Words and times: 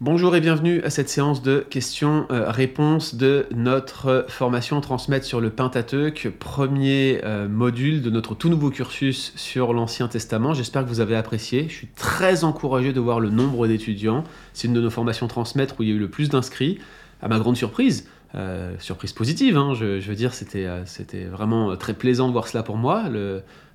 Bonjour 0.00 0.36
et 0.36 0.40
bienvenue 0.40 0.80
à 0.84 0.90
cette 0.90 1.08
séance 1.08 1.42
de 1.42 1.58
questions-réponses 1.58 3.16
de 3.16 3.46
notre 3.52 4.26
formation 4.28 4.80
Transmettre 4.80 5.26
sur 5.26 5.40
le 5.40 5.50
Pentateuque, 5.50 6.30
premier 6.38 7.20
euh, 7.24 7.48
module 7.48 8.00
de 8.00 8.08
notre 8.08 8.36
tout 8.36 8.48
nouveau 8.48 8.70
cursus 8.70 9.32
sur 9.34 9.72
l'Ancien 9.72 10.06
Testament. 10.06 10.54
J'espère 10.54 10.84
que 10.84 10.88
vous 10.88 11.00
avez 11.00 11.16
apprécié. 11.16 11.66
Je 11.68 11.74
suis 11.74 11.88
très 11.88 12.44
encouragé 12.44 12.92
de 12.92 13.00
voir 13.00 13.18
le 13.18 13.28
nombre 13.30 13.66
d'étudiants. 13.66 14.22
C'est 14.52 14.68
une 14.68 14.74
de 14.74 14.80
nos 14.80 14.90
formations 14.90 15.26
Transmettre 15.26 15.74
où 15.80 15.82
il 15.82 15.88
y 15.88 15.92
a 15.92 15.96
eu 15.96 15.98
le 15.98 16.08
plus 16.08 16.28
d'inscrits. 16.28 16.78
À 17.20 17.26
ma 17.26 17.40
grande 17.40 17.56
surprise, 17.56 18.08
euh, 18.36 18.76
surprise 18.78 19.12
positive, 19.12 19.56
hein, 19.56 19.74
je, 19.74 19.98
veux 19.98 20.14
dire, 20.14 20.32
c'était 20.32 20.66
euh, 20.66 20.86
c'était 20.86 21.24
vraiment 21.24 21.76
très 21.76 21.94
plaisant 21.94 22.28
de 22.28 22.32
voir 22.32 22.46
cela 22.46 22.62
pour 22.62 22.76
moi. 22.76 23.02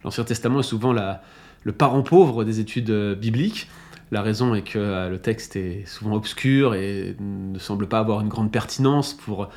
L'Ancien 0.05 0.23
Testament 0.23 0.61
est 0.61 0.63
souvent 0.63 0.93
le 0.93 1.71
parent 1.73 2.01
pauvre 2.01 2.45
des 2.45 2.61
études 2.61 3.17
bibliques. 3.19 3.67
La 4.13 4.21
raison 4.21 4.53
est 4.53 4.61
que 4.61 4.77
euh, 4.77 5.09
le 5.09 5.17
texte 5.17 5.55
est 5.55 5.87
souvent 5.87 6.13
obscur 6.13 6.75
et 6.75 7.15
ne 7.19 7.57
semble 7.57 7.87
pas 7.87 7.97
avoir 7.97 8.21
une 8.21 8.27
grande 8.27 8.51
pertinence 8.51 9.15
pour 9.15 9.49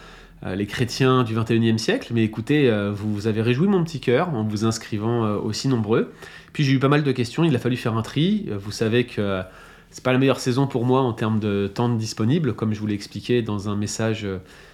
euh, 0.46 0.54
les 0.54 0.64
chrétiens 0.64 1.24
du 1.24 1.36
21e 1.36 1.76
siècle. 1.76 2.12
Mais 2.14 2.24
écoutez, 2.24 2.70
euh, 2.70 2.90
vous 2.90 3.26
avez 3.26 3.42
réjoui 3.42 3.68
mon 3.68 3.84
petit 3.84 4.00
cœur 4.00 4.30
en 4.30 4.44
vous 4.44 4.64
inscrivant 4.64 5.28
aussi 5.34 5.68
nombreux. 5.68 6.10
Puis 6.54 6.64
j'ai 6.64 6.72
eu 6.72 6.78
pas 6.78 6.88
mal 6.88 7.02
de 7.02 7.12
questions, 7.12 7.44
il 7.44 7.54
a 7.54 7.58
fallu 7.58 7.76
faire 7.76 7.98
un 7.98 8.02
tri. 8.02 8.48
Vous 8.50 8.72
savez 8.72 9.04
que 9.04 9.42
c'est 9.90 10.02
pas 10.02 10.14
la 10.14 10.18
meilleure 10.18 10.40
saison 10.40 10.66
pour 10.66 10.86
moi 10.86 11.02
en 11.02 11.12
termes 11.12 11.38
de 11.38 11.70
temps 11.72 11.90
disponible, 11.90 12.54
comme 12.54 12.72
je 12.72 12.80
vous 12.80 12.86
l'ai 12.86 12.94
expliqué 12.94 13.42
dans 13.42 13.68
un 13.68 13.76
message 13.76 14.26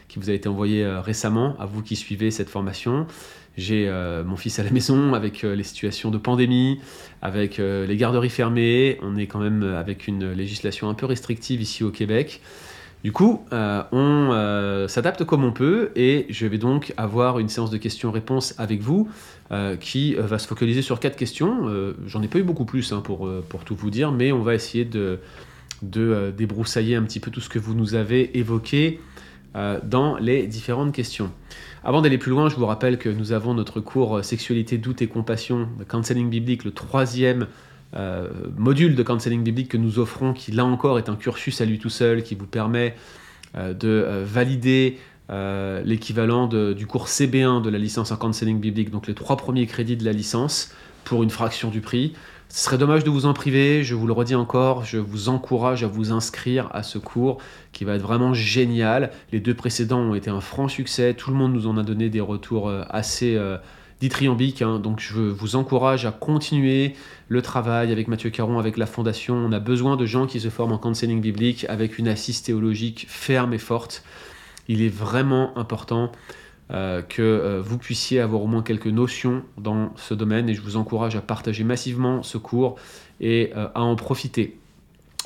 qui 0.06 0.20
vous 0.20 0.30
a 0.30 0.32
été 0.32 0.48
envoyé 0.48 0.86
récemment 0.86 1.56
à 1.58 1.66
vous 1.66 1.82
qui 1.82 1.96
suivez 1.96 2.30
cette 2.30 2.50
formation. 2.50 3.08
J'ai 3.56 3.86
euh, 3.88 4.24
mon 4.24 4.36
fils 4.36 4.58
à 4.58 4.62
la 4.62 4.70
maison 4.70 5.14
avec 5.14 5.44
euh, 5.44 5.54
les 5.54 5.62
situations 5.62 6.10
de 6.10 6.18
pandémie, 6.18 6.80
avec 7.20 7.58
euh, 7.58 7.86
les 7.86 7.96
garderies 7.96 8.30
fermées. 8.30 8.98
On 9.02 9.16
est 9.16 9.26
quand 9.26 9.40
même 9.40 9.62
avec 9.62 10.08
une 10.08 10.32
législation 10.32 10.88
un 10.88 10.94
peu 10.94 11.06
restrictive 11.06 11.60
ici 11.60 11.84
au 11.84 11.90
Québec. 11.90 12.40
Du 13.04 13.10
coup, 13.10 13.44
on 13.50 14.86
s'adapte 14.88 15.24
comme 15.24 15.42
on 15.42 15.50
peut 15.50 15.90
et 15.96 16.26
je 16.30 16.46
vais 16.46 16.58
donc 16.58 16.94
avoir 16.96 17.40
une 17.40 17.48
séance 17.48 17.70
de 17.70 17.76
questions-réponses 17.76 18.54
avec 18.58 18.80
vous 18.80 19.08
qui 19.80 20.14
va 20.14 20.38
se 20.38 20.46
focaliser 20.46 20.82
sur 20.82 21.00
quatre 21.00 21.16
questions. 21.16 21.68
J'en 22.06 22.22
ai 22.22 22.28
pas 22.28 22.38
eu 22.38 22.44
beaucoup 22.44 22.64
plus 22.64 22.92
hein, 22.92 23.00
pour, 23.00 23.28
pour 23.48 23.64
tout 23.64 23.74
vous 23.74 23.90
dire, 23.90 24.12
mais 24.12 24.30
on 24.30 24.42
va 24.42 24.54
essayer 24.54 24.84
de, 24.84 25.18
de 25.82 26.32
débroussailler 26.38 26.94
un 26.94 27.02
petit 27.02 27.18
peu 27.18 27.32
tout 27.32 27.40
ce 27.40 27.48
que 27.48 27.58
vous 27.58 27.74
nous 27.74 27.96
avez 27.96 28.38
évoqué 28.38 29.00
dans 29.54 30.16
les 30.16 30.46
différentes 30.46 30.94
questions. 30.94 31.30
Avant 31.84 32.00
d'aller 32.00 32.18
plus 32.18 32.30
loin, 32.30 32.48
je 32.48 32.54
vous 32.54 32.66
rappelle 32.66 32.96
que 32.96 33.08
nous 33.08 33.32
avons 33.32 33.54
notre 33.54 33.80
cours 33.80 34.18
euh, 34.18 34.22
Sexualité, 34.22 34.78
doute 34.78 35.02
et 35.02 35.08
compassion 35.08 35.68
de 35.78 35.84
Counseling 35.84 36.30
biblique, 36.30 36.64
le 36.64 36.70
troisième 36.70 37.48
euh, 37.94 38.28
module 38.56 38.94
de 38.94 39.02
Counseling 39.02 39.42
biblique 39.42 39.68
que 39.68 39.76
nous 39.76 39.98
offrons, 39.98 40.32
qui 40.32 40.52
là 40.52 40.64
encore 40.64 40.98
est 40.98 41.08
un 41.08 41.16
cursus 41.16 41.60
à 41.60 41.64
lui 41.64 41.80
tout 41.80 41.90
seul, 41.90 42.22
qui 42.22 42.36
vous 42.36 42.46
permet 42.46 42.94
euh, 43.56 43.74
de 43.74 44.22
valider 44.24 44.98
l'équivalent 45.84 46.46
du 46.46 46.86
cours 46.86 47.06
CB1 47.06 47.62
de 47.62 47.70
la 47.70 47.78
licence 47.78 48.12
en 48.12 48.16
Counseling 48.16 48.60
biblique, 48.60 48.90
donc 48.90 49.06
les 49.06 49.14
trois 49.14 49.38
premiers 49.38 49.66
crédits 49.66 49.96
de 49.96 50.04
la 50.04 50.12
licence, 50.12 50.74
pour 51.04 51.22
une 51.22 51.30
fraction 51.30 51.70
du 51.70 51.80
prix. 51.80 52.12
Ce 52.54 52.64
serait 52.64 52.76
dommage 52.76 53.02
de 53.02 53.08
vous 53.08 53.24
en 53.24 53.32
priver, 53.32 53.82
je 53.82 53.94
vous 53.94 54.06
le 54.06 54.12
redis 54.12 54.34
encore, 54.34 54.84
je 54.84 54.98
vous 54.98 55.30
encourage 55.30 55.84
à 55.84 55.86
vous 55.86 56.12
inscrire 56.12 56.68
à 56.74 56.82
ce 56.82 56.98
cours 56.98 57.38
qui 57.72 57.86
va 57.86 57.94
être 57.94 58.02
vraiment 58.02 58.34
génial. 58.34 59.10
Les 59.32 59.40
deux 59.40 59.54
précédents 59.54 60.00
ont 60.00 60.14
été 60.14 60.28
un 60.28 60.42
franc 60.42 60.68
succès, 60.68 61.14
tout 61.14 61.30
le 61.30 61.36
monde 61.36 61.54
nous 61.54 61.66
en 61.66 61.78
a 61.78 61.82
donné 61.82 62.10
des 62.10 62.20
retours 62.20 62.68
euh, 62.68 62.84
assez 62.90 63.36
euh, 63.36 63.56
hein. 64.02 64.78
donc 64.80 65.00
je 65.00 65.18
vous 65.18 65.56
encourage 65.56 66.04
à 66.04 66.10
continuer 66.10 66.94
le 67.28 67.40
travail 67.40 67.90
avec 67.90 68.06
Mathieu 68.06 68.28
Caron, 68.28 68.58
avec 68.58 68.76
la 68.76 68.84
Fondation. 68.84 69.34
On 69.34 69.52
a 69.52 69.58
besoin 69.58 69.96
de 69.96 70.04
gens 70.04 70.26
qui 70.26 70.38
se 70.38 70.50
forment 70.50 70.72
en 70.72 70.78
counseling 70.78 71.22
biblique 71.22 71.64
avec 71.70 71.98
une 71.98 72.06
assise 72.06 72.42
théologique 72.42 73.06
ferme 73.08 73.54
et 73.54 73.58
forte. 73.58 74.04
Il 74.68 74.82
est 74.82 74.94
vraiment 74.94 75.56
important 75.56 76.12
euh, 76.72 77.02
que 77.02 77.20
euh, 77.20 77.60
vous 77.62 77.76
puissiez 77.76 78.20
avoir 78.20 78.40
au 78.40 78.46
moins 78.46 78.62
quelques 78.62 78.86
notions 78.86 79.42
dans 79.58 79.92
ce 79.96 80.14
domaine 80.14 80.48
et 80.48 80.54
je 80.54 80.62
vous 80.62 80.76
encourage 80.76 81.16
à 81.16 81.20
partager 81.20 81.64
massivement 81.64 82.22
ce 82.22 82.38
cours 82.38 82.76
et 83.20 83.52
euh, 83.54 83.68
à 83.74 83.82
en 83.82 83.94
profiter. 83.94 84.56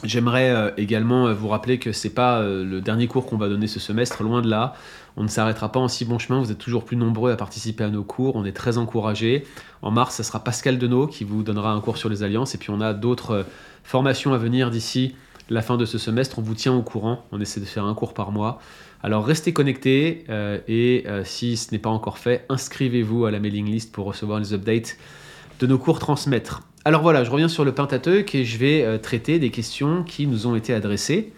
J'aimerais 0.03 0.75
également 0.77 1.33
vous 1.33 1.49
rappeler 1.49 1.79
que 1.79 1.91
c'est 1.91 2.13
pas 2.13 2.43
le 2.43 2.83
dernier 2.83 3.07
cours 3.07 3.25
qu'on 3.25 3.39
va 3.39 3.49
donner 3.49 3.67
ce 3.67 3.81
semestre, 3.81 4.23
loin 4.23 4.43
de 4.43 4.51
là. 4.51 4.75
On 5.17 5.23
ne 5.23 5.29
s'arrêtera 5.29 5.73
pas 5.73 5.81
en 5.81 5.89
si 5.89 6.05
bon 6.05 6.19
chemin, 6.19 6.39
vous 6.39 6.53
êtes 6.53 6.59
toujours 6.59 6.85
plus 6.85 6.99
nombreux 6.99 7.33
à 7.33 7.37
participer 7.37 7.83
à 7.83 7.89
nos 7.89 8.05
cours, 8.05 8.37
on 8.37 8.45
est 8.45 8.53
très 8.53 8.77
encouragés. 8.77 9.47
En 9.81 9.91
mars, 9.91 10.17
ça 10.17 10.23
sera 10.23 10.45
Pascal 10.45 10.77
Denot 10.77 11.07
qui 11.07 11.25
vous 11.25 11.43
donnera 11.43 11.73
un 11.73 11.81
cours 11.81 11.97
sur 11.97 12.11
les 12.11 12.23
alliances, 12.23 12.55
et 12.55 12.59
puis 12.59 12.69
on 12.69 12.83
a 12.83 12.93
d'autres 12.93 13.47
formations 13.85 14.35
à 14.35 14.37
venir 14.37 14.71
d'ici 14.71 15.15
la 15.49 15.63
fin 15.63 15.77
de 15.77 15.85
ce 15.85 15.99
semestre, 15.99 16.39
on 16.39 16.43
vous 16.43 16.55
tient 16.55 16.75
au 16.75 16.83
courant, 16.83 17.25
on 17.33 17.41
essaie 17.41 17.61
de 17.61 17.67
faire 17.67 17.85
un 17.85 17.95
cours 17.95 18.15
par 18.15 18.33
mois. 18.33 18.61
Alors 19.03 19.25
restez 19.25 19.53
connectés 19.53 20.25
euh, 20.29 20.59
et 20.67 21.05
euh, 21.07 21.23
si 21.25 21.57
ce 21.57 21.71
n'est 21.71 21.79
pas 21.79 21.91
encore 21.91 22.19
fait, 22.19 22.45
inscrivez-vous 22.49 23.27
à 23.27 23.31
la 23.31 23.39
mailing 23.39 23.67
list 23.67 23.93
pour 23.93 24.07
recevoir 24.07 24.41
les 24.41 24.53
updates 24.53 24.97
de 25.61 25.67
nos 25.67 25.79
cours 25.79 25.99
transmettre. 25.99 26.63
Alors 26.85 27.03
voilà, 27.03 27.25
je 27.25 27.31
reviens 27.31 27.49
sur 27.49 27.65
le 27.65 27.73
Pentateuque 27.73 28.35
et 28.35 28.45
je 28.45 28.59
vais 28.59 28.83
euh, 28.83 28.99
traiter 28.99 29.39
des 29.39 29.51
questions 29.51 30.03
qui 30.03 30.27
nous 30.27 30.47
ont 30.47 30.57
été 30.57 30.73
adressées. 30.75 31.33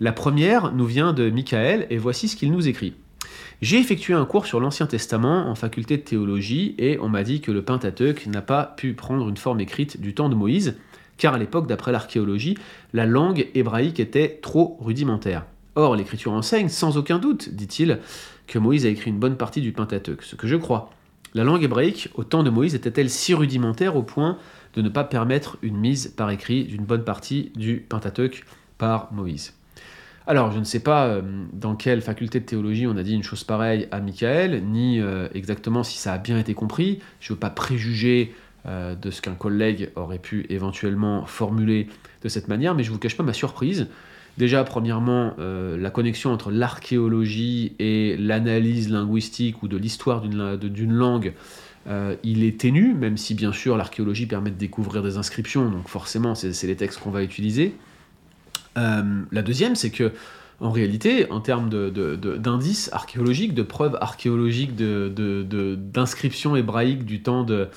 La 0.00 0.12
première 0.12 0.72
nous 0.72 0.86
vient 0.86 1.12
de 1.12 1.28
Michael 1.30 1.86
et 1.90 1.98
voici 1.98 2.28
ce 2.28 2.36
qu'il 2.36 2.50
nous 2.50 2.68
écrit. 2.68 2.94
J'ai 3.60 3.78
effectué 3.78 4.14
un 4.14 4.24
cours 4.24 4.46
sur 4.46 4.58
l'Ancien 4.58 4.86
Testament 4.86 5.48
en 5.48 5.54
faculté 5.54 5.96
de 5.96 6.02
théologie 6.02 6.74
et 6.78 6.98
on 6.98 7.08
m'a 7.08 7.22
dit 7.22 7.40
que 7.40 7.52
le 7.52 7.62
Pentateuque 7.62 8.26
n'a 8.26 8.42
pas 8.42 8.64
pu 8.64 8.94
prendre 8.94 9.28
une 9.28 9.36
forme 9.36 9.60
écrite 9.60 10.00
du 10.00 10.14
temps 10.14 10.28
de 10.28 10.34
Moïse, 10.34 10.76
car 11.16 11.34
à 11.34 11.38
l'époque, 11.38 11.66
d'après 11.66 11.92
l'archéologie, 11.92 12.56
la 12.92 13.06
langue 13.06 13.48
hébraïque 13.54 14.00
était 14.00 14.38
trop 14.42 14.76
rudimentaire. 14.80 15.44
Or, 15.74 15.96
l'Écriture 15.96 16.32
enseigne, 16.32 16.68
sans 16.68 16.96
aucun 16.96 17.18
doute, 17.18 17.48
dit-il, 17.50 17.98
que 18.46 18.58
Moïse 18.58 18.84
a 18.84 18.88
écrit 18.88 19.10
une 19.10 19.18
bonne 19.18 19.36
partie 19.36 19.60
du 19.60 19.72
Pentateuque, 19.72 20.22
ce 20.22 20.36
que 20.36 20.46
je 20.46 20.56
crois. 20.56 20.90
La 21.34 21.44
langue 21.44 21.62
hébraïque, 21.62 22.10
au 22.14 22.24
temps 22.24 22.42
de 22.42 22.50
Moïse, 22.50 22.74
était-elle 22.74 23.08
si 23.08 23.32
rudimentaire 23.32 23.96
au 23.96 24.02
point 24.02 24.36
de 24.74 24.82
ne 24.82 24.90
pas 24.90 25.04
permettre 25.04 25.56
une 25.62 25.78
mise 25.78 26.08
par 26.08 26.30
écrit 26.30 26.64
d'une 26.64 26.84
bonne 26.84 27.04
partie 27.04 27.52
du 27.56 27.76
Pentateuque 27.76 28.44
par 28.76 29.10
Moïse? 29.12 29.54
Alors, 30.26 30.52
je 30.52 30.58
ne 30.58 30.64
sais 30.64 30.80
pas 30.80 31.06
euh, 31.06 31.22
dans 31.52 31.74
quelle 31.74 32.00
faculté 32.00 32.38
de 32.38 32.44
théologie 32.44 32.86
on 32.86 32.96
a 32.96 33.02
dit 33.02 33.14
une 33.14 33.22
chose 33.22 33.42
pareille 33.42 33.88
à 33.90 34.00
Michael, 34.00 34.62
ni 34.62 35.00
euh, 35.00 35.28
exactement 35.34 35.82
si 35.82 35.98
ça 35.98 36.12
a 36.12 36.18
bien 36.18 36.38
été 36.38 36.54
compris. 36.54 37.00
Je 37.18 37.32
ne 37.32 37.36
veux 37.36 37.40
pas 37.40 37.50
préjuger 37.50 38.34
euh, 38.66 38.94
de 38.94 39.10
ce 39.10 39.20
qu'un 39.20 39.34
collègue 39.34 39.90
aurait 39.96 40.18
pu 40.18 40.46
éventuellement 40.48 41.26
formuler 41.26 41.88
de 42.22 42.28
cette 42.28 42.46
manière, 42.46 42.74
mais 42.74 42.84
je 42.84 42.90
ne 42.90 42.94
vous 42.94 43.00
cache 43.00 43.16
pas 43.16 43.24
ma 43.24 43.32
surprise 43.32 43.88
Déjà, 44.38 44.64
premièrement, 44.64 45.34
euh, 45.40 45.76
la 45.76 45.90
connexion 45.90 46.32
entre 46.32 46.50
l'archéologie 46.50 47.74
et 47.78 48.16
l'analyse 48.16 48.88
linguistique 48.88 49.62
ou 49.62 49.68
de 49.68 49.76
l'histoire 49.76 50.22
d'une 50.22 50.92
langue, 50.92 51.34
euh, 51.86 52.16
il 52.22 52.42
est 52.42 52.58
ténu, 52.58 52.94
même 52.94 53.18
si 53.18 53.34
bien 53.34 53.52
sûr 53.52 53.76
l'archéologie 53.76 54.24
permet 54.24 54.50
de 54.50 54.56
découvrir 54.56 55.02
des 55.02 55.18
inscriptions, 55.18 55.68
donc 55.68 55.86
forcément 55.86 56.34
c'est 56.34 56.66
les 56.66 56.76
textes 56.76 57.00
qu'on 57.00 57.10
va 57.10 57.22
utiliser. 57.22 57.74
La 58.74 59.42
deuxième, 59.42 59.74
c'est 59.74 59.90
que 59.90 60.12
en 60.60 60.70
réalité, 60.70 61.30
en 61.30 61.40
termes 61.40 61.68
d'indices 61.70 62.88
archéologiques, 62.92 63.54
de 63.54 63.62
preuves 63.62 63.98
archéologiques 64.00 64.76
d'inscriptions 64.76 66.54
hébraïques 66.56 67.04
du 67.04 67.22
temps 67.22 67.44
de, 67.44 67.68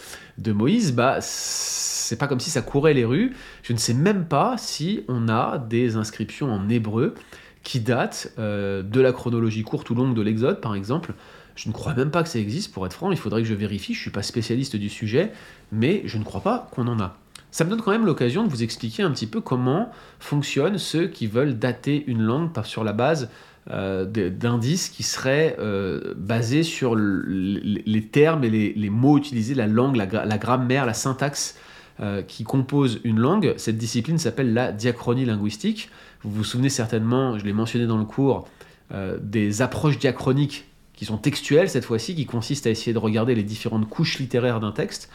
Moïse, 0.51 0.93
bah, 0.93 1.17
c'est 1.21 2.17
pas 2.17 2.27
comme 2.27 2.39
si 2.39 2.49
ça 2.49 2.61
courait 2.61 2.93
les 2.93 3.05
rues. 3.05 3.35
Je 3.63 3.73
ne 3.73 3.77
sais 3.77 3.93
même 3.93 4.25
pas 4.25 4.55
si 4.57 5.03
on 5.07 5.27
a 5.27 5.57
des 5.57 5.95
inscriptions 5.95 6.51
en 6.51 6.69
hébreu 6.69 7.15
qui 7.63 7.79
datent 7.79 8.31
euh, 8.37 8.83
de 8.83 9.01
la 9.01 9.11
chronologie 9.11 9.63
courte 9.63 9.89
ou 9.89 9.95
longue 9.95 10.13
de 10.13 10.21
l'Exode, 10.21 10.61
par 10.61 10.75
exemple. 10.75 11.13
Je 11.55 11.69
ne 11.69 11.73
crois 11.73 11.95
même 11.95 12.11
pas 12.11 12.21
que 12.21 12.29
ça 12.29 12.37
existe, 12.37 12.73
pour 12.73 12.85
être 12.85 12.93
franc, 12.93 13.11
il 13.11 13.17
faudrait 13.17 13.41
que 13.41 13.47
je 13.47 13.53
vérifie, 13.53 13.93
je 13.93 13.99
ne 13.99 14.01
suis 14.03 14.11
pas 14.11 14.21
spécialiste 14.21 14.75
du 14.75 14.89
sujet, 14.89 15.31
mais 15.71 16.03
je 16.05 16.17
ne 16.17 16.23
crois 16.23 16.41
pas 16.41 16.69
qu'on 16.71 16.87
en 16.87 16.99
a. 16.99 17.17
Ça 17.55 17.63
me 17.63 17.69
donne 17.69 17.81
quand 17.81 17.91
même 17.91 18.05
l'occasion 18.05 18.43
de 18.43 18.49
vous 18.49 18.63
expliquer 18.63 19.03
un 19.03 19.11
petit 19.11 19.27
peu 19.27 19.39
comment 19.39 19.89
fonctionnent 20.19 20.77
ceux 20.77 21.07
qui 21.07 21.25
veulent 21.25 21.57
dater 21.57 22.03
une 22.05 22.21
langue 22.21 22.49
sur 22.65 22.83
la 22.83 22.91
base 22.91 23.29
euh, 23.71 24.03
d'indices 24.03 24.89
qui 24.89 25.03
seraient 25.03 25.55
euh, 25.57 26.13
basés 26.17 26.63
sur 26.63 26.97
les 26.97 28.07
termes 28.11 28.43
et 28.43 28.49
les, 28.49 28.89
mots 28.89 29.17
utilisés, 29.17 29.55
la 29.55 29.67
langue, 29.67 29.95
la 29.95 30.37
grammaire, 30.37 30.85
la 30.85 30.93
syntaxe 30.93 31.57
euh, 32.01 32.21
qui 32.23 32.43
compose 32.43 32.99
une 33.05 33.21
langue. 33.21 33.53
Cette 33.55 33.77
discipline 33.77 34.17
s'appelle 34.17 34.53
la 34.53 34.73
diachronie 34.73 35.23
linguistique. 35.23 35.89
Vous 36.23 36.31
vous 36.31 36.43
souvenez 36.43 36.67
certainement, 36.67 37.39
je 37.39 37.45
l'ai 37.45 37.53
mentionné 37.53 37.87
dans 37.87 37.97
le 37.97 38.03
cours, 38.03 38.49
des 39.21 39.61
approches 39.61 39.97
diachroniques 39.97 40.65
qui 40.95 41.05
sont 41.05 41.17
textuelles 41.17 41.69
cette 41.69 41.85
fois-ci, 41.85 42.15
qui 42.15 42.25
consistent 42.25 42.67
à 42.67 42.69
essayer 42.69 42.93
de 42.93 42.99
regarder 42.99 43.35
les 43.35 43.43
différentes 43.43 43.89
couches 43.89 44.19
littéraires 44.19 44.59
d'un 44.59 44.71
texte. 44.71 45.09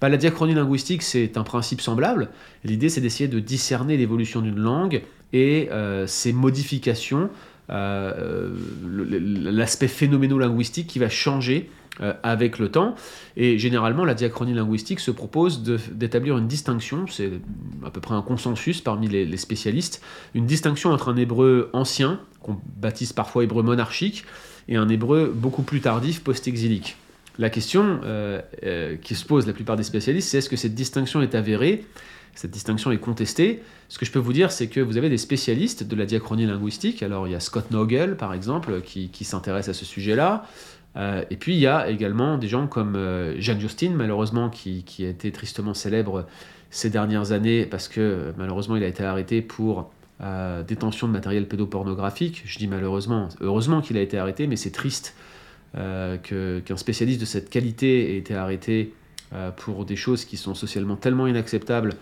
Bah, 0.00 0.08
la 0.08 0.16
diachronie 0.16 0.54
linguistique, 0.54 1.02
c'est 1.02 1.36
un 1.36 1.44
principe 1.44 1.80
semblable. 1.80 2.30
L'idée, 2.64 2.88
c'est 2.88 3.00
d'essayer 3.00 3.28
de 3.28 3.40
discerner 3.40 3.96
l'évolution 3.96 4.40
d'une 4.40 4.58
langue 4.58 5.02
et 5.32 5.68
euh, 5.70 6.06
ses 6.06 6.32
modifications, 6.32 7.30
l'aspect 7.68 9.88
phénoméno-linguistique 9.88 10.88
qui 10.88 10.98
va 10.98 11.08
changer 11.08 11.70
euh, 12.00 12.14
avec 12.22 12.58
le 12.58 12.70
temps. 12.70 12.94
Et 13.36 13.58
généralement, 13.58 14.06
la 14.06 14.14
diachronie 14.14 14.54
linguistique 14.54 14.98
se 14.98 15.10
propose 15.10 15.62
d'établir 15.62 16.38
une 16.38 16.48
distinction, 16.48 17.06
c'est 17.06 17.30
à 17.84 17.90
peu 17.90 18.00
près 18.00 18.14
un 18.14 18.22
consensus 18.22 18.80
parmi 18.80 19.08
les, 19.08 19.36
spécialistes, 19.36 20.02
une 20.34 20.46
distinction 20.46 20.90
entre 20.90 21.12
un 21.12 21.16
hébreu 21.16 21.68
ancien, 21.74 22.18
qu'on 22.40 22.56
baptise 22.80 23.12
parfois 23.12 23.44
hébreu 23.44 23.62
monarchique, 23.62 24.24
et 24.68 24.76
un 24.76 24.88
hébreu 24.88 25.32
beaucoup 25.34 25.62
plus 25.62 25.80
tardif, 25.80 26.22
post-exilique. 26.22 26.96
La 27.38 27.50
question 27.50 28.00
euh, 28.04 28.40
euh, 28.64 28.96
qui 28.96 29.14
se 29.14 29.24
pose 29.24 29.46
la 29.46 29.52
plupart 29.52 29.76
des 29.76 29.82
spécialistes, 29.82 30.28
c'est 30.28 30.38
est-ce 30.38 30.50
que 30.50 30.56
cette 30.56 30.74
distinction 30.74 31.22
est 31.22 31.34
avérée? 31.34 31.84
Cette 32.34 32.50
distinction 32.50 32.90
est 32.92 32.98
contestée. 32.98 33.62
Ce 33.88 33.98
que 33.98 34.06
je 34.06 34.10
peux 34.10 34.18
vous 34.18 34.32
dire, 34.32 34.52
c'est 34.52 34.68
que 34.68 34.80
vous 34.80 34.96
avez 34.96 35.10
des 35.10 35.18
spécialistes 35.18 35.82
de 35.82 35.96
la 35.96 36.06
diachronie 36.06 36.46
linguistique. 36.46 37.02
Alors, 37.02 37.28
il 37.28 37.32
y 37.32 37.34
a 37.34 37.40
Scott 37.40 37.70
Nogel, 37.70 38.16
par 38.16 38.32
exemple, 38.32 38.80
qui, 38.80 39.24
s'intéresse 39.24 39.68
à 39.68 39.74
ce 39.74 39.84
sujet-là. 39.84 40.46
Euh, 40.96 41.24
et 41.30 41.36
puis 41.36 41.54
il 41.54 41.58
y 41.58 41.66
a 41.66 41.88
également 41.88 42.36
des 42.36 42.48
gens 42.48 42.66
comme 42.66 42.96
euh, 42.96 43.38
Jean 43.40 43.58
Justin, 43.58 43.92
malheureusement, 43.94 44.50
qui, 44.50 44.84
a 45.00 45.08
été 45.08 45.32
tristement 45.32 45.74
célèbre 45.74 46.26
ces 46.70 46.90
dernières 46.90 47.32
années 47.32 47.66
parce 47.66 47.88
que 47.88 48.32
malheureusement 48.38 48.76
il 48.76 48.84
a 48.84 48.86
été 48.86 49.04
arrêté 49.04 49.42
pour 49.42 49.90
euh, 50.22 50.62
détention 50.62 51.06
de 51.08 51.12
matériel 51.12 51.48
pédopornographique. 51.48 52.42
Je 52.44 52.58
dis 52.58 52.68
malheureusement, 52.68 53.28
heureusement 53.40 53.80
qu'il 53.80 53.96
a 53.96 54.00
été 54.00 54.18
arrêté, 54.18 54.46
mais 54.46 54.56
c'est 54.56 54.70
triste 54.70 55.14
qu'un 55.74 56.76
spécialiste 56.76 57.18
de 57.18 57.24
cette 57.24 57.48
qualité 57.48 58.14
ait 58.14 58.18
été 58.18 58.34
arrêté 58.34 58.92
pour 59.56 59.86
des 59.86 59.96
choses 59.96 60.26
qui 60.26 60.36
sont 60.36 60.54
socialement 60.54 60.96
tellement 60.96 61.26
inacceptables 61.26 61.94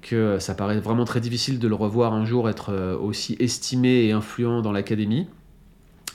que 0.00 0.38
ça 0.38 0.54
paraît 0.54 0.78
vraiment 0.78 1.04
très 1.04 1.20
difficile 1.20 1.58
de 1.58 1.66
le 1.66 1.74
revoir 1.74 2.12
un 2.12 2.24
jour 2.24 2.48
être 2.48 2.72
aussi 3.02 3.36
estimé 3.40 4.04
et 4.04 4.12
influent 4.12 4.62
dans 4.62 4.70
l'académie 4.70 5.26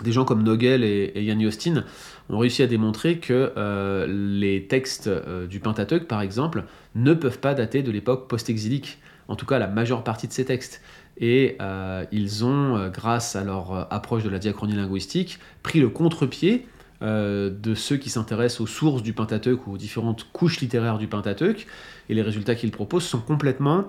des 0.04 0.12
gens 0.12 0.26
comme 0.26 0.44
Nogel 0.44 0.84
et, 0.84 1.12
Yann 1.16 1.40
Yostin 1.40 1.86
ont 2.30 2.38
réussi 2.38 2.64
à 2.64 2.68
démontrer 2.68 3.20
que 3.20 3.54
euh, 3.56 4.08
les 4.08 4.68
textes 4.68 5.08
euh, 5.08 5.48
du 5.48 5.60
Pentateuque, 5.60 6.08
par 6.08 6.22
exemple, 6.22 6.64
ne 6.96 7.14
peuvent 7.14 7.40
pas 7.40 7.54
dater 7.54 7.84
de 7.84 7.92
l'époque 7.92 8.28
post-exilique, 8.28 9.00
en 9.28 9.36
tout 9.36 9.46
cas 9.46 9.60
la 9.60 9.68
majeure 9.68 10.04
partie 10.04 10.28
de 10.28 10.34
ces 10.34 10.46
textes. 10.46 10.82
Et 11.18 11.56
euh, 11.62 12.06
ils 12.12 12.44
ont, 12.44 12.90
grâce 12.90 13.36
à 13.36 13.44
leur 13.44 13.92
approche 13.94 14.24
de 14.24 14.30
la 14.30 14.40
diachronie 14.40 14.76
linguistique, 14.76 15.40
pris 15.64 15.80
le 15.80 15.90
contre-pied 15.90 16.68
de 17.02 17.76
ceux 17.76 17.98
qui 17.98 18.10
s'intéressent 18.10 18.62
aux 18.62 18.68
sources 18.68 19.04
du 19.04 19.14
Pentateuque 19.14 19.68
ou 19.68 19.74
aux 19.74 19.78
différentes 19.78 20.28
couches 20.32 20.60
littéraires 20.62 20.98
du 20.98 21.08
Pentateuque, 21.08 21.68
et 22.10 22.14
les 22.14 22.22
résultats 22.22 22.56
qu'ils 22.56 22.72
proposent 22.72 23.04
sont 23.04 23.20
complètement 23.20 23.86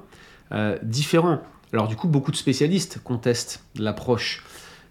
différents. 0.83 1.41
Alors 1.73 1.89
du 1.89 1.97
coup, 1.97 2.09
beaucoup 2.09 2.31
de 2.31 2.37
spécialistes 2.37 3.01
contestent 3.03 3.65
l'approche 3.79 4.45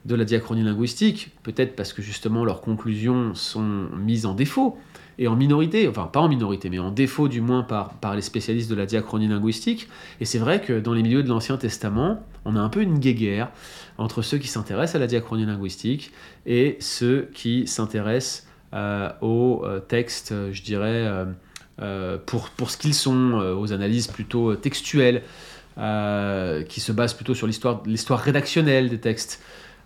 de 0.06 0.16
la 0.16 0.24
diachronie 0.24 0.64
linguistique, 0.64 1.32
peut-être 1.44 1.76
parce 1.76 1.92
que 1.92 2.02
justement 2.02 2.46
leurs 2.46 2.62
conclusions 2.62 3.34
sont 3.34 3.90
mises 3.98 4.26
en 4.26 4.34
défaut, 4.34 4.78
et 5.18 5.28
en 5.28 5.36
minorité, 5.36 5.88
enfin 5.88 6.10
pas 6.12 6.20
en 6.20 6.28
minorité, 6.28 6.70
mais 6.70 6.80
en 6.80 6.92
défaut 6.92 7.28
du 7.28 7.42
moins 7.42 7.64
par, 7.64 7.94
par 7.94 8.16
les 8.16 8.22
spécialistes 8.22 8.70
de 8.70 8.76
la 8.76 8.86
diachronie 8.86 9.28
linguistique. 9.28 9.88
Et 10.20 10.26
c'est 10.26 10.40
vrai 10.40 10.62
que 10.62 10.80
dans 10.80 10.94
les 10.94 11.04
milieux 11.04 11.24
de 11.24 11.30
l'Ancien 11.30 11.58
Testament, 11.58 12.24
on 12.44 12.56
a 12.56 12.60
un 12.60 12.70
peu 12.70 12.82
une 12.82 13.00
guéguerre 13.00 13.50
entre 13.98 14.22
ceux 14.22 14.38
qui 14.38 14.48
s'intéressent 14.48 14.96
à 14.96 15.00
la 15.00 15.08
diachronie 15.08 15.46
linguistique 15.46 16.12
et 16.46 16.78
ceux 16.80 17.30
qui 17.34 17.68
s'intéressent 17.68 18.48
euh, 18.74 19.10
aux 19.22 19.64
euh, 19.64 19.80
textes, 19.80 20.34
je 20.52 20.62
dirais, 20.62 21.10
euh, 21.82 22.18
pour, 22.26 22.50
pour 22.50 22.70
ce 22.70 22.78
qu'ils 22.78 22.94
sont, 22.94 23.34
aux 23.58 23.74
analyses 23.74 24.08
plutôt 24.08 24.56
textuelles, 24.56 25.24
qui 25.76 26.80
se 26.80 26.92
basent 26.94 27.14
plutôt 27.14 27.36
sur 27.36 27.48
l'histoire 27.48 28.20
rédactionnelle 28.20 28.90
des 28.90 29.00
textes. 29.00 29.42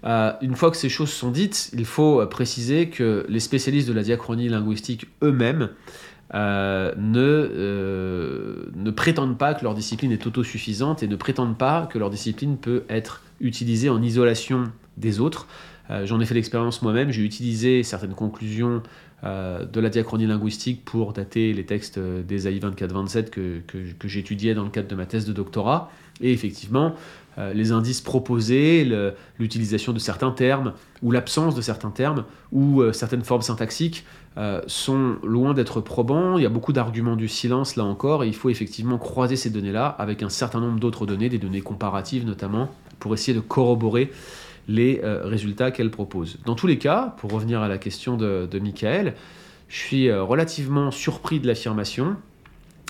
Euh, 0.05 0.31
une 0.41 0.55
fois 0.55 0.71
que 0.71 0.77
ces 0.77 0.89
choses 0.89 1.11
sont 1.11 1.31
dites, 1.31 1.71
il 1.73 1.85
faut 1.85 2.21
euh, 2.21 2.25
préciser 2.25 2.89
que 2.89 3.25
les 3.27 3.39
spécialistes 3.39 3.87
de 3.87 3.93
la 3.93 4.03
diachronie 4.03 4.47
linguistique 4.47 5.07
eux-mêmes 5.23 5.69
euh, 6.33 6.93
ne, 6.97 8.69
ne 8.75 8.91
prétendent 8.91 9.37
pas 9.37 9.53
que 9.53 9.63
leur 9.63 9.73
discipline 9.73 10.11
est 10.11 10.25
autosuffisante 10.25 11.03
et 11.03 11.07
ne 11.07 11.15
prétendent 11.15 11.57
pas 11.57 11.87
que 11.91 11.97
leur 11.97 12.09
discipline 12.09 12.57
peut 12.57 12.83
être 12.87 13.23
utilisée 13.41 13.89
en 13.89 14.01
isolation 14.01 14.71
des 14.97 15.19
autres. 15.19 15.47
J'en 16.03 16.19
ai 16.19 16.25
fait 16.27 16.35
l'expérience 16.35 16.83
moi-même, 16.83 17.09
j'ai 17.09 17.23
utilisé 17.23 17.81
certaines 17.81 18.13
conclusions 18.13 18.83
de 19.23 19.79
la 19.79 19.89
diachronie 19.89 20.27
linguistique 20.27 20.85
pour 20.85 21.13
dater 21.13 21.51
les 21.51 21.65
textes 21.65 21.97
d'Esaïe 21.97 22.59
24-27 22.59 23.31
que, 23.31 23.61
que, 23.65 23.91
que 23.97 24.07
j'étudiais 24.07 24.53
dans 24.53 24.65
le 24.65 24.69
cadre 24.69 24.87
de 24.87 24.93
ma 24.93 25.07
thèse 25.07 25.25
de 25.25 25.33
doctorat. 25.33 25.89
Et 26.21 26.31
effectivement, 26.31 26.93
les 27.53 27.71
indices 27.71 28.01
proposés, 28.01 28.89
l'utilisation 29.37 29.93
de 29.93 29.99
certains 29.99 30.31
termes, 30.31 30.73
ou 31.01 31.11
l'absence 31.11 31.55
de 31.55 31.61
certains 31.61 31.91
termes, 31.91 32.25
ou 32.51 32.81
euh, 32.81 32.91
certaines 32.91 33.23
formes 33.23 33.41
syntaxiques 33.41 34.05
euh, 34.37 34.61
sont 34.67 35.17
loin 35.23 35.53
d'être 35.53 35.81
probants. 35.81 36.37
Il 36.37 36.43
y 36.43 36.45
a 36.45 36.49
beaucoup 36.49 36.73
d'arguments 36.73 37.15
du 37.15 37.27
silence 37.27 37.75
là 37.75 37.85
encore, 37.85 38.23
et 38.23 38.27
il 38.27 38.35
faut 38.35 38.49
effectivement 38.49 38.97
croiser 38.97 39.35
ces 39.35 39.49
données-là 39.49 39.87
avec 39.87 40.23
un 40.23 40.29
certain 40.29 40.59
nombre 40.59 40.79
d'autres 40.79 41.05
données, 41.05 41.29
des 41.29 41.37
données 41.37 41.61
comparatives 41.61 42.25
notamment, 42.25 42.69
pour 42.99 43.13
essayer 43.13 43.35
de 43.35 43.41
corroborer 43.41 44.11
les 44.67 45.01
résultats 45.03 45.71
qu'elle 45.71 45.89
propose. 45.89 46.37
Dans 46.45 46.53
tous 46.53 46.67
les 46.67 46.77
cas, 46.77 47.15
pour 47.17 47.31
revenir 47.31 47.61
à 47.61 47.67
la 47.67 47.79
question 47.79 48.17
de, 48.17 48.47
de 48.49 48.59
Michael, 48.59 49.15
je 49.67 49.77
suis 49.77 50.11
relativement 50.11 50.91
surpris 50.91 51.39
de 51.39 51.47
l'affirmation. 51.47 52.17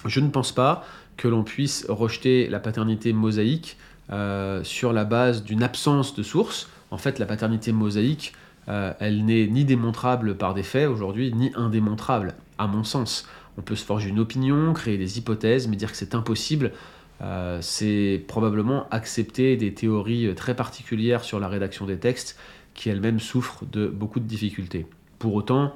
Je 0.05 0.19
ne 0.19 0.29
pense 0.29 0.51
pas 0.51 0.83
que 1.15 1.29
l'on 1.29 1.43
puisse 1.43 1.85
rejeter 1.87 2.47
la 2.49 2.59
paternité 2.59 3.13
mosaïque 3.13 3.77
euh, 4.11 4.63
sur 4.63 4.91
la 4.91 5.05
base 5.05 5.43
d'une 5.43 5.61
absence 5.61 6.15
de 6.15 6.23
source. 6.23 6.69
En 6.91 6.97
fait, 6.97 7.19
la 7.19 7.25
paternité 7.25 7.71
mosaïque, 7.71 8.33
euh, 8.67 8.93
elle 8.99 9.23
n'est 9.25 9.47
ni 9.47 9.65
démontrable 9.65 10.35
par 10.35 10.53
des 10.53 10.63
faits 10.63 10.87
aujourd'hui, 10.87 11.33
ni 11.33 11.51
indémontrable, 11.55 12.33
à 12.57 12.67
mon 12.67 12.83
sens. 12.83 13.27
On 13.57 13.61
peut 13.61 13.75
se 13.75 13.85
forger 13.85 14.09
une 14.09 14.19
opinion, 14.19 14.73
créer 14.73 14.97
des 14.97 15.17
hypothèses, 15.17 15.67
mais 15.67 15.75
dire 15.75 15.91
que 15.91 15.97
c'est 15.97 16.15
impossible, 16.15 16.71
euh, 17.21 17.59
c'est 17.61 18.23
probablement 18.27 18.87
accepter 18.89 19.57
des 19.57 19.73
théories 19.73 20.33
très 20.35 20.55
particulières 20.55 21.23
sur 21.23 21.39
la 21.39 21.47
rédaction 21.47 21.85
des 21.85 21.97
textes 21.97 22.39
qui 22.73 22.89
elles-mêmes 22.89 23.19
souffrent 23.19 23.65
de 23.65 23.87
beaucoup 23.87 24.19
de 24.19 24.25
difficultés. 24.25 24.87
Pour 25.19 25.35
autant, 25.35 25.75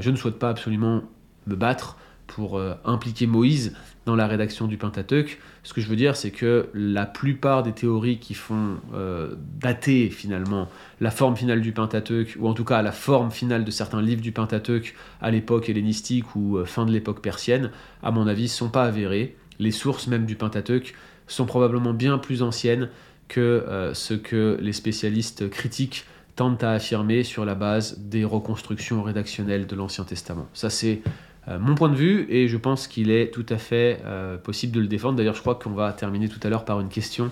je 0.00 0.10
ne 0.10 0.16
souhaite 0.16 0.38
pas 0.38 0.50
absolument 0.50 1.02
me 1.46 1.56
battre 1.56 1.96
pour 2.28 2.60
impliquer 2.84 3.26
Moïse 3.26 3.74
dans 4.08 4.16
la 4.16 4.26
rédaction 4.26 4.66
du 4.66 4.78
Pentateuque. 4.78 5.38
Ce 5.64 5.74
que 5.74 5.82
je 5.82 5.86
veux 5.86 5.94
dire, 5.96 6.16
c'est 6.16 6.30
que 6.30 6.70
la 6.72 7.04
plupart 7.04 7.62
des 7.62 7.72
théories 7.72 8.18
qui 8.18 8.32
font 8.32 8.78
euh, 8.94 9.34
dater 9.60 10.08
finalement 10.08 10.70
la 11.02 11.10
forme 11.10 11.36
finale 11.36 11.60
du 11.60 11.72
Pentateuque, 11.72 12.36
ou 12.38 12.48
en 12.48 12.54
tout 12.54 12.64
cas 12.64 12.80
la 12.80 12.90
forme 12.90 13.30
finale 13.30 13.66
de 13.66 13.70
certains 13.70 14.00
livres 14.00 14.22
du 14.22 14.32
Pentateuque 14.32 14.94
à 15.20 15.30
l'époque 15.30 15.68
hellénistique 15.68 16.34
ou 16.34 16.56
euh, 16.56 16.64
fin 16.64 16.86
de 16.86 16.90
l'époque 16.90 17.20
persienne, 17.20 17.70
à 18.02 18.10
mon 18.10 18.26
avis, 18.26 18.44
ne 18.44 18.48
sont 18.48 18.70
pas 18.70 18.84
avérées. 18.84 19.36
Les 19.58 19.72
sources 19.72 20.06
même 20.06 20.24
du 20.24 20.36
Pentateuque 20.36 20.94
sont 21.26 21.44
probablement 21.44 21.92
bien 21.92 22.16
plus 22.16 22.42
anciennes 22.42 22.88
que 23.28 23.40
euh, 23.40 23.92
ce 23.92 24.14
que 24.14 24.56
les 24.58 24.72
spécialistes 24.72 25.50
critiques 25.50 26.06
tentent 26.34 26.64
à 26.64 26.72
affirmer 26.72 27.24
sur 27.24 27.44
la 27.44 27.54
base 27.54 27.98
des 27.98 28.24
reconstructions 28.24 29.02
rédactionnelles 29.02 29.66
de 29.66 29.76
l'Ancien 29.76 30.04
Testament. 30.04 30.46
Ça, 30.54 30.70
c'est 30.70 31.02
euh, 31.48 31.58
mon 31.58 31.74
point 31.74 31.88
de 31.88 31.94
vue 31.94 32.26
et 32.28 32.48
je 32.48 32.56
pense 32.56 32.86
qu'il 32.86 33.10
est 33.10 33.32
tout 33.32 33.46
à 33.48 33.56
fait 33.56 34.00
euh, 34.04 34.36
possible 34.36 34.74
de 34.74 34.80
le 34.80 34.86
défendre. 34.86 35.16
D'ailleurs, 35.16 35.34
je 35.34 35.40
crois 35.40 35.54
qu'on 35.54 35.70
va 35.70 35.92
terminer 35.92 36.28
tout 36.28 36.40
à 36.42 36.48
l'heure 36.48 36.64
par 36.64 36.80
une 36.80 36.88
question 36.88 37.30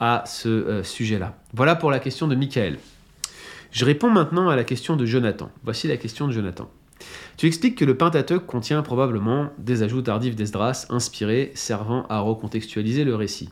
à 0.00 0.24
ce 0.26 0.48
euh, 0.48 0.82
sujet-là. 0.82 1.36
Voilà 1.54 1.74
pour 1.74 1.90
la 1.90 1.98
question 1.98 2.28
de 2.28 2.34
Michael. 2.34 2.78
Je 3.70 3.84
réponds 3.84 4.10
maintenant 4.10 4.48
à 4.48 4.56
la 4.56 4.64
question 4.64 4.96
de 4.96 5.06
Jonathan. 5.06 5.50
Voici 5.64 5.88
la 5.88 5.96
question 5.96 6.26
de 6.26 6.32
Jonathan. 6.32 6.70
Tu 7.36 7.46
expliques 7.46 7.76
que 7.76 7.84
le 7.84 7.96
Pentateuque 7.96 8.46
contient 8.46 8.82
probablement 8.82 9.50
des 9.58 9.82
ajouts 9.82 10.02
tardifs 10.02 10.34
d'Esdras 10.34 10.86
inspirés 10.90 11.52
servant 11.54 12.06
à 12.08 12.20
recontextualiser 12.20 13.04
le 13.04 13.14
récit. 13.14 13.50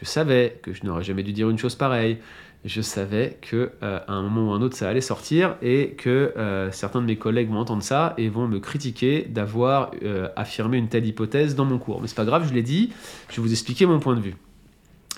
Je 0.00 0.04
savais 0.04 0.58
que 0.62 0.72
je 0.72 0.84
n'aurais 0.84 1.04
jamais 1.04 1.22
dû 1.22 1.32
dire 1.32 1.50
une 1.50 1.58
chose 1.58 1.74
pareille 1.74 2.18
je 2.64 2.82
savais 2.82 3.38
que 3.40 3.72
euh, 3.82 4.00
à 4.06 4.12
un 4.12 4.22
moment 4.22 4.50
ou 4.50 4.54
un 4.54 4.60
autre 4.60 4.76
ça 4.76 4.88
allait 4.88 5.00
sortir 5.00 5.56
et 5.62 5.94
que 5.96 6.34
euh, 6.36 6.70
certains 6.72 7.00
de 7.00 7.06
mes 7.06 7.16
collègues 7.16 7.48
vont 7.48 7.58
entendre 7.58 7.82
ça 7.82 8.14
et 8.18 8.28
vont 8.28 8.48
me 8.48 8.58
critiquer 8.58 9.22
d'avoir 9.22 9.92
euh, 10.02 10.28
affirmé 10.36 10.76
une 10.76 10.88
telle 10.88 11.06
hypothèse 11.06 11.54
dans 11.54 11.64
mon 11.64 11.78
cours. 11.78 12.02
Mais 12.02 12.08
c'est 12.08 12.16
pas 12.16 12.26
grave, 12.26 12.46
je 12.46 12.52
l'ai 12.52 12.62
dit, 12.62 12.92
je 13.30 13.36
vais 13.36 13.42
vous 13.42 13.52
expliquer 13.52 13.86
mon 13.86 13.98
point 13.98 14.14
de 14.14 14.20
vue. 14.20 14.36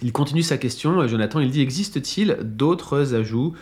Il 0.03 0.13
continue 0.13 0.43
sa 0.43 0.57
question, 0.57 1.07
Jonathan, 1.07 1.41
il 1.41 1.51
dit 1.51 1.61
existe-t-il 1.61 2.39
d'autres 2.43 3.15
ajouts 3.15 3.55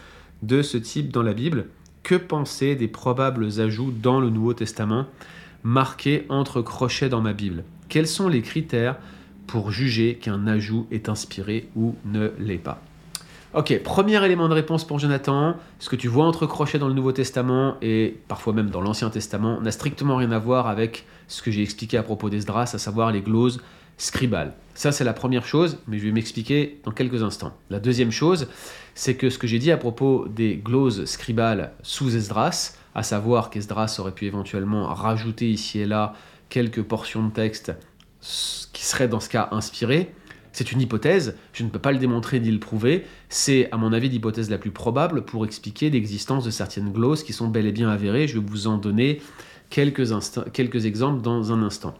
de 0.42 0.62
ce 0.62 0.76
type 0.76 1.10
dans 1.10 1.22
la 1.22 1.32
Bible? 1.32 1.66
Que 2.02 2.14
penser 2.14 2.76
des 2.76 2.88
probables 2.88 3.60
ajouts 3.60 3.92
dans 3.92 4.20
le 4.20 4.30
Nouveau 4.30 4.54
Testament 4.54 5.06
marqués 5.64 6.24
entre 6.28 6.62
crochets 6.62 7.10
dans 7.10 7.20
ma 7.20 7.32
Bible? 7.32 7.64
Quels 7.88 8.06
sont 8.06 8.28
les 8.28 8.42
critères 8.42 8.96
pour 9.46 9.70
juger 9.70 10.14
qu'un 10.14 10.46
ajout 10.46 10.86
est 10.90 11.08
inspiré 11.08 11.68
ou 11.76 11.94
ne 12.04 12.30
l'est 12.38 12.56
pas? 12.56 12.82
Ok, 13.52 13.82
premier 13.82 14.24
élément 14.24 14.48
de 14.48 14.54
réponse 14.54 14.86
pour 14.86 15.00
Jonathan. 15.00 15.56
Ce 15.80 15.88
que 15.88 15.96
tu 15.96 16.06
vois 16.06 16.24
entre 16.24 16.46
crochets 16.46 16.78
dans 16.78 16.86
le 16.86 16.94
Nouveau 16.94 17.10
Testament 17.10 17.74
et 17.82 18.16
parfois 18.28 18.52
même 18.52 18.70
dans 18.70 18.80
l'Ancien 18.80 19.10
Testament 19.10 19.60
n'a 19.60 19.72
strictement 19.72 20.14
rien 20.14 20.30
à 20.30 20.38
voir 20.38 20.68
avec 20.68 21.04
ce 21.26 21.42
que 21.42 21.50
j'ai 21.50 21.60
expliqué 21.60 21.96
à 21.96 22.04
propos 22.04 22.30
d'Esdras, 22.30 22.70
à 22.74 22.78
savoir 22.78 23.10
les 23.10 23.22
gloses 23.22 23.60
scribales. 23.98 24.54
Ça, 24.74 24.92
c'est 24.92 25.02
la 25.02 25.12
première 25.12 25.44
chose, 25.44 25.78
mais 25.88 25.98
je 25.98 26.04
vais 26.04 26.12
m'expliquer 26.12 26.80
dans 26.84 26.92
quelques 26.92 27.24
instants. 27.24 27.52
La 27.70 27.80
deuxième 27.80 28.12
chose, 28.12 28.46
c'est 28.94 29.16
que 29.16 29.30
ce 29.30 29.36
que 29.36 29.48
j'ai 29.48 29.58
dit 29.58 29.72
à 29.72 29.76
propos 29.76 30.28
des 30.28 30.54
gloses 30.54 31.04
scribales 31.06 31.72
sous 31.82 32.14
Esdras 32.14 32.76
à 32.94 33.02
savoir 33.02 33.50
qu'Esdras 33.50 33.96
aurait 33.98 34.14
pu 34.14 34.26
éventuellement 34.26 34.86
rajouter 34.94 35.50
ici 35.50 35.80
et 35.80 35.86
là 35.86 36.14
quelques 36.50 36.82
portions 36.84 37.26
de 37.26 37.32
texte 37.32 37.72
qui 38.20 38.84
seraient 38.84 39.08
dans 39.08 39.18
ce 39.18 39.28
cas 39.28 39.48
inspirées. 39.50 40.14
C'est 40.52 40.72
une 40.72 40.80
hypothèse, 40.80 41.36
je 41.52 41.62
ne 41.64 41.68
peux 41.68 41.78
pas 41.78 41.92
le 41.92 41.98
démontrer 41.98 42.40
ni 42.40 42.50
le 42.50 42.58
prouver, 42.58 43.04
c'est 43.28 43.70
à 43.72 43.76
mon 43.76 43.92
avis 43.92 44.08
l'hypothèse 44.08 44.50
la 44.50 44.58
plus 44.58 44.70
probable 44.70 45.24
pour 45.24 45.44
expliquer 45.44 45.90
l'existence 45.90 46.44
de 46.44 46.50
certaines 46.50 46.92
glosses 46.92 47.22
qui 47.22 47.32
sont 47.32 47.48
bel 47.48 47.66
et 47.66 47.72
bien 47.72 47.88
avérées. 47.88 48.26
Je 48.26 48.38
vais 48.38 48.44
vous 48.44 48.66
en 48.66 48.78
donner 48.78 49.20
quelques, 49.70 50.08
quelques 50.52 50.86
exemples 50.86 51.22
dans 51.22 51.52
un 51.52 51.62
instant. 51.62 51.94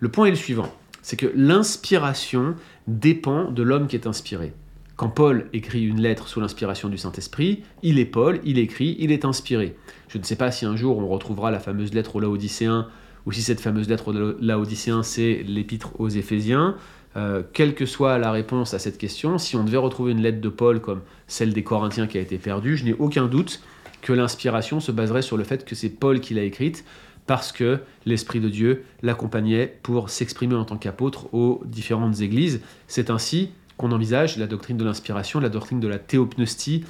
Le 0.00 0.10
point 0.10 0.26
est 0.26 0.30
le 0.30 0.36
suivant, 0.36 0.70
c'est 1.02 1.16
que 1.16 1.32
l'inspiration 1.34 2.54
dépend 2.86 3.50
de 3.50 3.62
l'homme 3.62 3.86
qui 3.86 3.96
est 3.96 4.06
inspiré. 4.06 4.52
Quand 4.96 5.08
Paul 5.08 5.48
écrit 5.52 5.84
une 5.84 6.00
lettre 6.00 6.28
sous 6.28 6.40
l'inspiration 6.40 6.88
du 6.88 6.98
Saint-Esprit, 6.98 7.64
il 7.82 7.98
est 7.98 8.04
Paul, 8.04 8.40
il 8.44 8.58
écrit, 8.58 8.96
il 9.00 9.10
est 9.10 9.24
inspiré. 9.24 9.74
Je 10.08 10.18
ne 10.18 10.22
sais 10.22 10.36
pas 10.36 10.52
si 10.52 10.66
un 10.66 10.76
jour 10.76 10.98
on 10.98 11.08
retrouvera 11.08 11.50
la 11.50 11.58
fameuse 11.58 11.92
lettre 11.92 12.14
aux 12.14 12.20
Laodicéens, 12.20 12.86
ou 13.26 13.32
si 13.32 13.42
cette 13.42 13.60
fameuse 13.60 13.88
lettre 13.88 14.08
aux 14.08 14.36
Laodicéens, 14.40 15.02
c'est 15.02 15.42
l'épître 15.46 15.98
aux 15.98 16.08
Éphésiens. 16.08 16.76
Euh, 17.16 17.42
quelle 17.52 17.74
que 17.74 17.86
soit 17.86 18.18
la 18.18 18.32
réponse 18.32 18.74
à 18.74 18.78
cette 18.78 18.98
question, 18.98 19.38
si 19.38 19.56
on 19.56 19.64
devait 19.64 19.76
retrouver 19.76 20.12
une 20.12 20.20
lettre 20.20 20.40
de 20.40 20.48
Paul 20.48 20.80
comme 20.80 21.02
celle 21.28 21.52
des 21.52 21.62
Corinthiens 21.62 22.06
qui 22.06 22.18
a 22.18 22.20
été 22.20 22.38
perdue, 22.38 22.76
je 22.76 22.84
n'ai 22.84 22.94
aucun 22.94 23.26
doute 23.26 23.60
que 24.02 24.12
l'inspiration 24.12 24.80
se 24.80 24.92
baserait 24.92 25.22
sur 25.22 25.36
le 25.36 25.44
fait 25.44 25.64
que 25.64 25.74
c'est 25.74 25.88
Paul 25.88 26.20
qui 26.20 26.34
l'a 26.34 26.42
écrite, 26.42 26.84
parce 27.26 27.52
que 27.52 27.80
l'Esprit 28.04 28.40
de 28.40 28.48
Dieu 28.48 28.84
l'accompagnait 29.02 29.78
pour 29.82 30.10
s'exprimer 30.10 30.56
en 30.56 30.64
tant 30.64 30.76
qu'apôtre 30.76 31.32
aux 31.32 31.62
différentes 31.64 32.20
églises. 32.20 32.60
C'est 32.86 33.10
ainsi 33.10 33.50
qu'on 33.76 33.92
envisage 33.92 34.36
la 34.36 34.46
doctrine 34.46 34.76
de 34.76 34.84
l'inspiration, 34.84 35.40
la 35.40 35.48
doctrine 35.48 35.80
de 35.80 35.88
la 35.88 35.98
théopneustie 35.98 36.84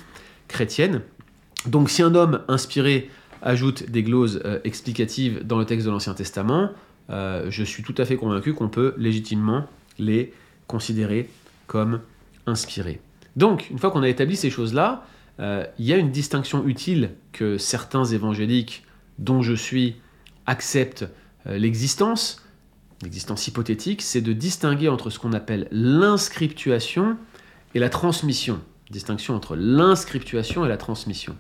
chrétienne. 0.49 1.03
Donc 1.67 1.89
si 1.89 2.03
un 2.03 2.15
homme 2.15 2.41
inspiré 2.49 3.11
ajoute 3.43 3.91
des 3.91 4.03
gloses 4.03 4.41
euh, 4.45 4.59
explicatives 4.65 5.47
dans 5.47 5.59
le 5.59 5.67
texte 5.67 5.87
de 5.87 5.93
l'Ancien 5.93 6.15
Testament, 6.15 6.71
euh, 7.11 7.47
je 7.51 7.63
suis 7.63 7.83
tout 7.83 7.95
à 7.99 8.05
fait 8.05 8.17
convaincu 8.17 8.55
qu'on 8.55 8.69
peut 8.69 8.95
légitimement 8.97 9.67
les 9.99 10.33
considérer 10.67 11.29
comme 11.67 12.01
inspirés. 12.47 13.01
Donc, 13.37 13.69
une 13.71 13.79
fois 13.79 13.91
qu'on 13.91 14.03
a 14.03 14.09
établi 14.09 14.37
ces 14.37 14.51
choses-là, 14.51 15.07
euh, 15.41 15.67
il 15.79 15.87
y 15.87 15.93
a 15.93 15.97
une 15.97 16.11
distinction 16.11 16.67
utile 16.67 17.11
que 17.33 17.59
certains 17.59 18.05
évangéliques, 18.05 18.85
dont 19.19 19.43
je 19.43 19.55
suis, 19.55 19.97
acceptent 20.47 21.07
l'existence, 21.47 22.45
l'existence 23.03 23.47
hypothétique, 23.49 24.03
c'est 24.03 24.21
de 24.21 24.33
distinguer 24.33 24.89
entre 24.89 25.11
ce 25.11 25.19
qu'on 25.19 25.33
appelle 25.33 25.69
l'inscriptuation 25.71 27.17
et 27.75 27.79
la 27.79 27.89
transmission. 27.89 28.61
Distinction 28.91 29.35
entre 29.35 29.57
l'inscriptuation 29.57 30.65
et 30.65 30.69
la 30.69 30.77
transmission. 30.77 31.37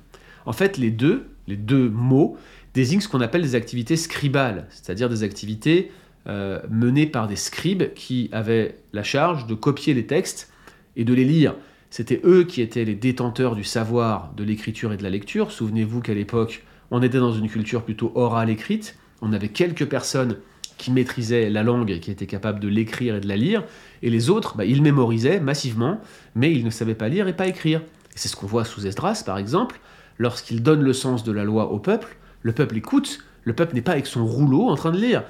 En 0.46 0.52
fait, 0.52 0.76
les 0.76 0.90
deux, 0.90 1.26
les 1.46 1.56
deux 1.56 1.88
mots 1.88 2.36
désignent 2.74 3.00
ce 3.00 3.08
qu'on 3.08 3.20
appelle 3.20 3.42
des 3.42 3.54
activités 3.54 3.96
scribales, 3.96 4.66
c'est-à-dire 4.70 5.08
des 5.08 5.22
activités 5.22 5.92
euh, 6.26 6.60
menées 6.70 7.06
par 7.06 7.26
des 7.26 7.36
scribes 7.36 7.92
qui 7.94 8.28
avaient 8.32 8.78
la 8.92 9.02
charge 9.02 9.46
de 9.46 9.54
copier 9.54 9.94
les 9.94 10.06
textes 10.06 10.52
et 10.96 11.04
de 11.04 11.14
les 11.14 11.24
lire. 11.24 11.54
C'était 11.90 12.20
eux 12.24 12.44
qui 12.44 12.60
étaient 12.60 12.84
les 12.84 12.94
détenteurs 12.94 13.54
du 13.54 13.64
savoir 13.64 14.32
de 14.36 14.42
l'écriture 14.42 14.92
et 14.92 14.96
de 14.96 15.02
la 15.02 15.10
lecture. 15.10 15.52
Souvenez-vous 15.52 16.00
qu'à 16.00 16.14
l'époque, 16.14 16.64
on 16.90 17.02
était 17.02 17.18
dans 17.18 17.32
une 17.32 17.48
culture 17.48 17.82
plutôt 17.82 18.12
orale 18.14 18.50
écrite. 18.50 18.96
On 19.22 19.32
avait 19.32 19.48
quelques 19.48 19.86
personnes 19.86 20.36
qui 20.78 20.90
maîtrisaient 20.90 21.50
la 21.50 21.62
langue 21.62 21.90
et 21.90 22.00
qui 22.00 22.10
étaient 22.10 22.26
capables 22.26 22.60
de 22.60 22.68
l'écrire 22.68 23.16
et 23.16 23.20
de 23.20 23.28
la 23.28 23.36
lire, 23.36 23.64
et 24.02 24.10
les 24.10 24.30
autres, 24.30 24.56
bah, 24.56 24.64
ils 24.64 24.82
mémorisaient 24.82 25.40
massivement, 25.40 26.00
mais 26.34 26.52
ils 26.52 26.64
ne 26.64 26.70
savaient 26.70 26.94
pas 26.94 27.08
lire 27.08 27.28
et 27.28 27.32
pas 27.32 27.46
écrire. 27.46 27.80
C'est 28.14 28.28
ce 28.28 28.36
qu'on 28.36 28.46
voit 28.46 28.64
sous 28.64 28.86
Esdras, 28.86 29.22
par 29.24 29.38
exemple, 29.38 29.80
lorsqu'il 30.18 30.62
donne 30.62 30.82
le 30.82 30.92
sens 30.92 31.24
de 31.24 31.32
la 31.32 31.44
loi 31.44 31.70
au 31.70 31.78
peuple, 31.78 32.16
le 32.42 32.52
peuple 32.52 32.76
écoute, 32.76 33.20
le 33.44 33.54
peuple 33.54 33.74
n'est 33.74 33.82
pas 33.82 33.92
avec 33.92 34.06
son 34.06 34.26
rouleau 34.26 34.68
en 34.68 34.74
train 34.74 34.90
de 34.90 34.98
lire. 34.98 35.22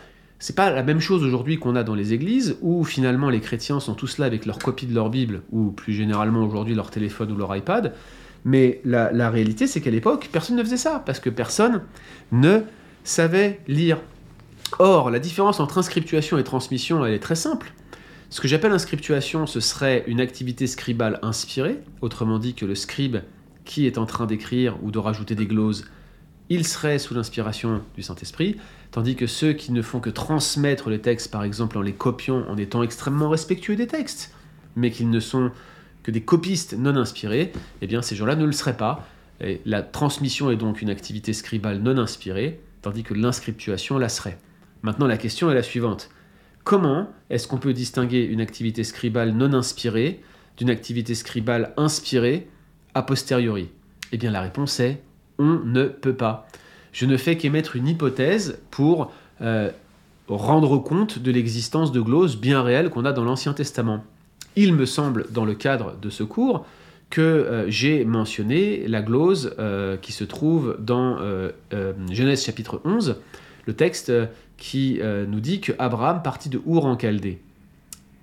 C'est 0.46 0.54
pas 0.54 0.68
la 0.68 0.82
même 0.82 1.00
chose 1.00 1.24
aujourd'hui 1.24 1.58
qu'on 1.58 1.74
a 1.74 1.84
dans 1.84 1.94
les 1.94 2.12
églises, 2.12 2.58
où 2.60 2.84
finalement 2.84 3.30
les 3.30 3.40
chrétiens 3.40 3.80
sont 3.80 3.94
tous 3.94 4.18
là 4.18 4.26
avec 4.26 4.44
leur 4.44 4.58
copie 4.58 4.84
de 4.84 4.94
leur 4.94 5.08
Bible, 5.08 5.40
ou 5.52 5.70
plus 5.70 5.94
généralement 5.94 6.44
aujourd'hui 6.44 6.74
leur 6.74 6.90
téléphone 6.90 7.32
ou 7.32 7.36
leur 7.38 7.56
iPad, 7.56 7.94
mais 8.44 8.82
la, 8.84 9.10
la 9.10 9.30
réalité 9.30 9.66
c'est 9.66 9.80
qu'à 9.80 9.90
l'époque, 9.90 10.28
personne 10.30 10.56
ne 10.56 10.62
faisait 10.62 10.76
ça, 10.76 11.02
parce 11.06 11.18
que 11.18 11.30
personne 11.30 11.80
ne 12.30 12.60
savait 13.04 13.60
lire. 13.68 13.96
Or, 14.78 15.08
la 15.08 15.18
différence 15.18 15.60
entre 15.60 15.78
inscriptuation 15.78 16.36
et 16.36 16.44
transmission, 16.44 17.06
elle 17.06 17.14
est 17.14 17.20
très 17.20 17.36
simple. 17.36 17.72
Ce 18.28 18.42
que 18.42 18.46
j'appelle 18.46 18.72
inscriptuation, 18.72 19.46
ce 19.46 19.60
serait 19.60 20.04
une 20.08 20.20
activité 20.20 20.66
scribale 20.66 21.20
inspirée, 21.22 21.78
autrement 22.02 22.38
dit 22.38 22.52
que 22.52 22.66
le 22.66 22.74
scribe 22.74 23.16
qui 23.64 23.86
est 23.86 23.96
en 23.96 24.04
train 24.04 24.26
d'écrire 24.26 24.76
ou 24.82 24.90
de 24.90 24.98
rajouter 24.98 25.36
des 25.36 25.46
gloses, 25.46 25.86
il 26.50 26.66
serait 26.66 26.98
sous 26.98 27.14
l'inspiration 27.14 27.80
du 27.96 28.02
Saint-Esprit, 28.02 28.56
tandis 28.94 29.16
que 29.16 29.26
ceux 29.26 29.54
qui 29.54 29.72
ne 29.72 29.82
font 29.82 29.98
que 29.98 30.08
transmettre 30.08 30.88
les 30.88 31.00
textes, 31.00 31.32
par 31.32 31.42
exemple 31.42 31.76
en 31.78 31.82
les 31.82 31.94
copiant, 31.94 32.44
en 32.48 32.56
étant 32.56 32.84
extrêmement 32.84 33.28
respectueux 33.28 33.74
des 33.74 33.88
textes, 33.88 34.32
mais 34.76 34.92
qu'ils 34.92 35.10
ne 35.10 35.18
sont 35.18 35.50
que 36.04 36.12
des 36.12 36.20
copistes 36.20 36.74
non 36.78 36.94
inspirés, 36.94 37.50
eh 37.82 37.88
bien 37.88 38.02
ces 38.02 38.14
gens-là 38.14 38.36
ne 38.36 38.44
le 38.44 38.52
seraient 38.52 38.76
pas. 38.76 39.04
La 39.64 39.82
transmission 39.82 40.48
est 40.52 40.56
donc 40.56 40.80
une 40.80 40.90
activité 40.90 41.32
scribale 41.32 41.80
non 41.80 41.98
inspirée, 41.98 42.60
tandis 42.82 43.02
que 43.02 43.14
l'inscriptuation 43.14 43.98
la 43.98 44.08
serait. 44.08 44.38
Maintenant, 44.82 45.08
la 45.08 45.16
question 45.16 45.50
est 45.50 45.54
la 45.54 45.64
suivante. 45.64 46.08
Comment 46.62 47.08
est-ce 47.30 47.48
qu'on 47.48 47.58
peut 47.58 47.72
distinguer 47.72 48.22
une 48.22 48.40
activité 48.40 48.84
scribale 48.84 49.32
non 49.32 49.54
inspirée 49.54 50.22
d'une 50.56 50.70
activité 50.70 51.16
scribale 51.16 51.74
inspirée 51.76 52.46
a 52.94 53.02
posteriori? 53.02 53.70
Eh 54.12 54.18
bien, 54.18 54.30
la 54.30 54.40
réponse 54.40 54.78
est 54.78 55.02
on 55.40 55.58
ne 55.64 55.86
peut 55.86 56.14
pas. 56.14 56.46
Je 56.94 57.06
ne 57.06 57.16
fais 57.16 57.36
qu'émettre 57.36 57.74
une 57.74 57.88
hypothèse 57.88 58.60
pour 58.70 59.12
euh, 59.42 59.70
rendre 60.28 60.78
compte 60.78 61.18
de 61.18 61.32
l'existence 61.32 61.90
de 61.90 62.00
gloses 62.00 62.38
bien 62.38 62.62
réelles 62.62 62.88
qu'on 62.88 63.04
a 63.04 63.12
dans 63.12 63.24
l'Ancien 63.24 63.52
Testament. 63.52 64.04
Il 64.54 64.74
me 64.74 64.86
semble, 64.86 65.26
dans 65.30 65.44
le 65.44 65.54
cadre 65.54 65.96
de 66.00 66.08
ce 66.08 66.22
cours, 66.22 66.64
que 67.10 67.20
euh, 67.20 67.68
j'ai 67.68 68.04
mentionné 68.04 68.86
la 68.86 69.02
glose 69.02 69.56
euh, 69.58 69.96
qui 69.96 70.12
se 70.12 70.22
trouve 70.22 70.76
dans 70.78 71.18
Genèse 72.12 72.44
chapitre 72.44 72.80
11, 72.84 73.16
le 73.66 73.74
texte 73.74 74.12
qui 74.56 75.00
nous 75.28 75.40
dit 75.40 75.60
que 75.60 75.72
Abraham 75.80 76.22
partit 76.22 76.48
de 76.48 76.62
Our 76.64 76.86
en 76.86 76.96
Chaldée. 76.96 77.40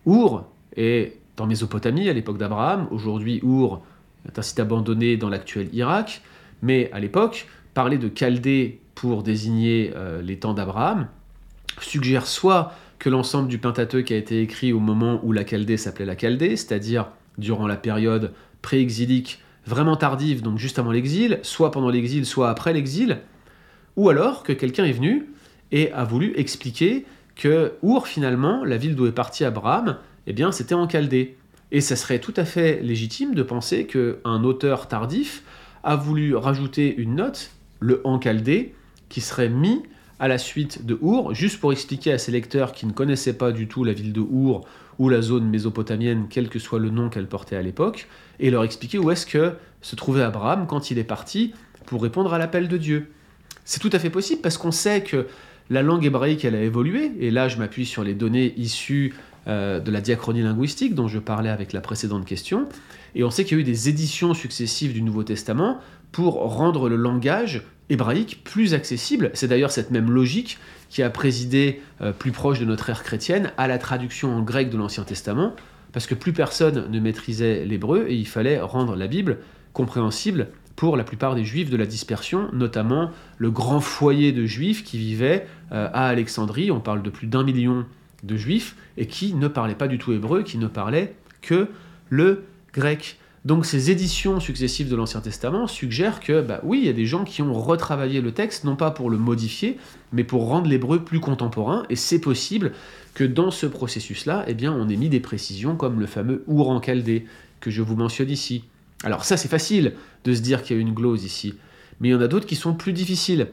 Our 0.06 0.46
est 0.78 1.18
en 1.40 1.46
Mésopotamie 1.46 2.08
à 2.08 2.14
l'époque 2.14 2.38
d'Abraham. 2.38 2.88
Aujourd'hui, 2.90 3.42
Our 3.44 3.82
est 4.26 4.40
un 4.40 4.42
site 4.42 4.62
abandonné 4.62 5.18
dans 5.18 5.30
l'actuel 5.30 5.68
Irak. 5.74 6.22
Mais 6.62 6.92
à 6.94 7.00
l'époque, 7.00 7.48
parler 7.74 7.98
de 7.98 8.12
Chaldée 8.14 8.82
pour 8.96 9.24
désigner 9.24 9.92
euh, 9.96 10.22
les 10.22 10.38
temps 10.40 10.54
d'Abraham 10.54 11.08
suggère 11.80 12.28
soit 12.28 12.74
que 13.00 13.10
l'ensemble 13.10 13.48
du 13.48 13.58
Pentateuque 13.58 14.12
a 14.12 14.16
été 14.16 14.42
écrit 14.42 14.74
au 14.74 14.80
moment 14.80 15.20
où 15.24 15.32
la 15.32 15.46
Chaldée 15.46 15.78
s'appelait 15.78 16.06
la 16.06 16.18
Chaldée, 16.18 16.56
c'est-à-dire 16.56 17.08
durant 17.38 17.68
la 17.68 17.78
période 17.78 18.34
pré-exilique 18.62 19.42
vraiment 19.66 19.96
tardive, 19.96 20.42
donc 20.42 20.58
juste 20.58 20.80
avant 20.80 20.92
l'exil, 20.92 21.40
soit 21.44 21.72
pendant 21.72 21.90
l'exil, 21.90 22.26
soit 22.26 22.50
après 22.50 22.74
l'exil, 22.74 23.20
ou 23.96 24.10
alors 24.10 24.44
que 24.44 24.54
quelqu'un 24.54 24.86
est 24.86 24.92
venu 24.92 25.30
et 25.72 25.92
a 25.94 26.04
voulu 26.04 26.34
expliquer 26.36 27.06
que 27.36 27.74
Our, 27.82 28.08
finalement, 28.08 28.64
la 28.64 28.78
ville 28.78 28.96
d'où 28.96 29.08
est 29.08 29.12
parti 29.12 29.44
Abraham, 29.46 29.98
eh 30.28 30.34
bien, 30.34 30.52
c'était 30.52 30.76
en 30.76 30.88
Chaldée. 30.88 31.38
Et 31.72 31.82
ça 31.82 31.96
serait 31.96 32.20
tout 32.20 32.34
à 32.36 32.46
fait 32.46 32.82
légitime 32.82 33.34
de 33.34 33.44
penser 33.44 33.88
qu'un 33.88 34.44
auteur 34.44 34.88
tardif 34.88 35.44
a 35.84 35.96
voulu 35.96 36.36
rajouter 36.36 36.94
une 36.96 37.16
note, 37.16 37.52
le 37.82 38.00
en 38.06 38.22
Chaldée, 38.22 38.74
qui 39.10 39.20
serait 39.20 39.50
mis 39.50 39.84
à 40.20 40.30
la 40.30 40.38
suite 40.38 40.86
de 40.86 40.98
Our, 41.02 41.34
juste 41.34 41.60
pour 41.60 41.74
expliquer 41.74 42.14
à 42.14 42.18
ses 42.18 42.32
lecteurs 42.32 42.72
qui 42.72 42.86
ne 42.86 42.92
connaissaient 42.92 43.34
pas 43.34 43.52
du 43.52 43.68
tout 43.68 43.84
la 43.84 43.92
ville 43.92 44.14
de 44.14 44.22
Our 44.22 44.66
ou 45.00 45.10
la 45.10 45.22
zone 45.22 45.50
mésopotamienne, 45.50 46.28
quel 46.30 46.48
que 46.48 46.60
soit 46.60 46.80
le 46.80 46.92
nom 46.92 47.10
qu'elle 47.10 47.28
portait 47.28 47.56
à 47.56 47.62
l'époque, 47.62 48.08
et 48.40 48.52
leur 48.52 48.64
expliquer 48.64 49.00
où 49.00 49.10
est-ce 49.10 49.26
que 49.26 49.54
se 49.82 49.96
trouvait 49.96 50.22
Abraham 50.22 50.68
quand 50.68 50.92
il 50.92 51.00
est 51.00 51.04
parti 51.04 51.54
pour 51.88 52.04
répondre 52.04 52.34
à 52.34 52.38
l'appel 52.38 52.68
de 52.68 52.78
Dieu. 52.78 53.10
C'est 53.66 53.80
tout 53.80 53.90
à 53.94 54.00
fait 54.00 54.12
possible 54.12 54.42
parce 54.42 54.60
qu'on 54.60 54.72
sait 54.72 55.02
que 55.02 55.28
la 55.72 55.82
langue 55.82 56.06
hébraïque, 56.06 56.46
elle 56.46 56.56
a 56.56 56.62
évolué, 56.62 57.12
et 57.20 57.32
là 57.32 57.48
je 57.48 57.58
m'appuie 57.58 57.86
sur 57.88 58.04
les 58.04 58.14
données 58.14 58.54
issues 58.58 59.16
euh, 59.48 59.80
de 59.80 59.90
la 59.90 60.02
diachronie 60.02 60.44
linguistique 60.44 60.94
dont 60.94 61.08
je 61.08 61.18
parlais 61.18 61.50
avec 61.50 61.74
la 61.74 61.82
précédente 61.82 62.26
question, 62.26 62.68
et 63.16 63.24
on 63.24 63.32
sait 63.32 63.44
qu'il 63.44 63.58
y 63.58 63.60
a 63.60 63.62
eu 63.62 63.66
des 63.66 63.90
éditions 63.90 64.36
successives 64.36 64.94
du 64.94 65.02
Nouveau 65.02 65.24
Testament 65.24 65.80
pour 66.12 66.36
rendre 66.56 66.90
le 66.90 66.96
langage 66.96 67.64
hébraïque 67.90 68.44
plus 68.44 68.74
accessible. 68.74 69.32
C'est 69.34 69.48
d'ailleurs 69.48 69.72
cette 69.72 69.92
même 69.92 70.10
logique 70.10 70.58
qui 70.90 71.04
a 71.04 71.10
présidé, 71.10 71.82
euh, 72.02 72.12
plus 72.12 72.32
proche 72.32 72.60
de 72.60 72.66
notre 72.66 72.90
ère 72.90 73.04
chrétienne, 73.04 73.52
à 73.58 73.68
la 73.68 73.78
traduction 73.78 74.36
en 74.36 74.42
grec 74.42 74.70
de 74.70 74.78
l'Ancien 74.78 75.04
Testament, 75.04 75.56
parce 75.92 76.08
que 76.08 76.16
plus 76.16 76.34
personne 76.34 76.90
ne 76.90 77.00
maîtrisait 77.00 77.66
l'hébreu, 77.66 78.06
et 78.08 78.16
il 78.16 78.28
fallait 78.28 78.60
rendre 78.60 78.96
la 78.96 79.08
Bible 79.08 79.40
compréhensible 79.74 80.48
pour 80.76 80.98
la 80.98 81.04
plupart 81.04 81.36
des 81.36 81.46
juifs 81.46 81.70
de 81.70 81.78
la 81.78 81.86
dispersion, 81.86 82.50
notamment 82.54 83.12
le 83.38 83.52
grand 83.52 83.82
foyer 83.82 84.32
de 84.32 84.46
juifs 84.46 84.84
qui 84.84 84.98
vivaient 84.98 85.46
euh, 85.72 85.90
à 85.94 86.08
Alexandrie, 86.08 86.72
on 86.72 86.80
parle 86.80 87.04
de 87.04 87.10
plus 87.10 87.28
d'un 87.28 87.44
million 87.44 87.86
de 88.24 88.36
juifs, 88.36 88.76
et 88.98 89.06
qui 89.06 89.34
ne 89.34 89.48
parlaient 89.48 89.76
pas 89.76 89.88
du 89.88 89.98
tout 89.98 90.12
hébreu, 90.12 90.44
qui 90.44 90.58
ne 90.58 90.68
parlaient 90.68 91.16
que 91.42 91.68
le 92.10 92.44
grec. 92.74 93.18
Donc 93.44 93.66
ces 93.66 93.90
éditions 93.90 94.40
successives 94.40 94.88
de 94.88 94.96
l'Ancien 94.96 95.20
Testament 95.20 95.66
suggèrent 95.66 96.20
que, 96.20 96.42
bah 96.42 96.60
oui, 96.64 96.80
il 96.80 96.86
y 96.86 96.90
a 96.90 96.94
des 96.94 97.08
gens 97.08 97.24
qui 97.24 97.42
ont 97.42 97.54
retravaillé 97.54 98.22
le 98.22 98.32
texte, 98.34 98.66
non 98.66 98.76
pas 98.76 98.92
pour 98.92 99.10
le 99.10 99.18
modifier, 99.18 99.80
mais 100.12 100.24
pour 100.24 100.48
rendre 100.48 100.70
l'hébreu 100.70 101.04
plus 101.04 101.20
contemporain, 101.20 101.84
et 101.90 101.96
c'est 101.96 102.22
possible 102.22 102.74
que 103.16 103.24
dans 103.24 103.50
ce 103.50 103.66
processus-là, 103.66 104.46
eh 104.48 104.54
bien, 104.54 104.72
on 104.72 104.88
ait 104.90 104.96
mis 104.96 105.10
des 105.10 105.20
précisions 105.20 105.76
comme 105.76 106.00
le 106.00 106.06
fameux 106.06 106.44
Our 106.48 106.70
en 106.70 106.80
que 106.80 107.72
je 107.72 107.82
vous 107.82 107.96
mentionne 107.96 108.30
ici. 108.30 108.64
Alors 109.04 109.26
ça, 109.26 109.38
c'est 109.38 109.48
facile 109.48 109.94
de 110.24 110.34
se 110.36 110.42
dire 110.42 110.62
qu'il 110.62 110.76
y 110.76 110.80
a 110.80 110.82
une 110.82 110.94
glose 110.94 111.24
ici, 111.24 111.56
mais 112.00 112.10
il 112.10 112.12
y 112.12 112.16
en 112.16 112.22
a 112.22 112.28
d'autres 112.28 112.46
qui 112.46 112.56
sont 112.56 112.76
plus 112.76 112.94
difficiles. 112.94 113.48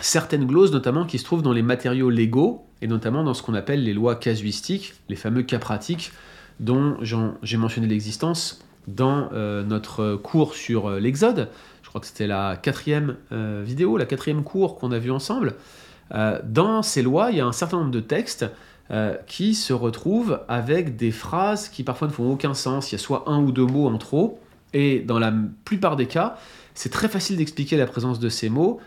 Certaines 0.00 0.46
gloses, 0.46 0.72
notamment, 0.72 1.06
qui 1.06 1.18
se 1.18 1.24
trouvent 1.24 1.42
dans 1.42 1.52
les 1.52 1.62
matériaux 1.62 2.10
légaux, 2.10 2.66
et 2.80 2.88
notamment 2.88 3.22
dans 3.22 3.34
ce 3.34 3.42
qu'on 3.44 3.54
appelle 3.54 3.84
les 3.84 3.92
lois 3.94 4.16
casuistiques, 4.16 4.94
les 5.08 5.14
fameux 5.14 5.44
cas 5.44 5.60
pratiques, 5.60 6.10
dont 6.58 6.96
j'ai 7.00 7.56
mentionné 7.56 7.86
l'existence 7.86 8.64
dans 8.88 9.30
euh, 9.32 9.62
notre 9.62 10.16
cours 10.16 10.54
sur 10.54 10.88
euh, 10.88 11.00
l'Exode. 11.00 11.48
Je 11.82 11.88
crois 11.88 12.00
que 12.00 12.06
c'était 12.06 12.26
la 12.26 12.56
quatrième 12.56 13.16
euh, 13.32 13.62
vidéo, 13.64 13.96
la 13.96 14.06
quatrième 14.06 14.42
cours 14.42 14.78
qu'on 14.78 14.92
a 14.92 14.98
vu 14.98 15.10
ensemble. 15.10 15.54
dans 16.44 16.82
ces 16.82 17.02
lois, 17.02 17.30
il 17.30 17.38
y 17.38 17.40
a 17.40 17.46
un 17.46 17.52
certain 17.52 17.78
nombre 17.78 17.90
de 17.90 18.00
textes 18.00 18.46
qui 19.26 19.54
se 19.54 19.72
retrouvent 19.72 20.40
avec 20.48 20.96
des 20.96 21.10
phrases 21.10 21.70
qui 21.70 21.82
parfois 21.82 22.08
ne 22.08 22.12
font 22.12 22.30
aucun 22.30 22.52
sens. 22.52 22.92
Il 22.92 22.96
y 22.96 22.96
a 22.96 22.98
soit 22.98 23.24
un 23.26 23.40
ou 23.42 23.50
deux 23.50 23.64
mots 23.64 23.88
en 23.88 23.96
trop, 23.96 24.38
et 24.74 25.00
dans 25.00 25.18
la 25.18 25.32
plupart 25.64 25.96
des 25.96 26.06
cas, 26.06 26.36
c'est 26.74 26.90
très 26.90 27.08
facile 27.08 27.38
d'expliquer 27.38 27.78
la 27.78 27.86
présence 27.86 28.18
de 28.18 28.28
ces 28.28 28.50
mots 28.50 28.80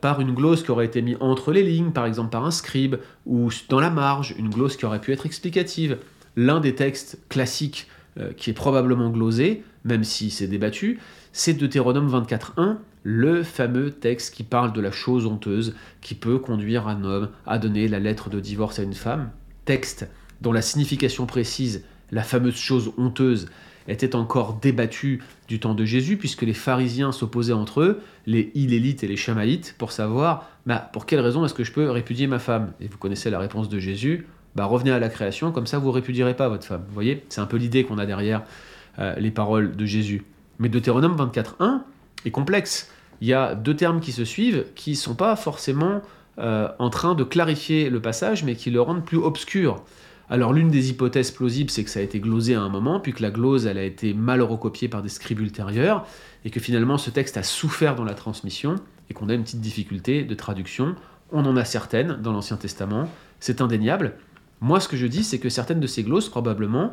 par 0.00 0.20
une 0.20 0.32
glose 0.32 0.62
qui 0.62 0.70
aurait 0.70 0.86
été 0.86 1.02
mise 1.02 1.16
entre 1.18 1.50
les 1.50 1.64
lignes, 1.64 1.90
par 1.90 2.06
exemple 2.06 2.30
par 2.30 2.44
un 2.44 2.52
scribe, 2.52 2.96
ou 3.26 3.50
dans 3.68 3.80
la 3.80 3.90
marge, 3.90 4.34
une 4.38 4.48
glose 4.48 4.76
qui 4.76 4.84
aurait 4.84 5.00
pu 5.00 5.12
être 5.12 5.26
explicative. 5.26 5.98
L'un 6.36 6.60
des 6.60 6.76
textes 6.76 7.18
classiques 7.28 7.88
euh, 8.18 8.32
qui 8.32 8.50
est 8.50 8.54
probablement 8.54 9.10
glosé, 9.10 9.62
même 9.84 10.04
si 10.04 10.30
c'est 10.30 10.48
débattu, 10.48 10.98
c'est 11.32 11.54
Deutéronome 11.54 12.10
24.1, 12.10 12.76
le 13.02 13.42
fameux 13.42 13.90
texte 13.90 14.34
qui 14.34 14.42
parle 14.42 14.72
de 14.72 14.80
la 14.80 14.90
chose 14.90 15.26
honteuse 15.26 15.74
qui 16.00 16.14
peut 16.14 16.38
conduire 16.38 16.88
un 16.88 17.04
homme 17.04 17.30
à 17.46 17.58
donner 17.58 17.88
la 17.88 18.00
lettre 18.00 18.28
de 18.28 18.40
divorce 18.40 18.78
à 18.78 18.82
une 18.82 18.94
femme. 18.94 19.30
Texte 19.64 20.08
dont 20.40 20.52
la 20.52 20.62
signification 20.62 21.26
précise, 21.26 21.84
la 22.10 22.22
fameuse 22.22 22.56
chose 22.56 22.92
honteuse, 22.96 23.48
était 23.88 24.14
encore 24.14 24.58
débattue 24.60 25.22
du 25.48 25.60
temps 25.60 25.74
de 25.74 25.84
Jésus, 25.84 26.16
puisque 26.16 26.42
les 26.42 26.52
pharisiens 26.52 27.12
s'opposaient 27.12 27.52
entre 27.52 27.80
eux, 27.80 28.00
les 28.26 28.50
Hilélites 28.54 29.02
et 29.02 29.08
les 29.08 29.16
Chamaïtes, 29.16 29.74
pour 29.78 29.92
savoir 29.92 30.48
bah, 30.66 30.90
pour 30.92 31.06
quelle 31.06 31.20
raison 31.20 31.44
est-ce 31.44 31.54
que 31.54 31.64
je 31.64 31.72
peux 31.72 31.90
répudier 31.90 32.26
ma 32.26 32.38
femme? 32.38 32.72
Et 32.80 32.88
vous 32.88 32.98
connaissez 32.98 33.30
la 33.30 33.38
réponse 33.38 33.68
de 33.68 33.78
Jésus, 33.78 34.26
bah, 34.58 34.64
revenez 34.64 34.90
à 34.90 34.98
la 34.98 35.08
création, 35.08 35.52
comme 35.52 35.68
ça 35.68 35.78
vous 35.78 35.92
répudierez 35.92 36.34
pas 36.34 36.48
votre 36.48 36.66
femme. 36.66 36.82
Vous 36.88 36.94
voyez, 36.94 37.24
c'est 37.28 37.40
un 37.40 37.46
peu 37.46 37.56
l'idée 37.56 37.84
qu'on 37.84 37.96
a 37.96 38.06
derrière 38.06 38.42
euh, 38.98 39.14
les 39.16 39.30
paroles 39.30 39.76
de 39.76 39.86
Jésus. 39.86 40.24
Mais 40.58 40.68
Deutéronome 40.68 41.16
24.1 41.16 41.82
est 42.24 42.32
complexe. 42.32 42.90
Il 43.20 43.28
y 43.28 43.32
a 43.32 43.54
deux 43.54 43.76
termes 43.76 44.00
qui 44.00 44.10
se 44.10 44.24
suivent 44.24 44.66
qui 44.74 44.90
ne 44.90 44.96
sont 44.96 45.14
pas 45.14 45.36
forcément 45.36 46.02
euh, 46.40 46.68
en 46.80 46.90
train 46.90 47.14
de 47.14 47.22
clarifier 47.22 47.88
le 47.88 48.02
passage, 48.02 48.42
mais 48.42 48.56
qui 48.56 48.72
le 48.72 48.80
rendent 48.80 49.04
plus 49.04 49.18
obscur. 49.18 49.84
Alors 50.28 50.52
l'une 50.52 50.70
des 50.70 50.90
hypothèses 50.90 51.30
plausibles, 51.30 51.70
c'est 51.70 51.84
que 51.84 51.90
ça 51.90 52.00
a 52.00 52.02
été 52.02 52.18
glosé 52.18 52.56
à 52.56 52.60
un 52.60 52.68
moment, 52.68 52.98
puis 52.98 53.12
que 53.12 53.22
la 53.22 53.30
glose, 53.30 53.64
elle 53.64 53.78
a 53.78 53.84
été 53.84 54.12
mal 54.12 54.42
recopiée 54.42 54.88
par 54.88 55.02
des 55.02 55.08
scribes 55.08 55.38
ultérieurs, 55.38 56.04
et 56.44 56.50
que 56.50 56.58
finalement 56.58 56.98
ce 56.98 57.10
texte 57.10 57.36
a 57.36 57.44
souffert 57.44 57.94
dans 57.94 58.04
la 58.04 58.14
transmission, 58.14 58.74
et 59.08 59.14
qu'on 59.14 59.28
a 59.28 59.34
une 59.34 59.44
petite 59.44 59.60
difficulté 59.60 60.24
de 60.24 60.34
traduction. 60.34 60.96
On 61.30 61.46
en 61.46 61.56
a 61.56 61.64
certaines 61.64 62.16
dans 62.20 62.32
l'Ancien 62.32 62.56
Testament, 62.56 63.08
c'est 63.40 63.60
indéniable, 63.60 64.14
moi, 64.60 64.80
ce 64.80 64.88
que 64.88 64.96
je 64.96 65.06
dis, 65.06 65.24
c'est 65.24 65.38
que 65.38 65.48
certaines 65.48 65.80
de 65.80 65.86
ces 65.86 66.02
glosses, 66.02 66.28
probablement, 66.28 66.92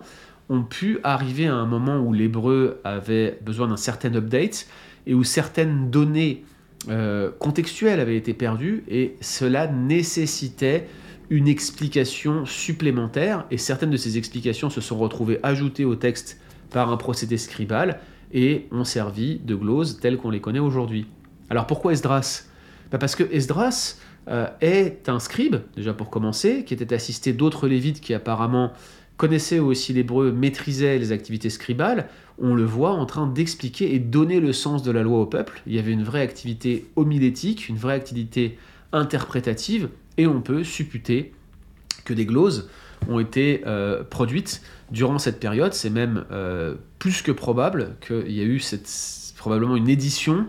ont 0.50 0.64
pu 0.64 1.00
arriver 1.04 1.48
à 1.48 1.56
un 1.56 1.66
moment 1.66 2.00
où 2.00 2.14
l'hébreu 2.14 2.80
avait 2.84 3.40
besoin 3.42 3.68
d'un 3.68 3.78
certain 3.78 4.14
update 4.16 4.68
et 5.08 5.14
où 5.14 5.24
certaines 5.24 5.90
données 5.90 6.44
euh, 6.90 7.32
contextuelles 7.40 8.00
avaient 8.00 8.18
été 8.18 8.34
perdues 8.34 8.84
et 8.88 9.16
cela 9.22 9.68
nécessitait 9.68 10.88
une 11.32 11.48
explication 11.48 12.46
supplémentaire 12.46 13.46
et 13.50 13.58
certaines 13.58 13.90
de 13.90 13.98
ces 13.98 14.20
explications 14.20 14.70
se 14.70 14.82
sont 14.82 14.98
retrouvées 14.98 15.40
ajoutées 15.42 15.86
au 15.86 15.96
texte 15.96 16.40
par 16.70 16.92
un 16.92 16.98
procédé 16.98 17.38
scribal 17.38 18.00
et 18.32 18.68
ont 18.72 18.84
servi 18.84 19.40
de 19.40 19.56
glosses 19.56 20.00
telles 20.00 20.18
qu'on 20.18 20.30
les 20.30 20.42
connaît 20.42 20.60
aujourd'hui. 20.60 21.08
Alors 21.50 21.66
pourquoi 21.66 21.94
Esdras? 21.94 22.44
Bah, 22.92 23.00
Parce 23.00 23.16
que 23.16 23.24
Esdras, 23.32 23.98
euh, 24.28 24.48
est 24.62 25.08
un 25.08 25.20
scribe, 25.20 25.58
déjà 25.76 25.94
pour 25.94 26.10
commencer, 26.10 26.64
qui 26.64 26.74
était 26.74 26.94
assisté 26.94 27.34
d'autres 27.34 27.68
lévites 27.68 28.02
qui 28.02 28.14
apparemment 28.14 28.74
connaissaient 29.18 29.60
aussi 29.60 29.94
l'hébreu, 29.94 30.32
maîtrisaient 30.32 30.98
les 30.98 31.12
activités 31.12 31.50
scribales. 31.50 32.10
On 32.40 32.54
le 32.54 32.66
voit 32.66 32.92
en 32.92 33.06
train 33.06 33.28
d'expliquer 33.28 33.94
et 33.94 34.00
donner 34.00 34.40
le 34.40 34.52
sens 34.52 34.84
de 34.84 34.92
la 34.92 35.04
loi 35.04 35.20
au 35.20 35.26
peuple. 35.26 35.62
Il 35.68 35.74
y 35.74 35.80
avait 35.80 35.92
une 35.92 36.04
vraie 36.04 36.22
activité 36.22 36.88
homilétique, 36.96 37.70
une 37.70 37.78
vraie 37.78 37.94
activité 37.94 38.58
interprétative, 38.92 39.90
et 40.18 40.28
on 40.28 40.42
peut 40.42 40.64
supputer 40.64 41.34
que 42.04 42.14
des 42.14 42.26
gloses 42.26 42.70
ont 43.08 43.20
été 43.20 43.62
euh, 43.66 44.04
produites 44.04 44.62
durant 44.92 45.20
cette 45.20 45.40
période. 45.40 45.74
C'est 45.74 45.90
même 45.90 46.26
euh, 46.32 46.76
plus 47.00 47.22
que 47.22 47.32
probable 47.32 47.96
qu'il 48.06 48.32
y 48.32 48.42
a 48.42 48.46
eu 48.46 48.62
probablement 49.38 49.76
une 49.76 49.90
édition 49.90 50.46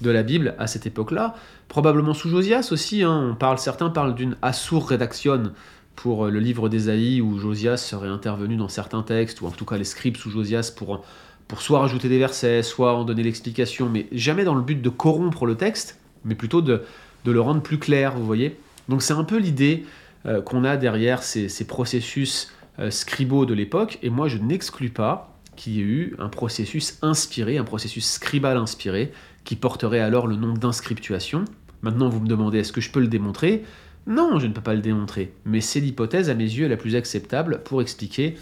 de 0.00 0.10
la 0.10 0.22
Bible 0.22 0.54
à 0.58 0.66
cette 0.66 0.86
époque-là 0.86 1.34
probablement 1.74 2.14
sous 2.14 2.28
Josias 2.28 2.68
aussi. 2.70 3.02
Hein. 3.02 3.30
On 3.32 3.34
parle, 3.34 3.58
certains 3.58 3.90
parlent 3.90 4.14
d'une 4.14 4.36
Assur 4.42 4.88
Redaction 4.88 5.50
pour 5.96 6.26
euh, 6.26 6.30
le 6.30 6.38
livre 6.38 6.68
d'Ésaïe 6.68 7.20
où 7.20 7.36
Josias 7.36 7.78
serait 7.78 8.06
intervenu 8.06 8.54
dans 8.54 8.68
certains 8.68 9.02
textes, 9.02 9.40
ou 9.40 9.46
en 9.46 9.50
tout 9.50 9.64
cas 9.64 9.76
les 9.76 9.82
scribes 9.82 10.16
sous 10.16 10.30
Josias 10.30 10.72
pour, 10.76 11.04
pour 11.48 11.62
soit 11.62 11.80
rajouter 11.80 12.08
des 12.08 12.20
versets, 12.20 12.62
soit 12.62 12.94
en 12.94 13.02
donner 13.02 13.24
l'explication, 13.24 13.88
mais 13.88 14.06
jamais 14.12 14.44
dans 14.44 14.54
le 14.54 14.62
but 14.62 14.80
de 14.80 14.88
corrompre 14.88 15.46
le 15.46 15.56
texte, 15.56 15.98
mais 16.24 16.36
plutôt 16.36 16.62
de, 16.62 16.84
le 17.26 17.40
rendre 17.40 17.60
plus 17.60 17.80
clair, 17.80 18.14
vous 18.14 18.24
voyez. 18.24 18.56
Donc 18.88 19.02
c'est 19.02 19.14
un 19.14 19.24
peu 19.24 19.38
l'idée 19.38 19.84
euh, 20.26 20.42
qu'on 20.42 20.62
a 20.62 20.76
derrière 20.76 21.24
ces, 21.24 21.66
processus 21.66 22.52
euh, 22.78 22.92
scribaux 22.92 23.46
de 23.46 23.54
l'époque, 23.54 23.98
et 24.04 24.10
moi 24.10 24.28
je 24.28 24.38
n'exclus 24.38 24.90
pas 24.90 25.36
qu'il 25.56 25.72
y 25.72 25.80
ait 25.80 25.82
eu 25.82 26.16
un 26.20 26.28
processus 26.28 26.98
inspiré, 27.02 27.58
un 27.58 27.64
processus 27.64 28.08
scribal 28.08 28.58
inspiré, 28.58 29.10
qui 29.42 29.56
porterait 29.56 29.98
alors 29.98 30.28
le 30.28 30.36
nom 30.36 30.52
d'inscriptuation. 30.52 31.44
Maintenant, 31.84 32.08
vous 32.08 32.20
me 32.20 32.26
demandez, 32.26 32.60
est-ce 32.60 32.72
que 32.72 32.80
je 32.80 32.90
peux 32.90 33.00
le 33.00 33.08
démontrer? 33.08 33.62
Non, 34.06 34.38
je 34.38 34.46
ne 34.46 34.54
peux 34.54 34.62
pas 34.62 34.72
le 34.72 34.80
démontrer, 34.80 35.34
mais 35.44 35.60
c'est 35.60 35.80
l'hypothèse 35.80 36.30
à 36.30 36.34
mes 36.34 36.44
yeux 36.44 36.66
la 36.66 36.78
plus 36.78 36.96
acceptable 36.96 37.60
pour 37.62 37.82
expliquer 37.82 38.36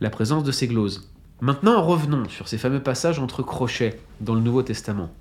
la 0.00 0.10
présence 0.10 0.42
de 0.42 0.50
ces 0.50 0.66
gloses. 0.66 1.08
Maintenant, 1.40 1.80
revenons 1.80 2.28
sur 2.28 2.48
ces 2.48 2.58
fameux 2.58 2.82
passages 2.82 3.20
entre 3.20 3.44
crochets 3.44 4.00
dans 4.20 4.34
le 4.34 4.40
Nouveau 4.40 4.64
Testament. 4.64 5.12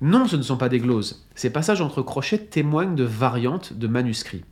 Non, 0.00 0.26
ce 0.26 0.34
ne 0.34 0.42
sont 0.42 0.56
pas 0.56 0.68
des 0.68 0.80
gloses. 0.80 1.24
Ces 1.36 1.50
passages 1.50 1.80
entre 1.80 2.02
crochets 2.02 2.38
témoignent 2.38 2.96
de 2.96 3.04
variantes 3.04 3.72
de 3.72 3.86
manuscrits. 3.86 4.42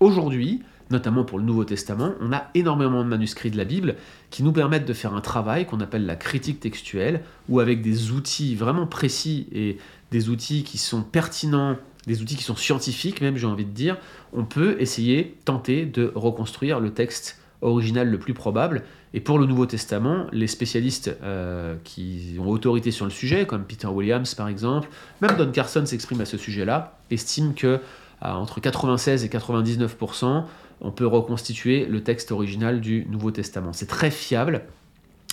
Aujourd'hui, 0.00 0.62
notamment 0.90 1.24
pour 1.24 1.38
le 1.38 1.44
Nouveau 1.44 1.64
Testament, 1.64 2.12
on 2.22 2.32
a 2.32 2.44
énormément 2.54 3.04
de 3.04 3.08
manuscrits 3.08 3.50
de 3.50 3.58
la 3.58 3.64
Bible 3.64 3.96
qui 4.30 4.42
nous 4.42 4.52
permettent 4.52 4.88
de 4.88 4.94
faire 4.94 5.12
un 5.12 5.20
travail 5.20 5.66
qu'on 5.66 5.80
appelle 5.80 6.06
la 6.06 6.16
critique 6.16 6.60
textuelle, 6.60 7.20
où 7.50 7.60
avec 7.60 7.82
des 7.82 8.12
outils 8.12 8.54
vraiment 8.54 8.86
précis 8.86 9.46
et 9.52 9.76
des 10.10 10.30
outils 10.30 10.64
qui 10.64 10.78
sont 10.78 11.02
pertinents, 11.02 11.76
des 12.06 12.22
outils 12.22 12.36
qui 12.36 12.42
sont 12.42 12.56
scientifiques 12.56 13.20
même, 13.20 13.36
j'ai 13.36 13.46
envie 13.46 13.64
de 13.64 13.70
dire, 13.70 13.96
on 14.32 14.44
peut 14.44 14.76
essayer, 14.78 15.36
tenter 15.44 15.86
de 15.86 16.12
reconstruire 16.14 16.80
le 16.80 16.90
texte 16.90 17.38
original 17.62 18.08
le 18.08 18.18
plus 18.18 18.34
probable. 18.34 18.82
Et 19.14 19.20
pour 19.20 19.38
le 19.38 19.46
Nouveau 19.46 19.64
Testament, 19.66 20.26
les 20.32 20.48
spécialistes 20.48 21.16
euh, 21.22 21.76
qui 21.84 22.36
ont 22.38 22.48
autorité 22.48 22.90
sur 22.90 23.04
le 23.04 23.10
sujet, 23.10 23.46
comme 23.46 23.64
Peter 23.64 23.86
Williams 23.86 24.34
par 24.34 24.48
exemple, 24.48 24.88
même 25.20 25.36
Don 25.36 25.50
Carson 25.50 25.86
s'exprime 25.86 26.20
à 26.20 26.26
ce 26.26 26.36
sujet-là, 26.36 26.98
estiment 27.10 27.52
que 27.52 27.80
entre 28.20 28.60
96 28.60 29.24
et 29.24 29.28
99%, 29.28 30.44
on 30.80 30.90
peut 30.90 31.06
reconstituer 31.06 31.86
le 31.86 32.02
texte 32.02 32.32
original 32.32 32.80
du 32.80 33.06
Nouveau 33.10 33.30
Testament. 33.30 33.72
C'est 33.72 33.86
très 33.86 34.10
fiable, 34.10 34.62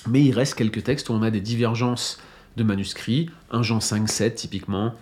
mais 0.08 0.22
il 0.24 0.32
reste 0.32 0.56
quelques 0.56 0.84
textes 0.84 1.10
où 1.10 1.14
on 1.14 1.22
a 1.22 1.32
des 1.32 1.42
divergences 1.42 2.20
de 2.58 2.64
manuscrits, 2.64 3.30
un 3.50 3.64
Jean 3.64 3.80
5, 3.80 4.10
7 4.10 4.36
typiquement, 4.36 4.94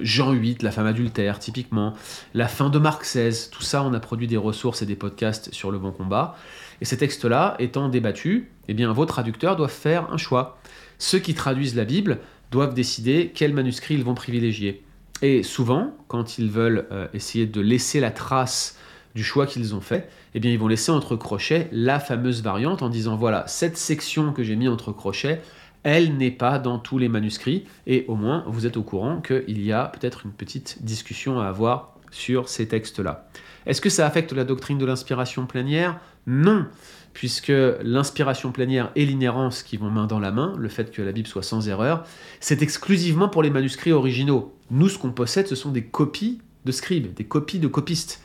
Jean 0.00 0.32
8, 0.32 0.62
la 0.62 0.70
femme 0.70 0.86
adultère 0.86 1.38
typiquement, 1.38 1.94
la 2.34 2.48
fin 2.48 2.70
de 2.70 2.78
Marc 2.78 3.04
16, 3.04 3.50
tout 3.50 3.62
ça 3.62 3.82
on 3.82 3.92
a 3.94 4.00
produit 4.00 4.26
des 4.26 4.36
ressources 4.36 4.82
et 4.82 4.86
des 4.86 4.96
podcasts 4.96 5.52
sur 5.52 5.70
le 5.70 5.78
bon 5.78 5.92
combat. 5.92 6.36
Et 6.80 6.84
ces 6.84 6.96
textes-là 6.96 7.56
étant 7.58 7.88
débattus, 7.88 8.44
eh 8.68 8.74
bien 8.74 8.92
vos 8.92 9.06
traducteurs 9.06 9.56
doivent 9.56 9.70
faire 9.70 10.12
un 10.12 10.16
choix. 10.16 10.58
Ceux 10.98 11.18
qui 11.18 11.34
traduisent 11.34 11.76
la 11.76 11.84
Bible 11.84 12.18
doivent 12.50 12.74
décider 12.74 13.32
quel 13.34 13.52
manuscrit 13.52 13.94
ils 13.94 14.04
vont 14.04 14.14
privilégier. 14.14 14.82
Et 15.22 15.42
souvent, 15.42 15.94
quand 16.06 16.38
ils 16.38 16.50
veulent 16.50 16.86
euh, 16.92 17.08
essayer 17.12 17.46
de 17.46 17.60
laisser 17.60 18.00
la 18.00 18.10
trace 18.10 18.78
du 19.14 19.24
choix 19.24 19.46
qu'ils 19.46 19.74
ont 19.74 19.80
fait, 19.80 20.08
eh 20.34 20.40
bien 20.40 20.52
ils 20.52 20.58
vont 20.58 20.68
laisser 20.68 20.92
entre 20.92 21.16
crochets 21.16 21.68
la 21.72 21.98
fameuse 21.98 22.42
variante 22.42 22.82
en 22.82 22.88
disant 22.88 23.16
voilà, 23.16 23.46
cette 23.48 23.76
section 23.76 24.32
que 24.32 24.44
j'ai 24.44 24.54
mis 24.54 24.68
entre 24.68 24.92
crochets, 24.92 25.42
elle 25.82 26.16
n'est 26.16 26.30
pas 26.30 26.58
dans 26.58 26.78
tous 26.78 26.98
les 26.98 27.08
manuscrits, 27.08 27.64
et 27.86 28.04
au 28.08 28.16
moins 28.16 28.44
vous 28.46 28.66
êtes 28.66 28.76
au 28.76 28.82
courant 28.82 29.20
qu'il 29.20 29.62
y 29.62 29.72
a 29.72 29.84
peut-être 29.84 30.26
une 30.26 30.32
petite 30.32 30.84
discussion 30.84 31.40
à 31.40 31.46
avoir 31.46 31.94
sur 32.10 32.48
ces 32.48 32.68
textes-là. 32.68 33.28
Est-ce 33.66 33.80
que 33.80 33.90
ça 33.90 34.06
affecte 34.06 34.32
la 34.32 34.44
doctrine 34.44 34.78
de 34.78 34.86
l'inspiration 34.86 35.46
plénière? 35.46 36.00
Non, 36.26 36.66
puisque 37.12 37.52
l'inspiration 37.82 38.52
plénière 38.52 38.90
et 38.96 39.04
l'inhérence 39.04 39.62
qui 39.62 39.76
vont 39.76 39.90
main 39.90 40.06
dans 40.06 40.20
la 40.20 40.30
main, 40.30 40.54
le 40.58 40.68
fait 40.68 40.90
que 40.90 41.02
la 41.02 41.12
Bible 41.12 41.28
soit 41.28 41.42
sans 41.42 41.68
erreur, 41.68 42.04
c'est 42.40 42.62
exclusivement 42.62 43.28
pour 43.28 43.42
les 43.42 43.50
manuscrits 43.50 43.92
originaux. 43.92 44.54
Nous, 44.70 44.88
ce 44.88 44.98
qu'on 44.98 45.12
possède, 45.12 45.48
ce 45.48 45.54
sont 45.54 45.70
des 45.70 45.84
copies 45.84 46.40
de 46.64 46.72
scribes, 46.72 47.12
des 47.14 47.24
copies 47.24 47.58
de 47.58 47.68
copistes. 47.68 48.22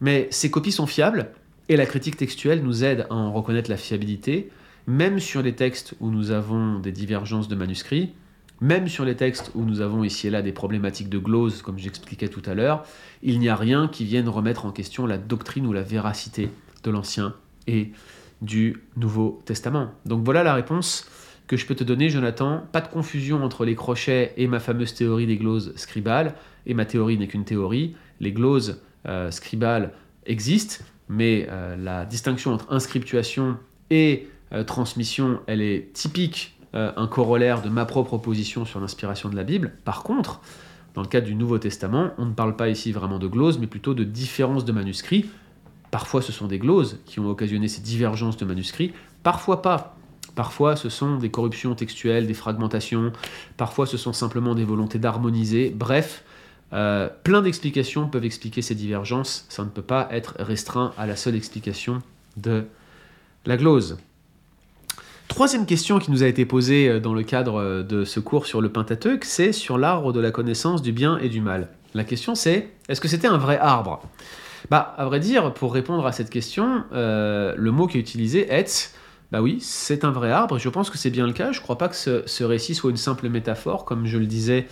Mais 0.00 0.28
ces 0.30 0.50
copies 0.50 0.72
sont 0.72 0.86
fiables, 0.86 1.30
et 1.68 1.76
la 1.76 1.86
critique 1.86 2.16
textuelle 2.16 2.62
nous 2.62 2.84
aide 2.84 3.06
à 3.10 3.14
en 3.14 3.32
reconnaître 3.32 3.70
la 3.70 3.76
fiabilité, 3.76 4.50
même 4.86 5.18
sur 5.18 5.42
les 5.42 5.54
textes 5.54 5.94
où 6.00 6.10
nous 6.10 6.30
avons 6.30 6.78
des 6.78 6.92
divergences 6.92 7.48
de 7.48 7.54
manuscrits, 7.54 8.12
même 8.60 8.88
sur 8.88 9.04
les 9.04 9.16
textes 9.16 9.50
où 9.54 9.64
nous 9.64 9.80
avons 9.80 10.02
ici 10.04 10.28
et 10.28 10.30
là 10.30 10.42
des 10.42 10.52
problématiques 10.52 11.10
de 11.10 11.18
glose, 11.18 11.62
comme 11.62 11.78
j'expliquais 11.78 12.28
tout 12.28 12.42
à 12.46 12.54
l'heure, 12.54 12.84
il 13.22 13.38
n'y 13.38 13.48
a 13.48 13.56
rien 13.56 13.88
qui 13.88 14.04
vienne 14.04 14.28
remettre 14.28 14.64
en 14.64 14.72
question 14.72 15.06
la 15.06 15.18
doctrine 15.18 15.66
ou 15.66 15.72
la 15.72 15.82
véracité 15.82 16.48
de 16.82 16.90
l'Ancien 16.90 17.34
et 17.66 17.90
du 18.40 18.82
Nouveau 18.96 19.42
Testament. 19.44 19.90
Donc 20.06 20.24
voilà 20.24 20.42
la 20.42 20.54
réponse 20.54 21.08
que 21.46 21.56
je 21.56 21.66
peux 21.66 21.74
te 21.74 21.84
donner, 21.84 22.08
Jonathan. 22.08 22.64
Pas 22.72 22.80
de 22.80 22.88
confusion 22.88 23.42
entre 23.44 23.64
les 23.64 23.74
crochets 23.74 24.32
et 24.36 24.46
ma 24.46 24.58
fameuse 24.58 24.94
théorie 24.94 25.26
des 25.26 25.36
gloses 25.36 25.74
scribales. 25.76 26.34
Et 26.66 26.74
ma 26.74 26.84
théorie 26.84 27.18
n'est 27.18 27.28
qu'une 27.28 27.44
théorie. 27.44 27.94
Les 28.20 28.32
gloses 28.32 28.82
euh, 29.06 29.30
scribales 29.30 29.92
existent, 30.26 30.84
mais 31.08 31.46
euh, 31.50 31.76
la 31.76 32.04
distinction 32.04 32.52
entre 32.52 32.72
inscriptuation 32.72 33.56
et 33.90 34.28
euh, 34.52 34.64
transmission, 34.64 35.40
elle 35.46 35.60
est 35.60 35.92
typique, 35.92 36.52
un 36.74 37.06
corollaire 37.06 37.62
de 37.62 37.70
ma 37.70 37.86
propre 37.86 38.18
position 38.18 38.66
sur 38.66 38.80
l'inspiration 38.80 39.30
de 39.30 39.36
la 39.36 39.44
Bible. 39.44 39.72
Par 39.86 40.02
contre, 40.02 40.42
dans 40.96 41.00
le 41.00 41.08
cadre 41.08 41.26
du 41.26 41.34
Nouveau 41.34 41.58
Testament, 41.58 42.10
on 42.16 42.26
ne 42.26 42.32
parle 42.32 42.54
pas 42.54 42.68
ici 42.68 42.90
vraiment 42.90 43.18
de 43.18 43.28
gloses, 43.28 43.58
mais 43.58 43.66
plutôt 43.66 43.94
de 43.94 44.04
différences 44.04 44.66
de 44.66 44.72
manuscrits. 44.72 45.26
Parfois, 45.90 46.22
ce 46.22 46.32
sont 46.32 46.46
des 46.46 46.58
gloses 46.58 46.98
qui 47.06 47.20
ont 47.20 47.28
occasionné 47.28 47.68
ces 47.68 47.80
divergences 47.80 48.36
de 48.36 48.44
manuscrits, 48.44 48.92
parfois 49.22 49.62
pas. 49.62 49.96
Parfois, 50.34 50.76
ce 50.76 50.88
sont 50.88 51.16
des 51.16 51.30
corruptions 51.30 51.74
textuelles, 51.74 52.26
des 52.26 52.34
fragmentations, 52.34 53.12
parfois, 53.56 53.86
ce 53.86 53.96
sont 53.96 54.12
simplement 54.12 54.54
des 54.54 54.64
volontés 54.64 54.98
d'harmoniser. 54.98 55.70
Bref, 55.74 56.24
euh, 56.72 57.08
plein 57.24 57.42
d'explications 57.42 58.08
peuvent 58.08 58.24
expliquer 58.24 58.62
ces 58.62 58.74
divergences. 58.74 59.44
Ça 59.48 59.64
ne 59.64 59.68
peut 59.68 59.82
pas 59.82 60.08
être 60.10 60.34
restreint 60.38 60.92
à 60.98 61.06
la 61.06 61.16
seule 61.16 61.36
explication 61.36 62.02
de 62.36 62.64
la 63.44 63.56
glose. 63.56 63.98
Troisième 65.28 65.66
question 65.66 65.98
qui 65.98 66.10
nous 66.10 66.22
a 66.22 66.26
été 66.26 66.46
posée 66.46 66.88
euh, 66.88 67.00
dans 67.00 67.14
le 67.14 67.22
cadre 67.22 67.60
euh, 67.60 67.82
de 67.82 68.04
ce 68.04 68.20
cours 68.20 68.46
sur 68.46 68.60
le 68.60 68.70
Pentateuque, 68.70 69.24
c'est 69.24 69.52
sur 69.52 69.78
l'arbre 69.78 70.12
de 70.12 70.20
la 70.20 70.30
connaissance 70.30 70.82
du 70.82 70.92
bien 70.92 71.18
et 71.18 71.28
du 71.28 71.40
mal. 71.40 71.68
La 71.94 72.04
question 72.04 72.34
c'est, 72.34 72.70
est-ce 72.88 73.00
que 73.00 73.08
c'était 73.08 73.26
un 73.26 73.38
vrai 73.38 73.58
arbre? 73.58 74.02
Bah, 74.70 74.94
à 74.98 75.04
vrai 75.04 75.20
dire, 75.20 75.54
pour 75.54 75.72
répondre 75.72 76.06
à 76.06 76.12
cette 76.12 76.30
question, 76.30 76.84
le 76.92 77.70
mot 77.70 77.86
qui 77.86 77.98
est 77.98 78.00
utilisé 78.00 78.52
est 78.52 78.92
bah 79.32 79.42
oui, 79.42 79.58
c'est 79.60 80.04
un 80.04 80.10
vrai 80.10 80.30
arbre, 80.30 80.58
je 80.58 80.68
pense 80.68 80.88
que 80.88 80.98
c'est 80.98 81.10
bien 81.10 81.26
le 81.26 81.32
cas. 81.32 81.52
Je 81.52 81.60
crois 81.60 81.78
pas 81.78 81.88
que 81.88 81.96
ce, 81.96 82.22
ce, 82.26 82.44
récit 82.44 82.74
soit 82.74 82.90
une 82.90 82.96
simple 82.96 83.28
métaphore, 83.28 83.84
comme 83.84 84.06
je 84.06 84.18
le 84.18 84.26
disais 84.26 84.66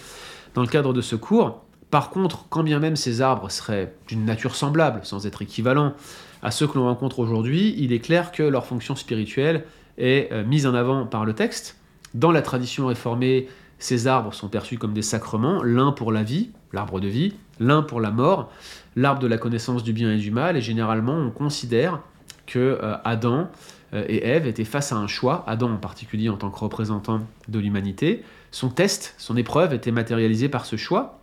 dans 0.54 0.62
le 0.62 0.68
cadre 0.68 0.92
de 0.92 1.00
ce 1.00 1.16
cours. 1.16 1.64
Par 1.90 2.10
contre, 2.10 2.46
quand 2.48 2.62
bien 2.62 2.78
même 2.78 2.96
ces 2.96 3.20
arbres 3.20 3.50
seraient 3.50 3.94
d'une 4.06 4.24
nature 4.24 4.54
semblable, 4.54 5.00
sans 5.04 5.26
être 5.26 5.42
équivalents 5.42 5.94
à 6.42 6.50
ceux 6.50 6.66
que 6.66 6.78
l'on 6.78 6.84
rencontre 6.84 7.20
aujourd'hui, 7.20 7.74
il 7.78 7.92
est 7.92 8.00
clair 8.00 8.30
que 8.30 8.42
leur 8.42 8.66
fonction 8.66 8.94
spirituelle 8.96 9.64
est 9.98 10.32
euh, 10.32 10.44
mise 10.44 10.66
en 10.66 10.74
avant 10.74 11.06
par 11.06 11.24
le 11.24 11.32
texte. 11.32 11.76
Dans 12.14 12.30
la 12.30 12.42
tradition 12.42 12.86
réformée, 12.86 13.48
ces 13.78 14.06
arbres 14.06 14.32
sont 14.32 14.48
perçus 14.48 14.78
comme 14.78 14.94
des 14.94 15.02
sacrements, 15.02 15.62
l'un 15.62 15.92
pour 15.92 16.12
la 16.12 16.22
vie, 16.22 16.50
l'arbre 16.72 17.00
de 17.00 17.08
vie, 17.08 17.34
l'un 17.60 17.82
pour 17.82 18.00
la 18.00 18.10
mort, 18.10 18.50
l'arbre 18.96 19.20
de 19.20 19.26
la 19.26 19.38
connaissance 19.38 19.82
du 19.82 19.92
bien 19.92 20.12
et 20.12 20.18
du 20.18 20.30
mal, 20.30 20.56
et 20.56 20.60
généralement 20.60 21.16
on 21.16 21.30
considère 21.30 22.00
que 22.46 22.78
euh, 22.82 22.96
Adam 23.04 23.48
euh, 23.94 24.04
et 24.08 24.26
Ève 24.26 24.46
étaient 24.46 24.64
face 24.64 24.92
à 24.92 24.96
un 24.96 25.06
choix, 25.06 25.44
Adam 25.46 25.72
en 25.72 25.76
particulier 25.78 26.28
en 26.28 26.36
tant 26.36 26.50
que 26.50 26.58
représentant 26.58 27.20
de 27.48 27.58
l'humanité. 27.58 28.22
Son 28.50 28.68
test, 28.68 29.14
son 29.18 29.36
épreuve 29.36 29.74
était 29.74 29.92
matérialisée 29.92 30.48
par 30.48 30.64
ce 30.66 30.76
choix, 30.76 31.20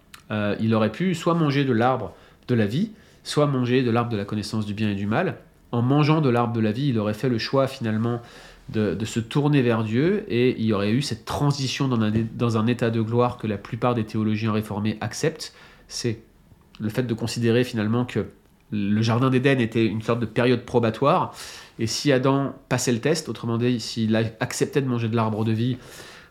il 0.62 0.74
aurait 0.74 0.94
pu 0.94 1.14
soit 1.14 1.34
manger 1.34 1.66
de 1.66 1.74
l'arbre 1.74 2.14
de 2.48 2.56
la 2.56 2.66
vie, 2.66 2.92
soit 3.24 3.48
manger 3.48 3.84
de 3.84 3.92
l'arbre 3.92 4.10
de 4.10 4.18
la 4.18 4.26
connaissance 4.26 4.66
du 4.66 4.74
bien 4.74 4.90
et 4.90 4.96
du 4.96 5.08
mal. 5.08 5.38
En 5.72 5.82
mangeant 5.82 6.22
de 6.22 6.30
l'arbre 6.30 6.54
de 6.54 6.60
la 6.60 6.72
vie, 6.72 6.90
il 6.90 7.00
aurait 7.00 7.14
fait 7.14 7.30
le 7.30 7.38
choix 7.38 7.68
finalement 7.68 8.22
de, 8.72 9.06
se 9.06 9.20
tourner 9.20 9.62
vers 9.62 9.84
Dieu 9.84 10.24
et 10.30 10.58
il 10.58 10.66
y 10.66 10.74
aurait 10.74 10.92
eu 10.92 11.02
cette 11.02 11.26
transition 11.26 11.88
dans 11.88 12.02
un, 12.02 12.12
dans 12.36 12.58
un 12.58 12.68
état 12.68 12.90
de 12.90 13.02
gloire 13.02 13.38
que 13.38 13.48
la 13.48 13.58
plupart 13.58 13.96
des 13.96 14.06
théologiens 14.06 14.52
réformés 14.52 14.98
acceptent. 15.02 15.54
C'est 15.88 16.22
le 16.80 16.90
fait 16.90 17.04
de 17.04 17.14
considérer 17.14 17.64
finalement 17.64 18.06
que 18.06 18.28
le 18.72 19.02
jardin 19.02 19.30
d'Éden 19.30 19.60
était 19.60 19.86
une 19.86 20.02
sorte 20.02 20.20
de 20.20 20.26
période 20.26 20.64
probatoire. 20.64 21.36
Et 21.80 21.88
si 21.88 22.12
Adam 22.12 22.56
passait 22.70 22.94
le 22.94 23.00
test, 23.00 23.28
autrement 23.28 23.58
dit, 23.58 23.80
s'il 23.80 24.16
acceptait 24.16 24.82
de 24.82 24.88
manger 24.88 25.10
de 25.10 25.16
l'arbre 25.16 25.44
de 25.44 25.52
vie 25.52 25.78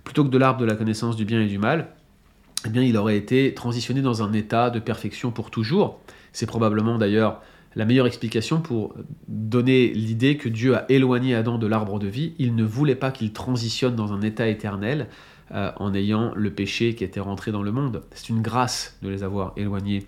plutôt 0.04 0.24
que 0.24 0.30
de 0.30 0.38
l'arbre 0.38 0.60
de 0.60 0.64
la 0.64 0.74
connaissance 0.74 1.16
du 1.16 1.26
bien 1.26 1.42
et 1.42 1.46
du 1.46 1.58
mal, 1.58 1.94
eh 2.66 2.70
bien, 2.70 2.82
il 2.82 2.96
aurait 2.96 3.16
été 3.16 3.54
transitionné 3.54 4.00
dans 4.02 4.22
un 4.22 4.32
état 4.32 4.70
de 4.70 4.78
perfection 4.78 5.30
pour 5.30 5.50
toujours. 5.50 6.00
C'est 6.32 6.46
probablement 6.46 6.98
d'ailleurs 6.98 7.42
la 7.76 7.84
meilleure 7.84 8.06
explication 8.06 8.60
pour 8.60 8.94
donner 9.28 9.88
l'idée 9.88 10.36
que 10.36 10.48
Dieu 10.48 10.76
a 10.76 10.86
éloigné 10.88 11.34
Adam 11.34 11.58
de 11.58 11.66
l'arbre 11.66 11.98
de 11.98 12.08
vie. 12.08 12.34
Il 12.38 12.54
ne 12.56 12.64
voulait 12.64 12.96
pas 12.96 13.10
qu'il 13.10 13.32
transitionne 13.32 13.94
dans 13.94 14.12
un 14.12 14.22
état 14.22 14.48
éternel 14.48 15.08
euh, 15.52 15.70
en 15.76 15.94
ayant 15.94 16.32
le 16.34 16.50
péché 16.52 16.94
qui 16.94 17.04
était 17.04 17.20
rentré 17.20 17.52
dans 17.52 17.62
le 17.62 17.72
monde. 17.72 18.02
C'est 18.12 18.28
une 18.28 18.42
grâce 18.42 18.98
de 19.02 19.08
les 19.08 19.22
avoir 19.22 19.52
éloignés 19.56 20.06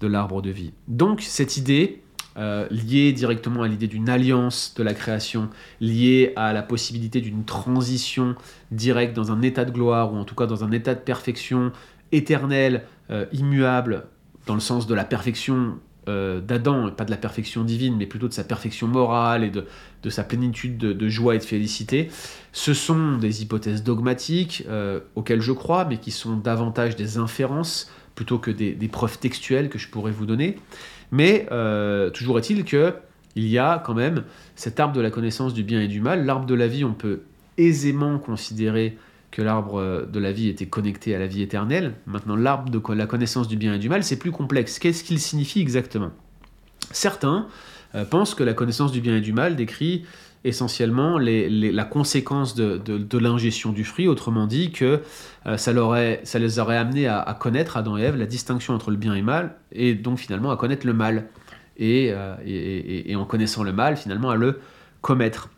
de 0.00 0.06
l'arbre 0.06 0.42
de 0.42 0.50
vie. 0.50 0.72
Donc 0.88 1.20
cette 1.20 1.56
idée, 1.56 2.02
euh, 2.36 2.66
liée 2.70 3.12
directement 3.12 3.62
à 3.62 3.68
l'idée 3.68 3.86
d'une 3.86 4.08
alliance 4.08 4.74
de 4.76 4.82
la 4.82 4.92
création, 4.92 5.50
liée 5.80 6.32
à 6.36 6.52
la 6.52 6.62
possibilité 6.62 7.20
d'une 7.20 7.44
transition 7.44 8.34
directe 8.72 9.14
dans 9.14 9.30
un 9.30 9.40
état 9.42 9.64
de 9.64 9.70
gloire, 9.70 10.12
ou 10.12 10.16
en 10.16 10.24
tout 10.24 10.34
cas 10.34 10.46
dans 10.46 10.64
un 10.64 10.72
état 10.72 10.94
de 10.94 11.00
perfection 11.00 11.70
éternelle, 12.12 12.84
euh, 13.10 13.26
immuable, 13.32 14.06
dans 14.46 14.54
le 14.54 14.60
sens 14.60 14.86
de 14.86 14.94
la 14.94 15.04
perfection 15.04 15.78
euh, 16.08 16.40
d'Adam, 16.40 16.90
pas 16.90 17.04
de 17.04 17.10
la 17.10 17.16
perfection 17.16 17.64
divine, 17.64 17.96
mais 17.96 18.06
plutôt 18.06 18.28
de 18.28 18.32
sa 18.32 18.44
perfection 18.44 18.86
morale 18.86 19.44
et 19.44 19.50
de, 19.50 19.64
sa 20.10 20.24
plénitude 20.24 20.76
de, 20.76 21.08
joie 21.08 21.34
et 21.34 21.38
de 21.38 21.44
félicité, 21.44 22.08
ce 22.52 22.74
sont 22.74 23.16
des 23.16 23.42
hypothèses 23.42 23.82
dogmatiques 23.82 24.66
auxquelles 25.14 25.40
je 25.40 25.52
crois, 25.52 25.86
mais 25.86 25.96
qui 25.96 26.10
sont 26.10 26.36
davantage 26.36 26.94
des 26.94 27.16
inférences 27.16 27.90
plutôt 28.14 28.38
que 28.38 28.50
des, 28.50 28.72
des 28.72 28.88
preuves 28.88 29.18
textuelles 29.18 29.68
que 29.68 29.78
je 29.78 29.88
pourrais 29.88 30.12
vous 30.12 30.26
donner. 30.26 30.56
Mais 31.10 31.46
euh, 31.52 32.10
toujours 32.10 32.38
est-il 32.38 32.64
que 32.64 32.94
il 33.36 33.46
y 33.46 33.58
a 33.58 33.82
quand 33.84 33.94
même 33.94 34.24
cet 34.54 34.78
arbre 34.78 34.94
de 34.94 35.00
la 35.00 35.10
connaissance 35.10 35.54
du 35.54 35.64
bien 35.64 35.80
et 35.80 35.88
du 35.88 36.00
mal. 36.00 36.24
L'arbre 36.24 36.46
de 36.46 36.54
la 36.54 36.68
vie, 36.68 36.84
on 36.84 36.92
peut 36.92 37.22
aisément 37.58 38.18
considérer 38.18 38.96
que 39.34 39.42
l'arbre 39.42 40.06
de 40.06 40.20
la 40.20 40.30
vie 40.30 40.48
était 40.48 40.66
connecté 40.66 41.12
à 41.14 41.18
la 41.18 41.26
vie 41.26 41.42
éternelle. 41.42 41.94
Maintenant, 42.06 42.36
l'arbre 42.36 42.70
de 42.70 42.80
la 42.94 43.06
connaissance 43.06 43.48
du 43.48 43.56
bien 43.56 43.74
et 43.74 43.78
du 43.78 43.88
mal, 43.88 44.04
c'est 44.04 44.18
plus 44.18 44.30
complexe. 44.30 44.78
Qu'est-ce 44.78 45.02
qu'il 45.02 45.18
signifie 45.18 45.60
exactement? 45.60 46.12
Certains 46.92 47.48
euh, 47.96 48.04
pensent 48.04 48.36
que 48.36 48.44
la 48.44 48.54
connaissance 48.54 48.92
du 48.92 49.00
bien 49.00 49.16
et 49.16 49.20
du 49.20 49.32
mal 49.32 49.56
décrit 49.56 50.04
essentiellement 50.44 51.18
la 51.18 51.84
conséquence 51.84 52.54
de, 52.54 53.18
l'ingestion 53.18 53.72
du 53.72 53.82
fruit, 53.82 54.06
autrement 54.06 54.46
dit 54.46 54.72
que 54.72 55.00
euh, 55.46 55.56
ça, 55.56 55.72
ça, 56.24 56.38
les 56.38 56.58
aurait 56.58 56.76
amenés 56.76 57.08
à, 57.08 57.36
connaître, 57.40 57.78
Adam 57.78 57.96
et 57.96 58.02
Ève, 58.02 58.16
la 58.16 58.26
distinction 58.26 58.74
entre 58.74 58.90
le 58.90 58.98
bien 58.98 59.14
et 59.14 59.20
le 59.20 59.24
mal, 59.24 59.56
et 59.72 59.94
donc 59.94 60.18
finalement 60.18 60.50
à 60.50 60.56
connaître 60.56 60.86
le 60.86 60.92
mal, 60.92 61.28
euh, 61.80 62.36
et, 62.44 63.10
et, 63.10 63.16
en 63.16 63.24
connaissant 63.24 63.62
le 63.62 63.72
mal, 63.72 63.96
finalement 63.96 64.28
à 64.30 64.36
le 64.36 64.60
commettre. 65.04 65.50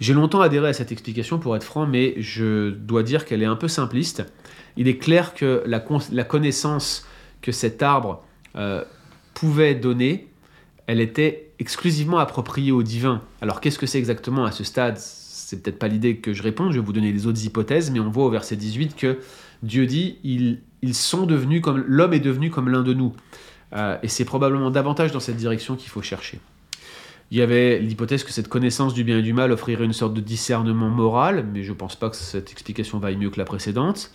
J'ai 0.00 0.14
longtemps 0.14 0.40
adhéré 0.40 0.68
à 0.68 0.72
cette 0.72 0.92
explication 0.92 1.38
pour 1.38 1.56
être 1.56 1.64
franc, 1.64 1.86
mais 1.86 2.14
je 2.18 2.70
dois 2.70 3.02
dire 3.02 3.24
qu'elle 3.26 3.42
est 3.42 3.46
un 3.46 3.56
peu 3.56 3.68
simpliste. 3.68 4.24
Il 4.76 4.86
est 4.86 4.96
clair 4.96 5.34
que 5.34 5.62
la, 5.66 5.80
connaissance 6.24 7.06
que 7.42 7.50
cet 7.50 7.82
arbre 7.82 8.24
euh, 8.54 8.84
pouvait 9.34 9.74
donner, 9.74 10.28
elle 10.86 11.00
était 11.00 11.50
exclusivement 11.58 12.18
approprié 12.18 12.70
au 12.70 12.84
divin. 12.84 13.22
Alors 13.40 13.60
qu'est-ce 13.60 13.78
que 13.78 13.86
c'est 13.86 13.98
exactement 13.98 14.44
à 14.44 14.52
ce 14.52 14.62
stade? 14.62 14.98
C'est 14.98 15.60
peut-être 15.62 15.80
pas 15.80 15.88
l'idée 15.88 16.18
que 16.18 16.32
je 16.32 16.42
réponds, 16.42 16.70
je 16.70 16.78
vais 16.78 16.84
vous 16.84 16.92
donner 16.92 17.12
les 17.12 17.26
autres 17.26 17.44
hypothèses, 17.44 17.90
mais 17.90 17.98
on 17.98 18.08
voit 18.08 18.24
au 18.24 18.30
verset 18.30 18.56
18 18.56 18.94
que 18.96 19.18
Dieu 19.64 19.86
dit 19.86 20.18
ils, 20.22 20.60
ils 20.80 20.94
sont 20.94 21.26
devenus 21.26 21.60
comme 21.60 21.84
l'homme 21.86 22.14
est 22.14 22.20
devenu 22.20 22.50
comme 22.50 22.68
l'un 22.68 22.82
de 22.82 22.94
nous. 22.94 23.12
Euh, 23.74 23.98
et 24.02 24.08
c'est 24.08 24.24
probablement 24.24 24.70
davantage 24.70 25.10
dans 25.10 25.20
cette 25.20 25.36
direction 25.36 25.74
qu'il 25.74 25.90
faut 25.90 26.02
chercher. 26.02 26.38
Il 27.32 27.38
y 27.38 27.40
avait 27.40 27.78
l'hypothèse 27.78 28.24
que 28.24 28.30
cette 28.30 28.48
connaissance 28.48 28.92
du 28.92 29.04
bien 29.04 29.16
et 29.16 29.22
du 29.22 29.32
mal 29.32 29.52
offrirait 29.52 29.86
une 29.86 29.94
sorte 29.94 30.12
de 30.12 30.20
discernement 30.20 30.90
moral, 30.90 31.46
mais 31.50 31.62
je 31.62 31.70
ne 31.70 31.76
pense 31.76 31.96
pas 31.96 32.10
que 32.10 32.16
cette 32.16 32.52
explication 32.52 32.98
vaille 32.98 33.16
mieux 33.16 33.30
que 33.30 33.38
la 33.38 33.46
précédente. 33.46 34.10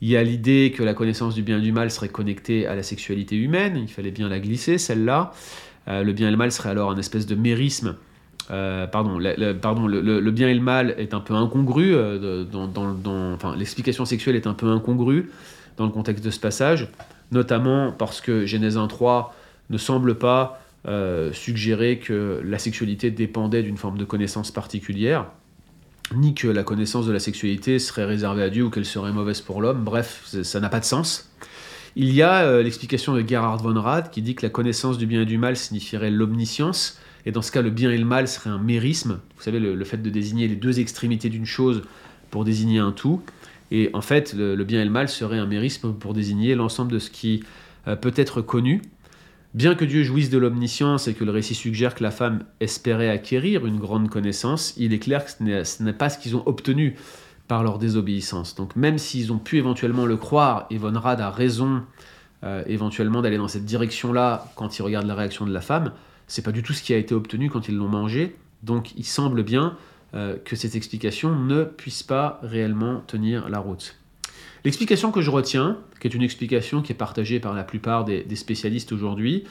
Il 0.00 0.08
y 0.08 0.16
a 0.16 0.22
l'idée 0.22 0.72
que 0.74 0.82
la 0.82 0.94
connaissance 0.94 1.34
du 1.34 1.42
bien 1.42 1.58
et 1.58 1.60
du 1.60 1.72
mal 1.72 1.90
serait 1.90 2.08
connectée 2.08 2.66
à 2.66 2.74
la 2.74 2.82
sexualité 2.82 3.36
humaine, 3.36 3.76
il 3.76 3.88
fallait 3.88 4.10
bien 4.10 4.30
la 4.30 4.40
glisser, 4.40 4.78
celle-là. 4.78 5.34
Euh, 5.86 6.02
le 6.02 6.14
bien 6.14 6.28
et 6.28 6.30
le 6.30 6.38
mal 6.38 6.50
serait 6.50 6.70
alors 6.70 6.90
un 6.90 6.96
espèce 6.96 7.26
de 7.26 7.34
mérisme. 7.34 7.96
Euh, 8.50 8.86
pardon, 8.86 9.18
le, 9.18 9.52
pardon 9.52 9.86
le, 9.86 10.30
bien 10.30 10.48
et 10.48 10.54
le 10.54 10.62
mal 10.62 10.94
est 10.96 11.12
un 11.12 11.20
peu 11.20 11.34
incongru, 11.34 11.94
euh, 11.94 12.44
dans, 12.44 13.54
l'explication 13.54 14.06
sexuelle 14.06 14.34
est 14.34 14.46
un 14.46 14.54
peu 14.54 14.70
incongrue 14.70 15.30
dans 15.76 15.84
le 15.84 15.92
contexte 15.92 16.24
de 16.24 16.30
ce 16.30 16.40
passage, 16.40 16.88
notamment 17.32 17.92
parce 17.92 18.22
que 18.22 18.46
Genèse 18.46 18.78
1.3 18.78 19.26
ne 19.68 19.76
semble 19.76 20.14
pas 20.14 20.62
suggérer 21.32 21.98
que 21.98 22.40
la 22.44 22.58
sexualité 22.58 23.10
dépendait 23.10 23.62
d'une 23.62 23.76
forme 23.76 23.98
de 23.98 24.04
connaissance 24.04 24.50
particulière, 24.50 25.26
ni 26.14 26.34
que 26.34 26.46
la 26.46 26.62
connaissance 26.62 27.06
de 27.06 27.12
la 27.12 27.18
sexualité 27.18 27.78
serait 27.78 28.04
réservée 28.04 28.44
à 28.44 28.50
Dieu 28.50 28.64
ou 28.64 28.70
qu'elle 28.70 28.84
serait 28.84 29.12
mauvaise 29.12 29.40
pour 29.40 29.60
l'homme. 29.60 29.82
Bref, 29.82 30.22
ça 30.42 30.60
n'a 30.60 30.68
pas 30.68 30.78
de 30.78 30.84
sens. 30.84 31.32
Il 31.96 32.12
y 32.12 32.22
a 32.22 32.62
l'explication 32.62 33.14
de 33.14 33.26
Gerhard 33.26 33.62
von 33.62 33.80
Rad 33.80 34.10
qui 34.10 34.22
dit 34.22 34.36
que 34.36 34.46
la 34.46 34.50
connaissance 34.50 34.96
du 34.96 35.06
bien 35.06 35.22
et 35.22 35.26
du 35.26 35.38
mal 35.38 35.56
signifierait 35.56 36.10
l'omniscience, 36.10 37.00
et 37.26 37.32
dans 37.32 37.42
ce 37.42 37.50
cas, 37.50 37.60
le 37.60 37.70
bien 37.70 37.90
et 37.90 37.98
le 37.98 38.04
mal 38.04 38.28
serait 38.28 38.50
un 38.50 38.58
mérisme. 38.58 39.18
Vous 39.36 39.42
savez, 39.42 39.58
le, 39.58 39.84
fait 39.84 40.00
de 40.00 40.10
désigner 40.10 40.46
les 40.46 40.54
deux 40.54 40.78
extrémités 40.78 41.28
d'une 41.28 41.44
chose 41.44 41.82
pour 42.30 42.44
désigner 42.44 42.78
un 42.78 42.92
tout. 42.92 43.20
Et 43.72 43.90
en 43.94 44.00
fait, 44.00 44.32
le, 44.32 44.62
bien 44.62 44.80
et 44.80 44.84
le 44.84 44.92
mal 44.92 45.08
serait 45.08 45.38
un 45.38 45.46
mérisme 45.46 45.92
pour 45.92 46.14
désigner 46.14 46.54
l'ensemble 46.54 46.92
de 46.92 47.00
ce 47.00 47.10
qui 47.10 47.42
euh, 47.88 47.96
peut 47.96 48.12
être 48.14 48.42
connu. 48.42 48.80
Bien 49.56 49.74
que 49.74 49.86
Dieu 49.86 50.02
jouisse 50.02 50.28
de 50.28 50.36
l'omniscience 50.36 51.08
et 51.08 51.14
que 51.14 51.24
le 51.24 51.30
récit 51.30 51.54
suggère 51.54 51.94
que 51.94 52.02
la 52.02 52.10
femme 52.10 52.44
espérait 52.60 53.08
acquérir 53.08 53.64
une 53.64 53.78
grande 53.78 54.10
connaissance, 54.10 54.74
il 54.76 54.92
est 54.92 54.98
clair 54.98 55.24
que 55.24 55.30
ce 55.30 55.82
n'est 55.82 55.92
pas 55.94 56.10
ce 56.10 56.18
qu'ils 56.18 56.36
ont 56.36 56.42
obtenu 56.44 56.94
par 57.48 57.62
leur 57.62 57.78
désobéissance. 57.78 58.54
Donc 58.54 58.76
même 58.76 58.98
s'ils 58.98 59.32
ont 59.32 59.38
pu 59.38 59.56
éventuellement 59.56 60.04
le 60.04 60.18
croire, 60.18 60.66
et 60.68 60.76
Von 60.76 61.00
Rad 61.00 61.22
a 61.22 61.30
raison 61.30 61.82
euh, 62.44 62.64
éventuellement 62.66 63.22
d'aller 63.22 63.38
dans 63.38 63.48
cette 63.48 63.64
direction-là 63.64 64.52
quand 64.56 64.78
il 64.78 64.82
regarde 64.82 65.06
la 65.06 65.14
réaction 65.14 65.46
de 65.46 65.54
la 65.54 65.62
femme, 65.62 65.92
c'est 66.26 66.44
pas 66.44 66.52
du 66.52 66.62
tout 66.62 66.74
ce 66.74 66.82
qui 66.82 66.92
a 66.92 66.98
été 66.98 67.14
obtenu 67.14 67.48
quand 67.48 67.66
ils 67.66 67.76
l'ont 67.76 67.88
mangé. 67.88 68.36
Donc 68.62 68.92
il 68.98 69.06
semble 69.06 69.42
bien 69.42 69.78
euh, 70.12 70.36
que 70.44 70.54
cette 70.54 70.74
explication 70.74 71.34
ne 71.34 71.64
puisse 71.64 72.02
pas 72.02 72.40
réellement 72.42 73.02
tenir 73.06 73.48
la 73.48 73.60
route. 73.60 73.96
L'explication 74.66 75.12
que 75.12 75.20
je 75.20 75.30
retiens, 75.30 75.78
qui 76.00 76.08
est 76.08 76.14
une 76.14 76.24
explication 76.24 76.82
qui 76.82 76.90
est 76.90 76.96
partagée 76.96 77.38
par 77.38 77.54
la 77.54 77.62
plupart 77.62 78.04
des, 78.04 78.26
spécialistes 78.34 78.90
aujourd'hui, 78.90 79.44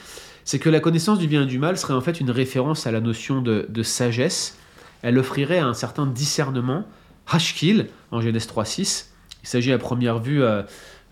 c'est 0.43 0.59
que 0.59 0.69
la 0.69 0.81
connaissance 0.81 1.19
du 1.19 1.27
bien 1.27 1.43
et 1.43 1.45
du 1.45 1.57
mal 1.57 1.77
serait 1.77 1.93
en 1.93 2.01
fait 2.01 2.19
une 2.19 2.29
référence 2.29 2.85
à 2.85 2.91
la 2.91 2.99
notion 2.99 3.41
de, 3.41 3.81
sagesse. 3.81 4.57
Elle 5.03 5.17
offrirait 5.17 5.59
un 5.59 5.73
certain 5.73 6.05
discernement, 6.05 6.83
hashkil, 7.27 7.87
en 8.11 8.19
Genèse 8.19 8.45
3.6. 8.45 9.05
Il 9.41 9.47
s'agit 9.47 9.71
à 9.71 9.77
première 9.77 10.19
vue 10.19 10.43
euh, 10.43 10.63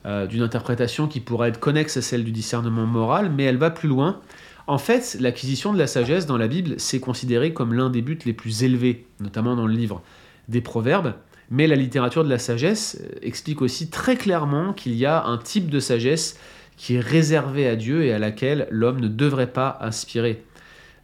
euh, 0.06 0.28
d'une 0.28 0.42
interprétation 0.42 1.08
qui 1.08 1.22
pourrait 1.22 1.48
être 1.48 1.62
connexe 1.62 1.96
à 1.96 2.02
celle 2.02 2.26
du 2.26 2.34
discernement 2.34 2.86
moral, 2.86 3.32
mais 3.34 3.46
elle 3.46 3.56
va 3.56 3.72
plus 3.72 3.88
loin. 3.88 4.20
En 4.68 4.80
fait, 4.80 5.16
l'acquisition 5.22 5.72
de 5.72 5.80
la 5.80 5.88
sagesse 5.88 6.26
dans 6.26 6.38
la 6.38 6.50
Bible, 6.50 6.76
c'est 6.78 7.00
considéré 7.00 7.54
comme 7.54 7.74
l'un 7.74 7.89
des 7.89 8.02
buts 8.02 8.20
les 8.26 8.34
plus 8.34 8.63
élevés, 8.66 9.08
notamment 9.22 9.56
dans 9.56 9.66
le 9.66 9.74
livre 9.74 10.02
des 10.50 10.60
Proverbes. 10.60 11.13
Mais 11.49 11.67
la 11.67 11.75
littérature 11.75 12.23
de 12.23 12.29
la 12.29 12.39
sagesse 12.39 12.99
euh, 13.01 13.15
explique 13.21 13.62
aussi 13.62 13.89
très 13.89 14.15
clairement 14.15 14.73
qu'il 14.73 14.95
y 14.95 15.06
a 15.06 15.23
un 15.25 15.38
type 15.38 15.69
de 15.69 15.79
sagesse 15.79 16.39
qui 16.77 16.95
est 16.95 16.99
réservé 16.99 17.67
à 17.67 17.75
Dieu 17.75 18.03
et 18.03 18.13
à 18.13 18.19
laquelle 18.19 18.67
l'homme 18.71 18.99
ne 18.99 19.08
devrait 19.08 19.51
pas 19.51 19.77
aspirer. 19.79 20.43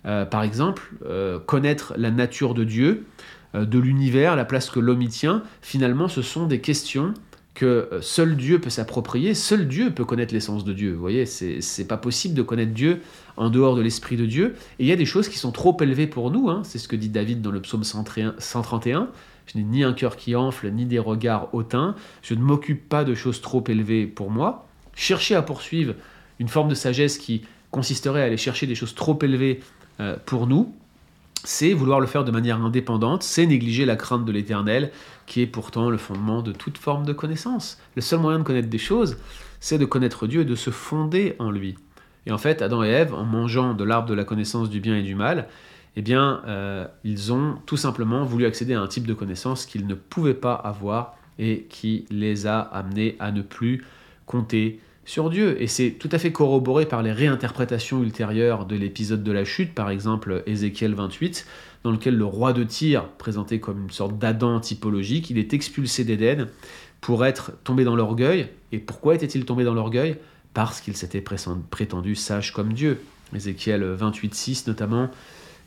Euh, 0.06 0.26
par 0.26 0.44
exemple, 0.44 0.92
euh, 1.06 1.40
connaître 1.40 1.94
la 1.98 2.12
nature 2.12 2.54
de 2.54 2.64
Dieu, 2.64 3.06
de 3.56 3.80
l'univers, 3.80 4.36
la 4.36 4.46
place 4.46 4.70
que 4.70 4.80
l'homme 4.80 5.02
y 5.02 5.08
tient, 5.08 5.42
finalement, 5.64 6.08
ce 6.08 6.22
sont 6.22 6.46
des 6.46 6.62
questions 6.62 7.16
que 7.56 7.90
seul 8.02 8.38
Dieu 8.38 8.60
peut 8.62 8.70
s'approprier, 8.70 9.34
seul 9.34 9.68
Dieu 9.68 9.92
peut 9.92 10.06
connaître 10.06 10.34
l'essence 10.34 10.64
de 10.64 10.72
Dieu. 10.72 10.94
Vous 10.94 11.00
voyez, 11.00 11.26
c'est 11.26 11.88
pas 11.88 11.98
possible 11.98 12.36
de 12.36 12.44
connaître 12.44 12.74
Dieu 12.74 13.02
en 13.38 13.50
dehors 13.50 13.76
de 13.76 13.82
l'esprit 13.82 14.18
de 14.18 14.26
Dieu. 14.26 14.56
Et 14.78 14.84
il 14.84 14.88
y 14.88 14.92
a 14.92 14.96
des 14.96 15.06
choses 15.06 15.28
qui 15.28 15.38
sont 15.38 15.52
trop 15.52 15.76
élevées 15.82 16.08
pour 16.08 16.30
nous, 16.30 16.50
hein. 16.50 16.62
c'est 16.64 16.78
ce 16.78 16.88
que 16.88 16.96
dit 16.96 17.10
David 17.10 17.42
dans 17.42 17.52
le 17.52 17.60
psaume 17.60 17.84
131. 17.84 19.10
Je 19.52 19.58
n'ai 19.58 19.64
ni 19.64 19.84
un 19.84 19.94
cœur 19.94 20.16
qui 20.16 20.36
enfle, 20.36 20.70
ni 20.70 20.86
des 20.86 21.00
regards 21.00 21.50
hautains. 21.54 21.96
Je 22.22 22.36
ne 22.36 22.42
m'occupe 22.42 22.88
pas 22.88 23.04
de 23.04 23.16
choses 23.16 23.42
trop 23.42 23.64
élevées 23.68 24.06
pour 24.06 24.30
moi. 24.30 24.68
Chercher 24.96 25.36
à 25.36 25.42
poursuivre 25.42 25.96
une 26.40 26.48
forme 26.48 26.70
de 26.70 26.76
sagesse 26.76 27.18
qui 27.18 27.44
consisterait 27.72 28.22
à 28.22 28.26
aller 28.26 28.38
chercher 28.38 28.68
des 28.68 28.76
choses 28.76 28.96
trop 28.96 29.18
élevées 29.22 29.62
euh, 30.00 30.16
pour 30.26 30.48
nous, 30.48 30.74
c'est 31.44 31.74
vouloir 31.74 32.00
le 32.00 32.08
faire 32.08 32.26
de 32.26 32.32
manière 32.32 32.62
indépendante, 32.62 33.24
c'est 33.24 33.46
négliger 33.46 33.86
la 33.86 33.96
crainte 33.96 34.26
de 34.26 34.32
l'éternel, 34.32 34.92
qui 35.26 35.42
est 35.42 35.48
pourtant 35.48 35.90
le 35.90 35.98
fondement 35.98 36.42
de 36.42 36.52
toute 36.52 36.78
forme 36.78 37.06
de 37.06 37.14
connaissance. 37.14 37.80
Le 37.96 38.02
seul 38.02 38.20
moyen 38.20 38.40
de 38.40 38.44
connaître 38.44 38.70
des 38.70 38.78
choses, 38.78 39.18
c'est 39.60 39.78
de 39.78 39.86
connaître 39.86 40.28
Dieu 40.28 40.42
et 40.42 40.46
de 40.46 40.56
se 40.56 40.70
fonder 40.70 41.36
en 41.40 41.50
lui. 41.50 41.76
Et 42.26 42.32
en 42.32 42.38
fait, 42.38 42.62
Adam 42.62 42.84
et 42.84 42.90
Ève, 42.90 43.14
en 43.14 43.24
mangeant 43.24 43.74
de 43.74 43.84
l'arbre 43.84 44.10
de 44.10 44.14
la 44.14 44.26
connaissance 44.26 44.70
du 44.70 44.80
bien 44.82 44.98
et 44.98 45.02
du 45.02 45.16
mal, 45.16 45.48
eh 45.96 46.02
bien, 46.02 46.42
euh, 46.48 46.88
ils 47.04 47.34
ont 47.34 47.56
tout 47.66 47.78
simplement 47.78 48.24
voulu 48.24 48.46
accéder 48.46 48.74
à 48.74 48.82
un 48.82 48.88
type 48.88 49.08
de 49.08 49.14
connaissance 49.14 49.66
qu'ils 49.66 49.88
ne 49.88 49.96
pouvaient 49.96 50.34
pas 50.34 50.54
avoir 50.54 51.18
et 51.38 51.66
qui 51.70 52.06
les 52.10 52.48
a 52.48 52.60
amenés 52.60 53.16
à 53.20 53.32
ne 53.32 53.42
plus 53.42 53.86
compter 54.26 54.80
sur 55.06 55.30
Dieu. 55.32 55.62
Et 55.62 55.68
c'est 55.68 55.92
tout 55.92 56.10
à 56.12 56.20
fait 56.20 56.32
corroboré 56.32 56.86
par 56.86 57.02
les 57.02 57.12
réinterprétations 57.12 58.04
ultérieures 58.04 58.66
de 58.66 58.76
l'épisode 58.76 59.24
de 59.24 59.32
la 59.32 59.44
chute, 59.44 59.74
par 59.74 59.90
exemple 59.90 60.44
Ézéchiel 60.46 60.94
28, 60.94 61.48
dans 61.84 61.92
lequel 61.92 62.16
le 62.16 62.26
roi 62.26 62.54
de 62.54 62.64
Tyr, 62.64 63.08
présenté 63.18 63.60
comme 63.60 63.84
une 63.84 63.90
sorte 63.90 64.20
d'Adam 64.20 64.60
typologique, 64.60 65.30
il 65.32 65.38
est 65.38 65.54
expulsé 65.54 66.04
d'Éden 66.04 66.48
pour 67.02 67.26
être 67.26 67.54
tombé 67.64 67.84
dans 67.84 67.96
l'orgueil. 67.96 68.50
Et 68.72 68.78
pourquoi 68.78 69.16
était-il 69.16 69.46
tombé 69.46 69.64
dans 69.64 69.74
l'orgueil? 69.74 70.18
Parce 70.54 70.82
qu'il 70.82 70.96
s'était 70.96 71.22
prétendu 71.22 72.16
sage 72.16 72.54
comme 72.54 72.74
Dieu. 72.74 73.02
Ézéchiel 73.36 73.84
28, 73.84 74.36
6 74.36 74.68
notamment, 74.68 75.10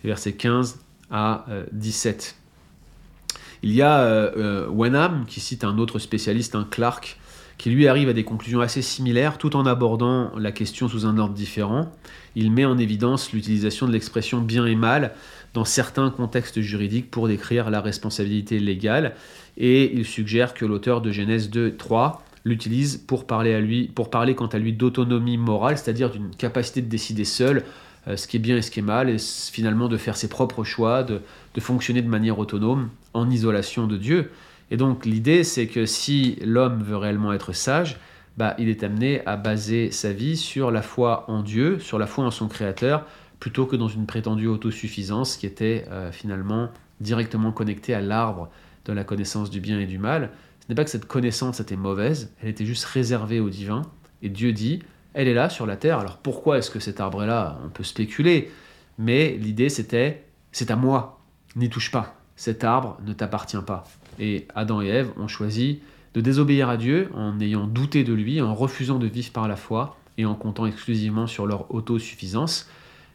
versets 0.08 0.32
15 0.32 0.78
à 1.10 1.46
17. 1.72 2.36
Euh, 2.36 3.36
il 3.62 3.72
y 3.72 3.82
a 3.82 4.00
euh, 4.00 4.30
euh, 4.36 4.68
Wenham 4.68 5.24
qui 5.26 5.40
cite 5.40 5.62
un 5.62 5.78
autre 5.78 5.98
spécialiste, 5.98 6.56
un 6.56 6.64
Clark, 6.64 7.18
qui 7.58 7.70
lui 7.70 7.86
arrive 7.86 8.08
à 8.08 8.12
des 8.12 8.24
conclusions 8.24 8.60
assez 8.60 8.82
similaires 8.82 9.38
tout 9.38 9.54
en 9.54 9.66
abordant 9.66 10.32
la 10.36 10.50
question 10.50 10.88
sous 10.88 11.06
un 11.06 11.16
ordre 11.16 11.34
différent. 11.34 11.92
Il 12.34 12.50
met 12.50 12.64
en 12.64 12.76
évidence 12.76 13.32
l'utilisation 13.32 13.86
de 13.86 13.92
l'expression 13.92 14.40
bien 14.40 14.66
et 14.66 14.74
mal 14.74 15.12
dans 15.54 15.64
certains 15.64 16.10
contextes 16.10 16.60
juridiques 16.60 17.10
pour 17.10 17.28
décrire 17.28 17.70
la 17.70 17.80
responsabilité 17.80 18.58
légale 18.58 19.14
et 19.58 19.94
il 19.94 20.04
suggère 20.04 20.54
que 20.54 20.64
l'auteur 20.64 21.02
de 21.02 21.12
Genèse 21.12 21.50
2 21.50 21.76
3 21.76 22.24
l'utilise 22.44 22.96
pour 22.96 23.26
parler 23.26 23.54
à 23.54 23.60
lui 23.60 23.86
pour 23.86 24.10
parler 24.10 24.34
quant 24.34 24.46
à 24.46 24.58
lui 24.58 24.72
d'autonomie 24.72 25.36
morale, 25.36 25.78
c'est-à-dire 25.78 26.10
d'une 26.10 26.34
capacité 26.34 26.82
de 26.82 26.88
décider 26.88 27.24
seul 27.24 27.62
ce 28.06 28.26
qui 28.26 28.36
est 28.36 28.40
bien 28.40 28.56
et 28.56 28.62
ce 28.62 28.70
qui 28.70 28.80
est 28.80 28.82
mal, 28.82 29.08
et 29.08 29.16
finalement 29.18 29.88
de 29.88 29.96
faire 29.96 30.16
ses 30.16 30.28
propres 30.28 30.64
choix, 30.64 31.02
de 31.02 31.20
fonctionner 31.60 32.02
de 32.02 32.08
manière 32.08 32.38
autonome, 32.38 32.90
en 33.14 33.30
isolation 33.30 33.86
de 33.86 33.96
Dieu. 33.96 34.30
Et 34.70 34.76
donc 34.76 35.04
l'idée, 35.04 35.44
c'est 35.44 35.66
que 35.66 35.86
si 35.86 36.38
l'homme 36.44 36.82
veut 36.82 36.96
réellement 36.96 37.32
être 37.32 37.52
sage, 37.52 37.98
bah, 38.38 38.54
il 38.58 38.68
est 38.68 38.82
amené 38.82 39.24
à 39.26 39.36
baser 39.36 39.90
sa 39.90 40.12
vie 40.12 40.36
sur 40.36 40.70
la 40.70 40.82
foi 40.82 41.26
en 41.28 41.42
Dieu, 41.42 41.78
sur 41.78 41.98
la 41.98 42.06
foi 42.06 42.24
en 42.24 42.30
son 42.30 42.48
Créateur, 42.48 43.06
plutôt 43.38 43.66
que 43.66 43.76
dans 43.76 43.88
une 43.88 44.06
prétendue 44.06 44.46
autosuffisance 44.46 45.36
qui 45.36 45.46
était 45.46 45.84
euh, 45.90 46.10
finalement 46.12 46.70
directement 47.00 47.52
connectée 47.52 47.92
à 47.92 48.00
l'arbre 48.00 48.48
de 48.86 48.92
la 48.92 49.04
connaissance 49.04 49.50
du 49.50 49.60
bien 49.60 49.78
et 49.78 49.86
du 49.86 49.98
mal. 49.98 50.30
Ce 50.60 50.66
n'est 50.68 50.74
pas 50.74 50.84
que 50.84 50.90
cette 50.90 51.06
connaissance 51.06 51.60
était 51.60 51.76
mauvaise, 51.76 52.32
elle 52.40 52.48
était 52.48 52.64
juste 52.64 52.84
réservée 52.84 53.40
au 53.40 53.50
divin. 53.50 53.82
Et 54.22 54.28
Dieu 54.28 54.52
dit, 54.52 54.80
elle 55.14 55.29
est 55.29 55.35
là 55.35 55.51
sur 55.51 55.66
la 55.66 55.77
terre, 55.77 55.98
alors 55.98 56.18
pourquoi 56.18 56.59
est-ce 56.59 56.70
que 56.70 56.81
cet 56.81 57.01
arbre 57.01 57.22
est 57.22 57.27
là 57.27 57.59
On 57.64 57.68
peut 57.68 57.85
spéculer, 57.85 58.51
mais 58.98 59.37
l'idée 59.37 59.68
c'était, 59.68 60.25
c'est 60.53 60.70
à 60.70 60.77
moi, 60.77 61.20
n'y 61.57 61.68
touche 61.68 61.90
pas, 61.90 62.14
cet 62.37 62.64
arbre 62.64 62.98
ne 63.05 63.12
t'appartient 63.12 63.62
pas. 63.66 63.85
Et 64.18 64.46
Adam 64.55 64.83
et 64.83 64.88
Ève 64.88 65.11
ont 65.18 65.29
choisi 65.29 65.81
de 66.14 66.20
désobéir 66.20 66.68
à 66.68 66.77
Dieu 66.77 67.11
en 67.14 67.40
ayant 67.40 67.66
douté 67.66 68.05
de 68.05 68.12
lui, 68.12 68.40
en 68.40 68.55
refusant 68.55 68.98
de 68.98 69.07
vivre 69.07 69.33
par 69.33 69.48
la 69.48 69.57
foi 69.57 69.96
et 70.18 70.27
en 70.27 70.35
comptant 70.35 70.66
exclusivement 70.66 71.27
sur 71.27 71.46
leur 71.46 71.75
autosuffisance. 71.75 72.68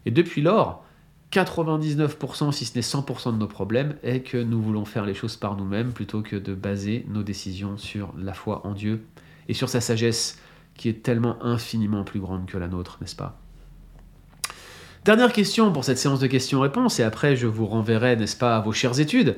Et 0.06 0.12
depuis 0.12 0.42
lors, 0.42 0.84
99%, 1.32 2.52
si 2.52 2.66
ce 2.66 2.76
n'est 2.76 2.82
100% 2.82 3.34
de 3.34 3.38
nos 3.38 3.48
problèmes, 3.48 3.96
est 4.02 4.22
que 4.22 4.38
nous 4.38 4.62
voulons 4.62 4.86
faire 4.86 5.06
les 5.06 5.14
choses 5.14 5.36
par 5.36 5.56
nous-mêmes 5.58 5.92
plutôt 5.92 6.22
que 6.22 6.36
de 6.36 6.56
baser 6.56 7.06
nos 7.10 7.24
décisions 7.24 7.78
sur 7.78 8.14
la 8.18 8.34
foi 8.34 8.66
en 8.66 8.74
Dieu 8.74 9.04
et 9.50 9.54
sur 9.54 9.70
sa 9.70 9.82
sagesse 9.82 10.40
qui 10.78 10.90
est 10.90 11.04
tellement 11.04 11.44
infiniment 11.44 12.04
plus 12.04 12.20
grande 12.20 12.46
que 12.46 12.58
la 12.58 12.68
nôtre, 12.68 12.98
n'est-ce 13.02 13.16
pas? 13.16 13.40
Dernière 15.06 15.32
question 15.32 15.72
pour 15.72 15.84
cette 15.84 15.98
séance 15.98 16.20
de 16.20 16.28
questions-réponses, 16.28 17.00
et 17.00 17.04
après 17.04 17.36
je 17.36 17.48
vous 17.48 17.66
renverrai, 17.66 18.16
n'est-ce 18.16 18.36
pas, 18.36 18.58
à 18.58 18.62
vos 18.62 18.74
chères 18.74 19.00
études. 19.00 19.38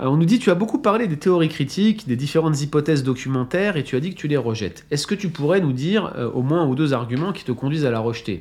Euh, 0.00 0.06
on 0.06 0.16
nous 0.16 0.24
dit 0.24 0.38
tu 0.38 0.50
as 0.50 0.54
beaucoup 0.54 0.78
parlé 0.78 1.08
des 1.08 1.16
théories 1.16 1.48
critiques, 1.48 2.06
des 2.06 2.16
différentes 2.16 2.60
hypothèses 2.60 3.02
documentaires 3.02 3.76
et 3.76 3.84
tu 3.84 3.96
as 3.96 4.00
dit 4.00 4.10
que 4.10 4.18
tu 4.20 4.28
les 4.28 4.36
rejettes. 4.36 4.86
Est-ce 4.90 5.06
que 5.06 5.14
tu 5.14 5.28
pourrais 5.28 5.60
nous 5.60 5.72
dire 5.72 6.12
euh, 6.16 6.30
au 6.30 6.42
moins 6.42 6.66
ou 6.66 6.74
deux 6.74 6.92
arguments 6.92 7.32
qui 7.32 7.44
te 7.44 7.52
conduisent 7.52 7.84
à 7.84 7.90
la 7.90 7.98
rejeter? 7.98 8.40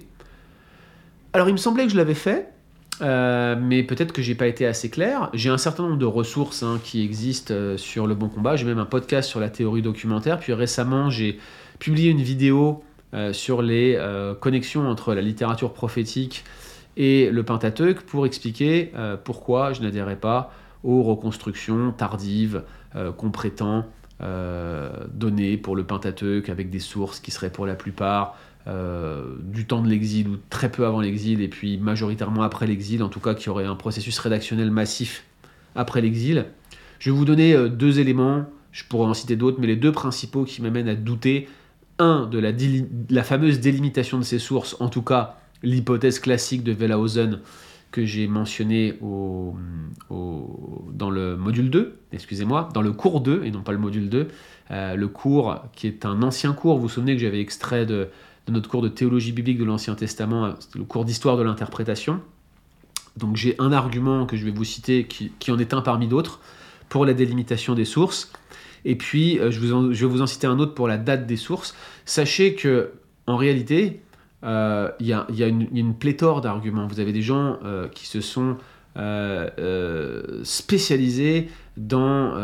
Alors 1.34 1.50
il 1.50 1.54
me 1.54 1.58
semblait 1.58 1.86
que 1.86 1.91
je 1.91 1.98
l'avais 1.98 2.13
fait, 2.13 2.50
euh, 3.02 3.56
mais 3.60 3.84
peut-être 3.84 4.13
que 4.13 4.22
j'ai 4.22 4.36
pas 4.36 4.48
été 4.48 4.65
assez 4.65 4.89
clair. 4.89 5.30
J'ai 5.34 5.50
un 5.50 5.58
certain 5.58 5.84
nombre 5.84 5.98
de 5.98 6.06
ressources 6.06 6.63
hein, 6.63 6.80
qui 6.84 7.04
existent 7.04 7.54
sur 7.78 8.08
le 8.08 8.15
bon 8.15 8.30
combat. 8.30 8.56
J'ai 8.56 8.65
même 8.65 8.80
un 8.80 8.86
podcast 8.86 9.30
sur 9.30 9.39
la 9.39 9.50
théorie 9.50 9.82
documentaire. 9.82 10.39
Puis 10.39 10.54
récemment 10.54 11.10
j'ai 11.10 11.39
publié 11.80 12.12
une 12.12 12.22
vidéo 12.22 12.84
sur 13.32 13.62
les 13.62 13.98
connexions 14.42 14.88
entre 14.88 15.13
la 15.13 15.22
littérature 15.22 15.74
prophétique 15.74 16.44
et 16.98 17.30
le 17.32 17.44
Pentateuque 17.44 18.02
pour 18.02 18.26
expliquer 18.26 18.92
pourquoi 19.24 19.74
je 19.74 19.82
n'adhérais 19.82 20.18
pas 20.18 20.52
aux 20.84 21.04
reconstructions 21.04 21.92
tardives 21.92 22.63
euh, 22.96 23.12
qu'on 23.12 23.32
prétend 23.32 23.86
euh, 24.22 24.90
donner 25.13 25.58
pour 25.58 25.76
le 25.76 25.84
Pentateuque 25.84 26.50
avec 26.50 26.70
des 26.70 26.80
sources 26.80 27.20
qui 27.20 27.32
seraient 27.32 27.52
pour 27.52 27.66
la 27.66 27.76
plupart 27.76 28.38
du 29.44 29.66
temps 29.66 29.82
de 29.82 29.88
l'exil 29.88 30.28
ou 30.28 30.36
très 30.50 30.70
peu 30.70 30.86
avant 30.86 31.00
l'exil, 31.00 31.42
et 31.42 31.48
puis 31.48 31.78
majoritairement 31.78 32.42
après 32.42 32.68
l'exil, 32.68 33.02
en 33.02 33.08
tout 33.08 33.22
cas 33.22 33.34
qui 33.34 33.50
aurait 33.50 33.63
un 33.63 33.76
processus 33.76 34.20
rédactionnel 34.20 34.72
massif 34.72 35.24
après 35.74 36.02
l'exil. 36.02 36.48
Je 37.00 37.10
vais 37.10 37.16
vous 37.16 37.24
donner 37.24 37.70
deux 37.70 38.02
éléments, 38.02 38.44
je 38.74 38.84
pourrais 38.84 39.08
en 39.08 39.13
citer 39.13 39.38
d'autres, 39.38 39.58
mais 39.62 39.68
les 39.68 39.78
deux 39.78 39.94
principaux 39.94 40.44
qui 40.44 40.62
m'amènent 40.62 40.90
à 40.90 40.96
douter, 40.96 41.48
un, 42.00 42.26
de 42.26 42.40
la, 43.10 43.24
fameuse 43.24 43.60
délimitation 43.60 44.18
de 44.18 44.24
ces 44.24 44.40
sources, 44.40 44.76
en 44.80 44.90
tout 44.90 45.02
cas 45.02 45.38
l'hypothèse 45.64 46.20
classique 46.20 46.64
de 46.64 46.72
Wellhausen, 46.72 47.40
que 47.92 48.06
j'ai 48.06 48.28
mentionné 48.28 48.98
au, 49.02 49.56
dans 50.92 51.10
le 51.10 51.38
module 51.38 51.70
2, 51.70 52.00
excusez-moi, 52.12 52.70
dans 52.74 52.82
le 52.82 52.92
cours 52.92 53.22
2 53.22 53.44
et 53.46 53.52
non 53.52 53.62
pas 53.62 53.72
le 53.72 53.78
module 53.78 54.10
2, 54.10 54.28
euh, 54.72 54.96
le 54.96 55.08
cours 55.08 55.64
qui 55.74 55.88
est 55.88 56.06
un 56.06 56.22
ancien 56.22 56.54
cours, 56.54 56.76
vous 56.76 56.84
vous 56.84 56.90
souvenez 56.90 57.16
que 57.16 57.22
j'avais 57.22 57.40
extrait 57.40 57.86
de, 57.86 58.10
notre 58.50 58.70
cours 58.70 58.82
de 58.82 58.90
théologie 58.90 59.32
biblique 59.32 59.58
de 59.58 59.64
l'Ancien 59.64 59.96
Testament, 59.96 60.54
le 60.76 60.84
cours 60.84 61.06
d'histoire 61.06 61.38
de 61.38 61.44
l'interprétation. 61.44 62.22
Donc 63.18 63.36
j'ai 63.36 63.56
un 63.60 63.72
argument 63.72 64.26
que 64.26 64.38
je 64.38 64.46
vais 64.46 64.52
vous 64.52 64.64
citer 64.64 65.06
qui, 65.06 65.52
en 65.52 65.58
est 65.58 65.74
un 65.74 65.82
parmi 65.82 66.08
d'autres 66.08 66.40
pour 66.90 67.06
la 67.06 67.14
délimitation 67.14 67.74
des 67.74 67.86
sources. 67.86 68.32
Et 68.88 68.95
puis 68.95 69.38
euh, 69.38 69.52
je, 69.52 69.60
je 69.60 70.06
vais 70.06 70.12
vous 70.12 70.21
en 70.21 70.28
citer 70.28 70.47
un 70.47 70.58
autre 70.60 70.73
pour 70.73 70.88
la 70.88 70.97
date 70.97 71.28
des 71.28 71.36
sources. 71.36 71.76
Sachez 72.06 72.56
que 72.56 72.91
en 73.28 73.36
réalité, 73.36 74.00
euh, 74.43 74.89
il 75.02 75.08
y, 75.08 75.13
a, 75.13 75.26
une, 75.30 75.93
pléthore 75.93 76.39
d'arguments. 76.39 76.88
Vous 76.88 77.02
avez 77.02 77.12
des 77.12 77.21
gens 77.21 77.60
euh, 77.65 77.88
qui 77.89 78.08
se 78.08 78.21
sont 78.21 78.58
spécialisés 80.43 81.50
dans 81.78 82.36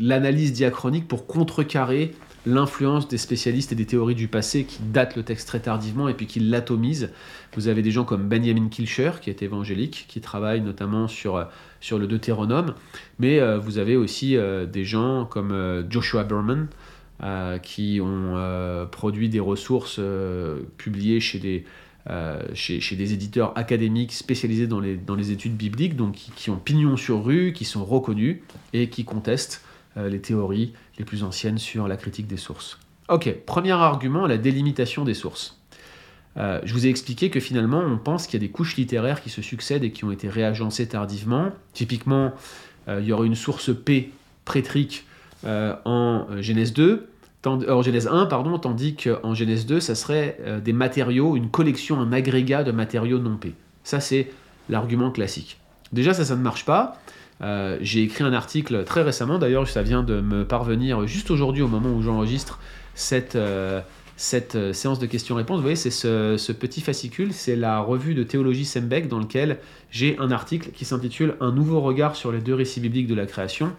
l'analyse 0.00 0.52
diachronique 0.52 1.08
pour 1.08 1.26
contrecarrer 1.26 2.12
l'influence 2.46 3.08
des 3.08 3.18
spécialistes 3.18 3.72
et 3.72 3.74
des 3.74 3.86
théories 3.86 4.14
du 4.14 4.28
passé 4.28 4.64
qui 4.64 4.78
datent 4.82 5.16
le 5.16 5.22
texte 5.22 5.48
très 5.48 5.60
tardivement 5.60 6.08
et 6.08 6.14
puis 6.14 6.26
qui 6.26 6.40
l'atomisent. 6.40 7.10
Vous 7.54 7.68
avez 7.68 7.82
des 7.82 7.90
gens 7.90 8.04
comme 8.04 8.28
Benjamin 8.28 8.68
Kilcher, 8.68 9.12
qui 9.20 9.30
est 9.30 9.42
évangélique, 9.42 10.06
qui 10.08 10.20
travaille 10.20 10.60
notamment 10.60 11.08
sur, 11.08 11.46
sur 11.80 11.98
le 11.98 12.06
Deutéronome, 12.06 12.74
mais 13.18 13.40
vous 13.58 13.78
avez 13.78 13.96
aussi 13.96 14.36
des 14.72 14.84
gens 14.84 15.24
comme 15.24 15.86
Joshua 15.90 16.24
Berman, 16.24 16.68
euh, 17.20 17.58
qui 17.58 17.98
ont 18.00 18.36
euh, 18.36 18.86
produit 18.86 19.28
des 19.28 19.40
ressources 19.40 19.96
euh, 19.98 20.60
publiées 20.76 21.18
chez 21.18 21.40
des, 21.40 21.64
chez, 22.54 22.80
chez, 22.80 22.96
des 22.96 23.12
éditeurs 23.12 23.56
académiques 23.56 24.12
spécialisés 24.12 24.66
dans 24.66 24.80
les, 24.80 24.96
dans 24.96 25.14
les 25.14 25.30
études 25.30 25.56
bibliques, 25.56 25.96
donc 25.96 26.14
qui, 26.14 26.50
ont 26.50 26.56
pignon 26.56 26.96
sur 26.96 27.24
rue, 27.24 27.52
qui 27.52 27.64
sont 27.64 27.84
reconnus 27.84 28.38
et 28.72 28.88
qui 28.88 29.04
contestent 29.04 29.62
les 29.96 30.20
théories 30.20 30.72
les 30.98 31.04
plus 31.04 31.22
anciennes 31.22 31.58
sur 31.58 31.86
la 31.88 31.96
critique 31.96 32.26
des 32.26 32.36
sources. 32.36 32.78
Ok, 33.08 33.30
premier 33.44 33.72
argument, 33.72 34.26
la 34.26 34.38
délimitation 34.38 35.04
des 35.04 35.12
sources. 35.12 35.60
je 36.36 36.72
vous 36.72 36.86
ai 36.86 36.88
expliqué 36.88 37.28
que 37.28 37.40
finalement, 37.40 37.80
on 37.80 37.98
pense 37.98 38.26
qu'il 38.26 38.40
y 38.40 38.44
a 38.44 38.46
des 38.46 38.52
couches 38.52 38.76
littéraires 38.76 39.22
qui 39.22 39.28
se 39.28 39.42
succèdent 39.42 39.84
et 39.84 39.90
qui 39.90 40.04
ont 40.04 40.12
été 40.12 40.28
réagencées 40.28 40.88
tardivement. 40.88 41.50
Typiquement, 41.74 42.32
il 42.88 43.04
y 43.04 43.12
aurait 43.12 43.26
une 43.26 43.34
source 43.34 43.70
P 43.74 44.12
prétrique 44.48 45.04
euh, 45.44 45.74
en 45.84 46.26
Genèse 46.40 46.72
2, 46.72 47.08
en 47.46 47.82
Genèse 47.82 48.08
1, 48.08 48.26
pardon, 48.26 48.58
tandis 48.58 48.96
qu'en 48.96 49.34
Genèse 49.34 49.66
2, 49.66 49.80
ça 49.80 49.94
serait 49.94 50.38
euh, 50.40 50.60
des 50.60 50.72
matériaux, 50.72 51.36
une 51.36 51.48
collection, 51.48 52.00
un 52.00 52.12
agrégat 52.12 52.64
de 52.64 52.72
matériaux 52.72 53.18
non 53.18 53.36
P. 53.36 53.54
Ça, 53.84 54.00
c'est 54.00 54.30
l'argument 54.68 55.10
classique. 55.10 55.58
Déjà, 55.92 56.14
ça, 56.14 56.24
ça 56.24 56.36
ne 56.36 56.42
marche 56.42 56.64
pas. 56.64 57.00
Euh, 57.40 57.78
j'ai 57.80 58.02
écrit 58.02 58.24
un 58.24 58.32
article 58.32 58.84
très 58.84 59.02
récemment, 59.02 59.38
d'ailleurs, 59.38 59.68
ça 59.68 59.82
vient 59.82 60.02
de 60.02 60.20
me 60.20 60.44
parvenir 60.44 61.06
juste 61.06 61.30
aujourd'hui 61.30 61.62
au 61.62 61.68
moment 61.68 61.90
où 61.90 62.02
j'enregistre 62.02 62.58
cette, 62.94 63.38
cette 64.16 64.72
séance 64.72 64.98
de 64.98 65.06
questions-réponses. 65.06 65.58
Vous 65.58 65.62
voyez, 65.62 65.76
c'est 65.76 65.90
ce, 65.90 66.36
ce, 66.36 66.50
petit 66.50 66.80
fascicule, 66.80 67.32
c'est 67.32 67.54
la 67.54 67.78
revue 67.78 68.14
de 68.14 68.24
théologie 68.24 68.64
Sembeck 68.64 69.06
dans 69.06 69.20
lequel 69.20 69.58
j'ai 69.92 70.18
un 70.18 70.32
article 70.32 70.70
qui 70.74 70.84
s'intitule 70.84 71.36
Un 71.40 71.52
nouveau 71.52 71.80
regard 71.80 72.16
sur 72.16 72.32
les 72.32 72.40
deux 72.40 72.54
récits 72.54 72.80
bibliques 72.80 73.06
de 73.06 73.14
la 73.14 73.26
création. 73.26 73.72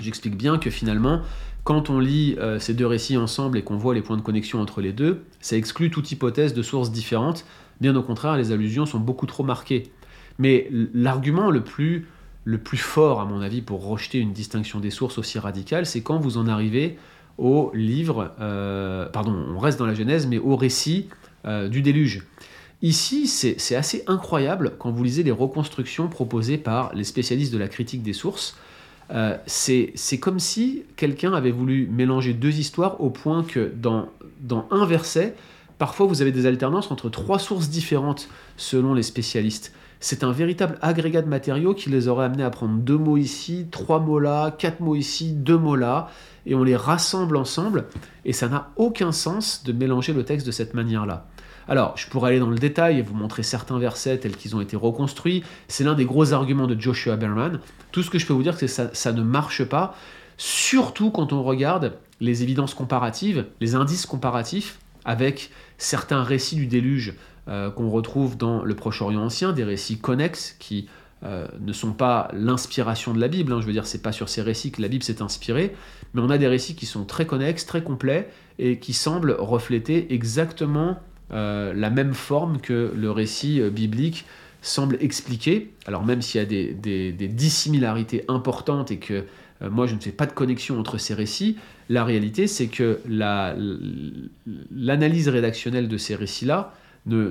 J'explique 0.00 0.36
bien 0.36 0.58
que 0.58 0.70
finalement, 0.70 1.22
quand 1.64 1.88
on 1.88 1.98
lit 1.98 2.36
euh, 2.38 2.58
ces 2.58 2.74
deux 2.74 2.86
récits 2.86 3.16
ensemble 3.16 3.58
et 3.58 3.62
qu'on 3.62 3.76
voit 3.76 3.94
les 3.94 4.02
points 4.02 4.18
de 4.18 4.22
connexion 4.22 4.60
entre 4.60 4.82
les 4.82 4.92
deux, 4.92 5.24
ça 5.40 5.56
exclut 5.56 5.90
toute 5.90 6.12
hypothèse 6.12 6.52
de 6.52 6.62
sources 6.62 6.92
différentes. 6.92 7.46
Bien 7.80 7.96
au 7.96 8.02
contraire, 8.02 8.36
les 8.36 8.52
allusions 8.52 8.84
sont 8.86 9.00
beaucoup 9.00 9.26
trop 9.26 9.42
marquées. 9.42 9.90
Mais 10.38 10.68
l'argument 10.92 11.50
le 11.50 11.64
plus, 11.64 12.06
le 12.44 12.58
plus 12.58 12.76
fort, 12.76 13.20
à 13.20 13.24
mon 13.24 13.40
avis, 13.40 13.62
pour 13.62 13.86
rejeter 13.86 14.18
une 14.18 14.32
distinction 14.32 14.78
des 14.78 14.90
sources 14.90 15.16
aussi 15.16 15.38
radicale, 15.38 15.86
c'est 15.86 16.02
quand 16.02 16.18
vous 16.18 16.36
en 16.36 16.48
arrivez 16.48 16.98
au 17.38 17.72
livre, 17.74 18.32
euh, 18.40 19.06
pardon, 19.06 19.32
on 19.32 19.58
reste 19.58 19.78
dans 19.78 19.86
la 19.86 19.94
Genèse, 19.94 20.26
mais 20.26 20.38
au 20.38 20.56
récit 20.56 21.08
euh, 21.46 21.68
du 21.68 21.80
déluge. 21.82 22.26
Ici, 22.82 23.26
c'est 23.26 23.76
assez 23.76 24.04
incroyable 24.06 24.74
quand 24.78 24.90
vous 24.90 25.02
lisez 25.02 25.22
les 25.22 25.30
reconstructions 25.30 26.08
proposées 26.08 26.58
par 26.58 26.94
les 26.94 27.04
spécialistes 27.04 27.52
de 27.52 27.56
la 27.56 27.68
critique 27.68 28.02
des 28.02 28.12
sources. 28.12 28.58
Euh, 29.10 29.36
c'est 29.46 30.18
comme 30.20 30.38
si 30.38 30.84
quelqu'un 30.96 31.32
avait 31.34 31.50
voulu 31.50 31.88
mélanger 31.90 32.32
deux 32.32 32.58
histoires 32.58 33.00
au 33.00 33.10
point 33.10 33.42
que 33.42 33.72
dans, 33.74 34.08
dans 34.40 34.66
un 34.70 34.86
verset, 34.86 35.34
parfois 35.78 36.06
vous 36.06 36.22
avez 36.22 36.32
des 36.32 36.46
alternances 36.46 36.90
entre 36.90 37.10
trois 37.10 37.38
sources 37.38 37.68
différentes 37.68 38.28
selon 38.56 38.94
les 38.94 39.02
spécialistes. 39.02 39.72
C'est 40.00 40.22
un 40.22 40.32
véritable 40.32 40.78
agrégat 40.82 41.22
de 41.22 41.28
matériaux 41.28 41.74
qui 41.74 41.88
les 41.88 42.08
aurait 42.08 42.26
amenés 42.26 42.42
à 42.42 42.50
prendre 42.50 42.76
deux 42.78 42.98
mots 42.98 43.16
ici, 43.16 43.66
trois 43.70 44.00
mots 44.00 44.18
là, 44.18 44.50
quatre 44.50 44.80
mots 44.80 44.96
ici, 44.96 45.32
deux 45.32 45.56
mots 45.56 45.76
là, 45.76 46.10
et 46.44 46.54
on 46.54 46.62
les 46.62 46.76
rassemble 46.76 47.36
ensemble, 47.36 47.86
et 48.26 48.34
ça 48.34 48.48
n'a 48.48 48.70
aucun 48.76 49.12
sens 49.12 49.64
de 49.64 49.72
mélanger 49.72 50.12
le 50.12 50.24
texte 50.24 50.46
de 50.46 50.52
cette 50.52 50.74
manière-là. 50.74 51.26
Alors, 51.68 51.96
je 51.96 52.08
pourrais 52.08 52.30
aller 52.30 52.40
dans 52.40 52.50
le 52.50 52.58
détail 52.58 52.98
et 52.98 53.02
vous 53.02 53.14
montrer 53.14 53.42
certains 53.42 53.78
versets 53.78 54.18
tels 54.18 54.36
qu'ils 54.36 54.54
ont 54.54 54.60
été 54.60 54.76
reconstruits. 54.76 55.42
C'est 55.68 55.84
l'un 55.84 55.94
des 55.94 56.04
gros 56.04 56.32
arguments 56.32 56.66
de 56.66 56.78
Joshua 56.78 57.16
Berman. 57.16 57.60
Tout 57.92 58.02
ce 58.02 58.10
que 58.10 58.18
je 58.18 58.26
peux 58.26 58.32
vous 58.32 58.42
dire, 58.42 58.56
c'est 58.58 58.66
que 58.66 58.94
ça, 58.94 59.12
ne 59.12 59.22
marche 59.22 59.64
pas, 59.64 59.96
surtout 60.36 61.10
quand 61.10 61.32
on 61.32 61.42
regarde 61.42 61.94
les 62.20 62.42
évidences 62.42 62.74
comparatives, 62.74 63.46
les 63.60 63.74
indices 63.74 64.06
comparatifs 64.06 64.78
avec 65.04 65.50
certains 65.78 66.22
récits 66.22 66.56
du 66.56 66.66
déluge 66.66 67.14
euh, 67.48 67.70
qu'on 67.70 67.90
retrouve 67.90 68.36
dans 68.36 68.62
le 68.62 68.74
Proche-Orient 68.74 69.22
ancien, 69.22 69.52
des 69.52 69.64
récits 69.64 69.98
connexes 69.98 70.56
qui 70.58 70.88
euh, 71.24 71.46
ne 71.60 71.72
sont 71.72 71.92
pas 71.92 72.28
l'inspiration 72.32 73.14
de 73.14 73.20
la 73.20 73.28
Bible. 73.28 73.52
Hein. 73.52 73.60
je 73.60 73.66
veux 73.66 73.72
dire, 73.72 73.86
c'est 73.86 74.02
pas 74.02 74.12
sur 74.12 74.28
ces 74.28 74.42
récits 74.42 74.70
que 74.70 74.82
la 74.82 74.88
Bible 74.88 75.02
s'est 75.02 75.22
inspirée, 75.22 75.74
mais 76.12 76.20
on 76.20 76.30
a 76.30 76.38
des 76.38 76.48
récits 76.48 76.74
qui 76.74 76.86
sont 76.86 77.04
très 77.04 77.26
connexes, 77.26 77.64
très 77.64 77.82
complets 77.82 78.30
et 78.58 78.78
qui 78.78 78.92
semblent 78.92 79.36
refléter 79.38 80.12
exactement 80.12 80.98
la 81.30 81.90
même 81.90 82.14
forme 82.14 82.60
que 82.60 82.92
le 82.94 83.10
récit 83.10 83.60
euh, 83.60 83.70
biblique 83.70 84.24
semble 84.64 84.96
expliquer. 85.00 85.72
Alors 85.86 86.04
même 86.04 86.22
s'il 86.22 86.40
y 86.40 86.44
a 86.44 86.46
des, 86.46 87.28
dissimilarités 87.28 88.24
importantes 88.28 88.90
et 88.90 88.98
que 88.98 89.24
euh, 89.62 89.70
moi 89.70 89.86
je 89.86 89.94
ne 89.94 90.00
fais 90.00 90.12
pas 90.12 90.26
de 90.26 90.32
connexion 90.32 90.78
entre 90.78 90.98
ces 90.98 91.14
récits, 91.14 91.56
la 91.88 92.04
réalité 92.04 92.46
c'est 92.46 92.68
que 92.68 93.00
l'analyse 94.70 95.28
rédactionnelle 95.28 95.88
de 95.88 95.98
ces 95.98 96.14
récits-là 96.14 96.74
ne, 97.06 97.28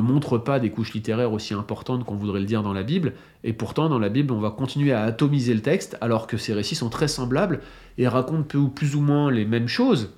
montre 0.00 0.38
pas 0.38 0.60
des 0.60 0.70
couches 0.70 0.94
littéraires 0.94 1.32
aussi 1.32 1.52
importantes 1.52 2.04
qu'on 2.04 2.14
voudrait 2.14 2.38
le 2.38 2.46
dire 2.46 2.62
dans 2.62 2.72
la 2.72 2.84
Bible, 2.84 3.14
et 3.42 3.52
pourtant 3.52 3.88
dans 3.88 3.98
la 3.98 4.08
Bible 4.08 4.32
on 4.32 4.38
va 4.38 4.50
continuer 4.50 4.92
à 4.92 5.02
atomiser 5.02 5.52
le 5.52 5.62
texte 5.62 5.98
alors 6.00 6.28
que 6.28 6.36
ces 6.36 6.54
récits 6.54 6.76
sont 6.76 6.90
très 6.90 7.08
semblables 7.08 7.60
et 7.98 8.06
racontent 8.06 8.44
peu 8.44 8.68
plus 8.68 8.94
ou 8.94 9.00
moins 9.00 9.32
les 9.32 9.44
mêmes 9.44 9.66
choses. 9.66 10.12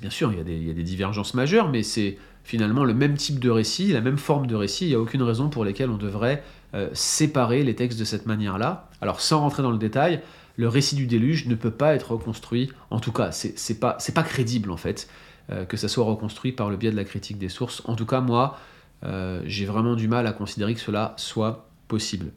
Bien 0.00 0.10
sûr, 0.10 0.32
il 0.32 0.38
y 0.38 0.70
a 0.70 0.74
des 0.74 0.82
divergences 0.82 1.34
majeures, 1.34 1.70
mais 1.70 1.82
c'est 1.82 2.16
finalement 2.44 2.84
le 2.84 2.94
même 2.94 3.16
type 3.16 3.38
de 3.38 3.50
récit, 3.50 3.92
la 3.92 4.00
même 4.00 4.18
forme 4.18 4.46
de 4.46 4.54
récit. 4.54 4.86
Il 4.86 4.88
n'y 4.88 4.94
a 4.94 5.00
aucune 5.00 5.22
raison 5.22 5.48
pour 5.48 5.64
laquelle 5.64 5.90
on 5.90 5.96
devrait 5.96 6.42
euh, 6.74 6.88
séparer 6.92 7.62
les 7.62 7.74
textes 7.74 7.98
de 7.98 8.04
cette 8.04 8.26
manière-là. 8.26 8.88
Alors 9.00 9.20
sans 9.20 9.40
rentrer 9.40 9.62
dans 9.62 9.70
le 9.70 9.78
détail, 9.78 10.20
le 10.56 10.68
récit 10.68 10.96
du 10.96 11.06
déluge 11.06 11.46
ne 11.46 11.54
peut 11.54 11.70
pas 11.70 11.94
être 11.94 12.12
reconstruit, 12.12 12.70
en 12.90 13.00
tout 13.00 13.12
cas, 13.12 13.32
c'est 13.32 13.80
pas, 13.80 13.98
pas 14.14 14.22
crédible 14.22 14.70
en 14.70 14.76
fait, 14.76 15.08
euh, 15.50 15.64
que 15.64 15.76
ça 15.76 15.88
soit 15.88 16.04
reconstruit 16.04 16.52
par 16.52 16.70
le 16.70 16.76
biais 16.76 16.90
de 16.90 16.96
la 16.96 17.04
critique 17.04 17.38
des 17.38 17.48
sources. 17.48 17.82
En 17.86 17.94
tout 17.94 18.06
cas, 18.06 18.20
moi, 18.20 18.58
euh, 19.04 19.40
j'ai 19.46 19.64
vraiment 19.64 19.96
du 19.96 20.08
mal 20.08 20.26
à 20.26 20.32
considérer 20.32 20.74
que 20.74 20.80
cela 20.80 21.14
soit 21.16 21.68
possible. 21.88 22.32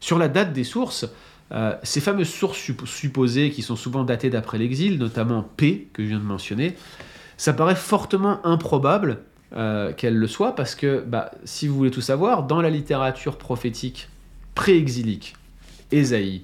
Sur 0.00 0.18
la 0.18 0.28
date 0.28 0.52
des 0.52 0.64
sources, 0.64 1.06
ces 1.82 2.00
fameuses 2.00 2.30
sources 2.30 2.58
supposées 2.86 3.50
qui 3.50 3.60
sont 3.60 3.76
souvent 3.76 4.04
datées 4.04 4.30
d'après 4.30 4.56
l'exil, 4.56 4.98
notamment 4.98 5.42
P, 5.42 5.90
que 5.92 6.02
je 6.02 6.08
viens 6.08 6.18
de 6.18 6.24
mentionner, 6.24 6.76
ça 7.36 7.52
paraît 7.52 7.76
fortement 7.76 8.44
improbable 8.46 9.18
euh, 9.56 9.92
qu'elle 9.92 10.16
le 10.16 10.26
soit, 10.26 10.54
parce 10.54 10.74
que, 10.74 11.02
bah, 11.06 11.30
si 11.44 11.68
vous 11.68 11.76
voulez 11.76 11.90
tout 11.90 12.00
savoir, 12.00 12.44
dans 12.44 12.62
la 12.62 12.70
littérature 12.70 13.36
prophétique 13.38 14.08
pré-exilique, 14.54 15.34
Ésaïe, 15.90 16.42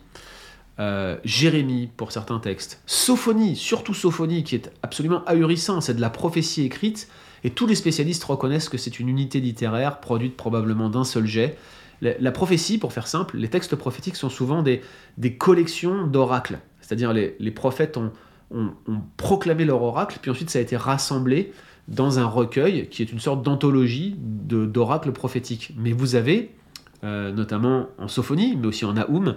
euh, 0.78 1.16
Jérémie 1.24 1.88
pour 1.96 2.12
certains 2.12 2.38
textes, 2.38 2.82
Sophonie, 2.86 3.56
surtout 3.56 3.94
Sophonie, 3.94 4.44
qui 4.44 4.54
est 4.54 4.70
absolument 4.82 5.24
ahurissant, 5.26 5.80
c'est 5.80 5.94
de 5.94 6.00
la 6.00 6.10
prophétie 6.10 6.62
écrite, 6.62 7.08
et 7.44 7.50
tous 7.50 7.66
les 7.66 7.74
spécialistes 7.74 8.24
reconnaissent 8.24 8.68
que 8.68 8.78
c'est 8.78 9.00
une 9.00 9.08
unité 9.08 9.40
littéraire 9.40 10.00
produite 10.00 10.36
probablement 10.36 10.90
d'un 10.90 11.04
seul 11.04 11.26
jet. 11.26 11.56
La, 12.00 12.30
prophétie, 12.30 12.78
pour 12.78 12.92
faire 12.92 13.08
simple, 13.08 13.36
les 13.36 13.48
textes 13.48 13.74
prophétiques 13.74 14.14
sont 14.14 14.30
souvent 14.30 14.62
des, 14.62 14.82
des 15.16 15.34
collections 15.34 16.06
d'oracles, 16.06 16.60
c'est-à-dire 16.80 17.12
les, 17.12 17.34
les 17.40 17.50
prophètes 17.50 17.96
ont 17.96 18.12
ont, 18.50 18.72
proclamé 19.16 19.64
leur 19.64 19.82
oracle, 19.82 20.18
puis 20.20 20.30
ensuite 20.30 20.50
ça 20.50 20.58
a 20.58 20.62
été 20.62 20.76
rassemblé 20.76 21.52
dans 21.88 22.18
un 22.18 22.26
recueil 22.26 22.88
qui 22.88 23.02
est 23.02 23.10
une 23.10 23.20
sorte 23.20 23.42
d'anthologie 23.42 24.14
d'oracles 24.18 25.12
prophétiques. 25.12 25.74
Mais 25.76 25.92
vous 25.92 26.14
avez, 26.14 26.54
euh, 27.02 27.32
notamment 27.32 27.88
en 27.98 28.08
Sophonie, 28.08 28.56
mais 28.56 28.68
aussi 28.68 28.84
en 28.84 28.92
Naoum, 28.92 29.36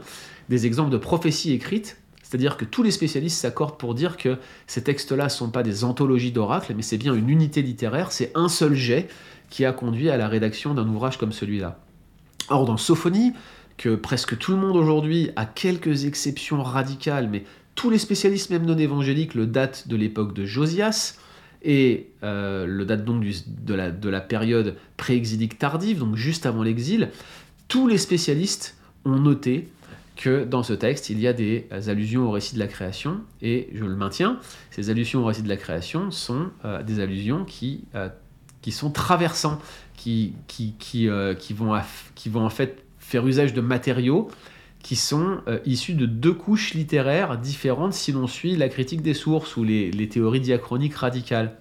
des 0.50 0.66
exemples 0.66 0.92
de 0.92 0.98
prophéties 0.98 1.54
écrites 1.54 1.98
c'est-à-dire 2.32 2.56
que 2.56 2.64
tous 2.64 2.82
les 2.82 2.92
spécialistes 2.92 3.42
s'accordent 3.42 3.78
pour 3.78 3.94
dire 3.94 4.16
que 4.16 4.38
ces 4.66 4.82
textes-là 4.82 5.26
ne 5.26 5.30
sont 5.30 5.50
pas 5.50 5.64
des 5.64 5.84
anthologies 5.84 6.32
d'oracles, 6.32 6.74
mais 6.74 6.82
c'est 6.82 6.98
bien 6.98 7.14
une 7.14 7.30
unité 7.30 7.62
littéraire, 7.62 8.14
c'est 8.14 8.32
un 8.36 8.48
seul 8.48 8.74
jet 8.74 9.10
qui 9.50 9.66
a 9.66 9.74
conduit 9.74 10.10
à 10.10 10.16
la 10.16 10.30
rédaction 10.30 10.74
d'un 10.74 10.88
ouvrage 10.88 11.18
comme 11.18 11.34
celui-là. 11.34 11.82
Or, 12.48 12.64
dans 12.64 12.78
Sophonie, 12.78 13.34
que 13.76 13.96
presque 13.96 14.38
tout 14.38 14.54
le 14.54 14.60
monde 14.60 14.78
aujourd'hui, 14.78 15.32
à 15.36 15.46
quelques 15.46 16.06
exceptions 16.06 16.64
radicales, 16.64 17.28
mais 17.30 17.44
tous 17.76 17.90
les 17.90 17.98
spécialistes, 17.98 18.50
même 18.50 18.66
non 18.66 18.78
évangéliques, 18.78 19.36
le 19.36 19.46
datent 19.46 19.90
de 19.90 19.98
l'époque 19.98 20.34
de 20.34 20.46
Josias, 20.46 21.18
et 21.64 22.08
euh, 22.24 22.66
le 22.66 22.86
date 22.86 23.06
donc 23.06 23.24
de, 23.24 23.74
la, 23.74 23.92
de 23.92 24.10
la 24.10 24.22
période 24.22 24.76
pré-exilique 24.98 25.58
tardive, 25.58 26.00
donc 26.00 26.16
juste 26.16 26.46
avant 26.46 26.64
l'exil, 26.64 27.10
tous 27.68 27.88
les 27.88 27.98
spécialistes 27.98 28.78
ont 29.06 29.20
noté 29.20 29.68
que 30.22 30.44
dans 30.44 30.62
ce 30.62 30.74
texte, 30.74 31.10
il 31.10 31.20
y 31.20 31.28
a 31.28 31.34
des 31.34 31.68
allusions 31.88 32.28
au 32.28 32.32
récit 32.32 32.54
de 32.54 32.60
la 32.60 32.68
création, 32.68 33.22
et 33.42 33.70
je 33.74 33.86
le 33.86 33.96
maintiens, 33.96 34.40
ces 34.70 34.90
allusions 34.90 35.22
au 35.22 35.26
récit 35.26 35.42
de 35.42 35.50
la 35.50 35.58
création 35.58 36.12
sont 36.12 36.52
euh, 36.64 36.84
des 36.84 37.00
allusions 37.00 37.44
qui, 37.44 37.86
euh, 37.96 38.10
qui 38.62 38.72
sont 38.72 38.92
traversants, 38.92 39.60
qui, 39.96 40.34
qui, 40.48 40.76
qui, 40.78 41.10
euh, 41.10 41.34
qui, 41.34 41.54
vont 41.54 41.76
qui 42.14 42.30
vont 42.30 42.46
en 42.46 42.50
fait 42.50 42.84
faire 43.00 43.26
usage 43.26 43.54
de 43.54 43.62
matériaux 43.62 44.30
qui 44.84 44.96
sont 44.96 45.40
issus 45.66 45.94
de 45.94 46.06
deux 46.06 46.34
couches 46.34 46.74
littéraires 46.74 47.38
différentes 47.38 47.94
si 47.94 48.12
l'on 48.12 48.28
suit 48.28 48.56
la 48.56 48.70
critique 48.70 49.02
des 49.02 49.14
sources 49.14 49.56
ou 49.58 49.64
les, 49.64 49.92
les 49.92 50.10
théories 50.10 50.40
diachroniques 50.40 50.96
radicales. 50.96 51.56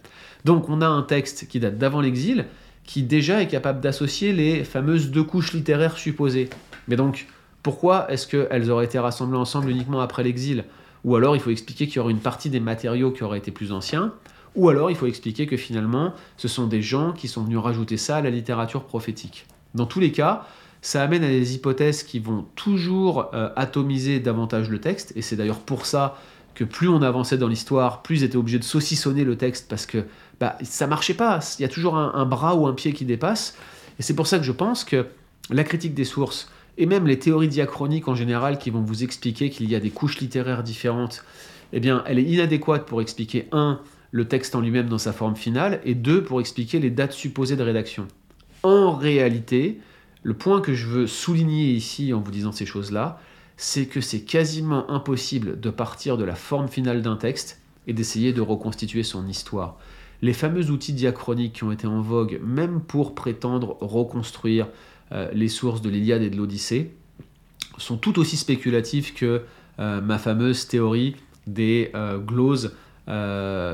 Donc 0.44 0.68
on 0.68 0.80
a 0.80 0.86
un 0.86 1.02
texte 1.02 1.46
qui 1.48 1.60
date 1.60 1.78
d'avant 1.78 2.00
l'exil, 2.00 2.46
qui 2.84 3.02
déjà 3.02 3.42
est 3.42 3.46
capable 3.46 3.80
d'associer 3.80 4.32
les 4.32 4.64
fameuses 4.64 5.10
deux 5.10 5.22
couches 5.22 5.52
littéraires 5.52 5.96
supposées. 5.96 6.48
Mais 6.88 6.96
donc, 6.96 7.26
pourquoi 7.62 8.10
est-ce 8.10 8.26
qu'elles 8.26 8.70
auraient 8.70 8.86
été 8.86 8.98
rassemblées 8.98 9.38
ensemble 9.38 9.70
uniquement 9.70 10.00
après 10.00 10.22
l'exil? 10.22 10.64
Ou 11.04 11.16
alors 11.16 11.36
il 11.36 11.40
faut 11.40 11.50
expliquer 11.50 11.86
qu'il 11.86 11.96
y 11.96 11.98
aurait 12.00 12.12
une 12.12 12.20
partie 12.20 12.50
des 12.50 12.60
matériaux 12.60 13.10
qui 13.10 13.22
auraient 13.22 13.38
été 13.38 13.50
plus 13.50 13.72
anciens 13.72 14.12
Ou 14.54 14.68
alors 14.68 14.90
il 14.90 14.96
faut 14.96 15.06
expliquer 15.06 15.46
que 15.46 15.56
finalement 15.56 16.14
ce 16.36 16.48
sont 16.48 16.66
des 16.66 16.82
gens 16.82 17.12
qui 17.12 17.28
sont 17.28 17.44
venus 17.44 17.58
rajouter 17.58 17.96
ça 17.96 18.16
à 18.16 18.22
la 18.22 18.30
littérature 18.30 18.84
prophétique. 18.84 19.46
Dans 19.74 19.86
tous 19.86 20.00
les 20.00 20.10
cas, 20.10 20.46
ça 20.82 21.02
amène 21.02 21.24
à 21.24 21.28
des 21.28 21.54
hypothèses 21.54 22.02
qui 22.02 22.18
vont 22.18 22.46
toujours 22.54 23.30
euh, 23.34 23.50
atomiser 23.56 24.20
davantage 24.20 24.70
le 24.70 24.80
texte, 24.80 25.12
et 25.16 25.22
c'est 25.22 25.36
d'ailleurs 25.36 25.60
pour 25.60 25.86
ça 25.86 26.18
que 26.54 26.64
plus 26.64 26.88
on 26.88 27.02
avançait 27.02 27.38
dans 27.38 27.48
l'histoire, 27.48 28.02
plus 28.02 28.20
ils 28.20 28.24
étaient 28.24 28.36
obligés 28.36 28.58
de 28.58 28.64
saucissonner 28.64 29.24
le 29.24 29.36
texte 29.36 29.66
parce 29.68 29.86
que 29.86 30.04
bah, 30.40 30.58
ça 30.62 30.86
marchait 30.86 31.14
pas. 31.14 31.40
Il 31.58 31.62
y 31.62 31.64
a 31.64 31.68
toujours 31.68 31.96
un 31.96 32.26
bras 32.26 32.56
ou 32.56 32.66
un 32.66 32.74
pied 32.74 32.92
qui 32.92 33.04
dépasse. 33.04 33.56
Et 34.00 34.02
c'est 34.02 34.14
pour 34.14 34.26
ça 34.26 34.38
que 34.38 34.44
je 34.44 34.52
pense 34.52 34.84
que 34.84 35.06
la 35.50 35.62
critique 35.62 35.94
des 35.94 36.04
sources, 36.04 36.50
et 36.78 36.86
même 36.86 37.06
les 37.06 37.18
théories 37.18 37.48
diachroniques 37.48 38.08
en 38.08 38.14
général 38.14 38.58
qui 38.58 38.70
vont 38.70 38.80
vous 38.80 39.04
expliquer 39.04 39.50
qu'il 39.50 39.68
y 39.70 39.74
a 39.74 39.80
des 39.80 39.90
couches 39.90 40.18
littéraires 40.20 40.62
différentes, 40.62 41.22
eh 41.74 41.80
bien, 41.80 42.02
elle 42.06 42.18
est 42.18 42.24
inadéquate 42.24 42.86
pour 42.86 43.02
expliquer, 43.02 43.46
un, 43.52 43.80
le 44.10 44.26
texte 44.26 44.54
en 44.54 44.62
lui-même 44.62 44.88
dans 44.88 44.98
sa 44.98 45.12
forme 45.12 45.36
finale, 45.36 45.80
et 45.84 45.94
deux, 45.94 46.22
pour 46.22 46.40
expliquer 46.40 46.78
les 46.78 46.90
dates 46.90 47.12
supposées 47.12 47.56
de 47.56 47.62
rédaction. 47.62 48.08
En 48.62 48.92
réalité, 48.92 49.78
le 50.22 50.34
point 50.34 50.60
que 50.60 50.74
je 50.74 50.86
veux 50.86 51.06
souligner 51.06 51.70
ici 51.70 52.12
en 52.12 52.20
vous 52.20 52.30
disant 52.30 52.52
ces 52.52 52.66
choses-là, 52.66 53.20
c'est 53.56 53.86
que 53.86 54.00
c'est 54.00 54.22
quasiment 54.22 54.90
impossible 54.90 55.60
de 55.60 55.70
partir 55.70 56.16
de 56.16 56.24
la 56.24 56.34
forme 56.34 56.68
finale 56.68 57.02
d'un 57.02 57.16
texte 57.16 57.60
et 57.86 57.92
d'essayer 57.92 58.32
de 58.32 58.40
reconstituer 58.40 59.02
son 59.02 59.26
histoire. 59.26 59.76
Les 60.22 60.32
fameux 60.32 60.70
outils 60.70 60.92
diachroniques 60.92 61.54
qui 61.54 61.64
ont 61.64 61.72
été 61.72 61.86
en 61.86 62.00
vogue, 62.00 62.40
même 62.44 62.80
pour 62.80 63.14
prétendre 63.14 63.78
reconstruire 63.80 64.68
euh, 65.12 65.30
les 65.32 65.48
sources 65.48 65.80
de 65.80 65.88
l'Iliade 65.88 66.22
et 66.22 66.30
de 66.30 66.36
l'Odyssée, 66.36 66.92
sont 67.78 67.96
tout 67.96 68.18
aussi 68.18 68.36
spéculatifs 68.36 69.14
que 69.14 69.42
euh, 69.78 70.00
ma 70.00 70.18
fameuse 70.18 70.68
théorie 70.68 71.16
des 71.46 71.90
euh, 71.94 72.18
gloses 72.18 72.74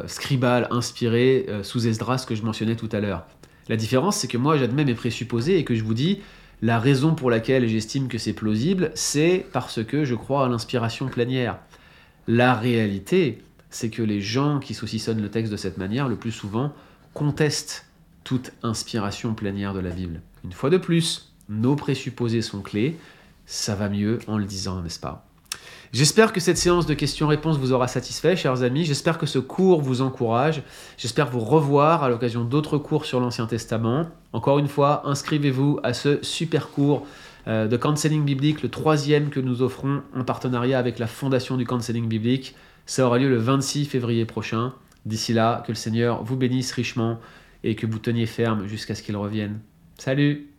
scribales 0.07 0.67
inspirées 0.71 1.47
sous 1.63 1.87
Esdras 1.87 2.25
que 2.27 2.35
je 2.35 2.43
mentionnais 2.43 2.75
tout 2.75 2.89
à 2.91 3.01
l'heure. 3.01 3.27
La 3.69 3.77
différence, 3.77 4.19
c'est 4.19 4.29
que 4.29 4.39
moi, 4.39 4.57
j'admets 4.59 4.85
mes 4.85 4.95
présupposés 4.95 5.59
et 5.59 5.65
que 5.65 5.75
je 5.75 5.83
vous 5.83 5.95
dis 5.95 6.21
la 6.63 6.79
raison 6.79 7.15
pour 7.15 7.31
laquelle 7.31 7.69
j'estime 7.69 8.09
que 8.09 8.19
c'est 8.19 8.33
plausible, 8.33 8.91
c'est 8.95 9.45
parce 9.53 9.85
que 9.85 10.05
je 10.05 10.15
crois 10.15 10.47
à 10.47 10.49
l'inspiration 10.49 11.09
plénière. 11.09 11.59
La 12.29 12.55
réalité, 12.55 13.43
c'est 13.71 13.91
que 13.91 14.03
les 14.03 14.21
gens 14.21 14.59
qui 14.59 14.73
saucissonnent 14.73 15.21
le 15.21 15.31
texte 15.31 15.53
de 15.53 15.57
cette 15.57 15.79
manière, 15.79 16.09
le 16.09 16.17
plus 16.17 16.33
souvent, 16.33 16.73
contestent 17.13 17.87
toute 18.25 18.53
inspiration 18.63 19.35
plénière 19.35 19.75
de 19.75 19.81
la 19.81 19.91
Bible. 19.91 20.23
Une 20.45 20.53
fois 20.53 20.71
de 20.71 20.79
plus, 20.79 21.35
nos 21.49 21.77
présupposés 21.77 22.43
sont 22.43 22.63
clés, 22.63 22.97
ça 23.45 23.75
va 23.75 23.89
mieux 23.89 24.19
en 24.27 24.39
le 24.39 24.45
disant, 24.45 24.81
n'est-ce 24.81 24.99
pas? 24.99 25.26
J'espère 25.97 26.35
que 26.35 26.41
cette 26.41 26.59
séance 26.59 26.85
de 26.85 26.93
questions-réponses 26.93 27.57
vous 27.57 27.73
aura 27.73 27.89
satisfait, 27.89 28.37
chers 28.37 28.63
amis. 28.63 28.85
J'espère 28.85 29.17
que 29.17 29.25
ce 29.25 29.39
cours 29.39 29.81
vous 29.81 30.03
encourage. 30.03 30.63
J'espère 30.99 31.31
vous 31.31 31.41
revoir 31.41 32.03
à 32.03 32.11
l'occasion 32.11 32.45
d'autres 32.45 32.77
cours 32.77 33.07
sur 33.07 33.19
l'Ancien 33.19 33.47
Testament. 33.47 34.07
Encore 34.35 34.59
une 34.59 34.69
fois, 34.69 35.09
inscrivez-vous 35.09 35.81
à 35.83 35.95
ce 35.95 36.23
super 36.23 36.69
cours 36.69 37.07
euh, 37.49 37.67
de 37.67 37.79
counseling 37.79 38.27
biblique, 38.27 38.63
le 38.63 38.69
troisième 38.69 39.31
que 39.31 39.41
nous 39.41 39.63
offrons 39.63 40.03
en 40.15 40.23
partenariat 40.23 40.79
avec 40.79 40.99
la 40.99 41.07
Fondation 41.07 41.57
du 41.57 41.65
counseling 41.65 42.07
biblique. 42.07 42.55
Ça 42.85 43.07
aura 43.07 43.17
lieu 43.17 43.31
le 43.31 43.39
26 43.39 43.87
février 43.87 44.27
prochain. 44.27 44.75
D'ici 45.07 45.33
là, 45.33 45.63
que 45.67 45.73
le 45.73 45.77
Seigneur 45.77 46.23
vous 46.23 46.37
bénisse 46.37 46.73
richement 46.73 47.21
et 47.65 47.75
que 47.75 47.87
vous 47.87 48.01
teniez 48.01 48.27
ferme 48.27 48.67
jusqu'à 48.67 48.95
ce 48.95 49.03
qu'il 49.03 49.17
revienne. 49.17 49.61
Salut 49.97 50.56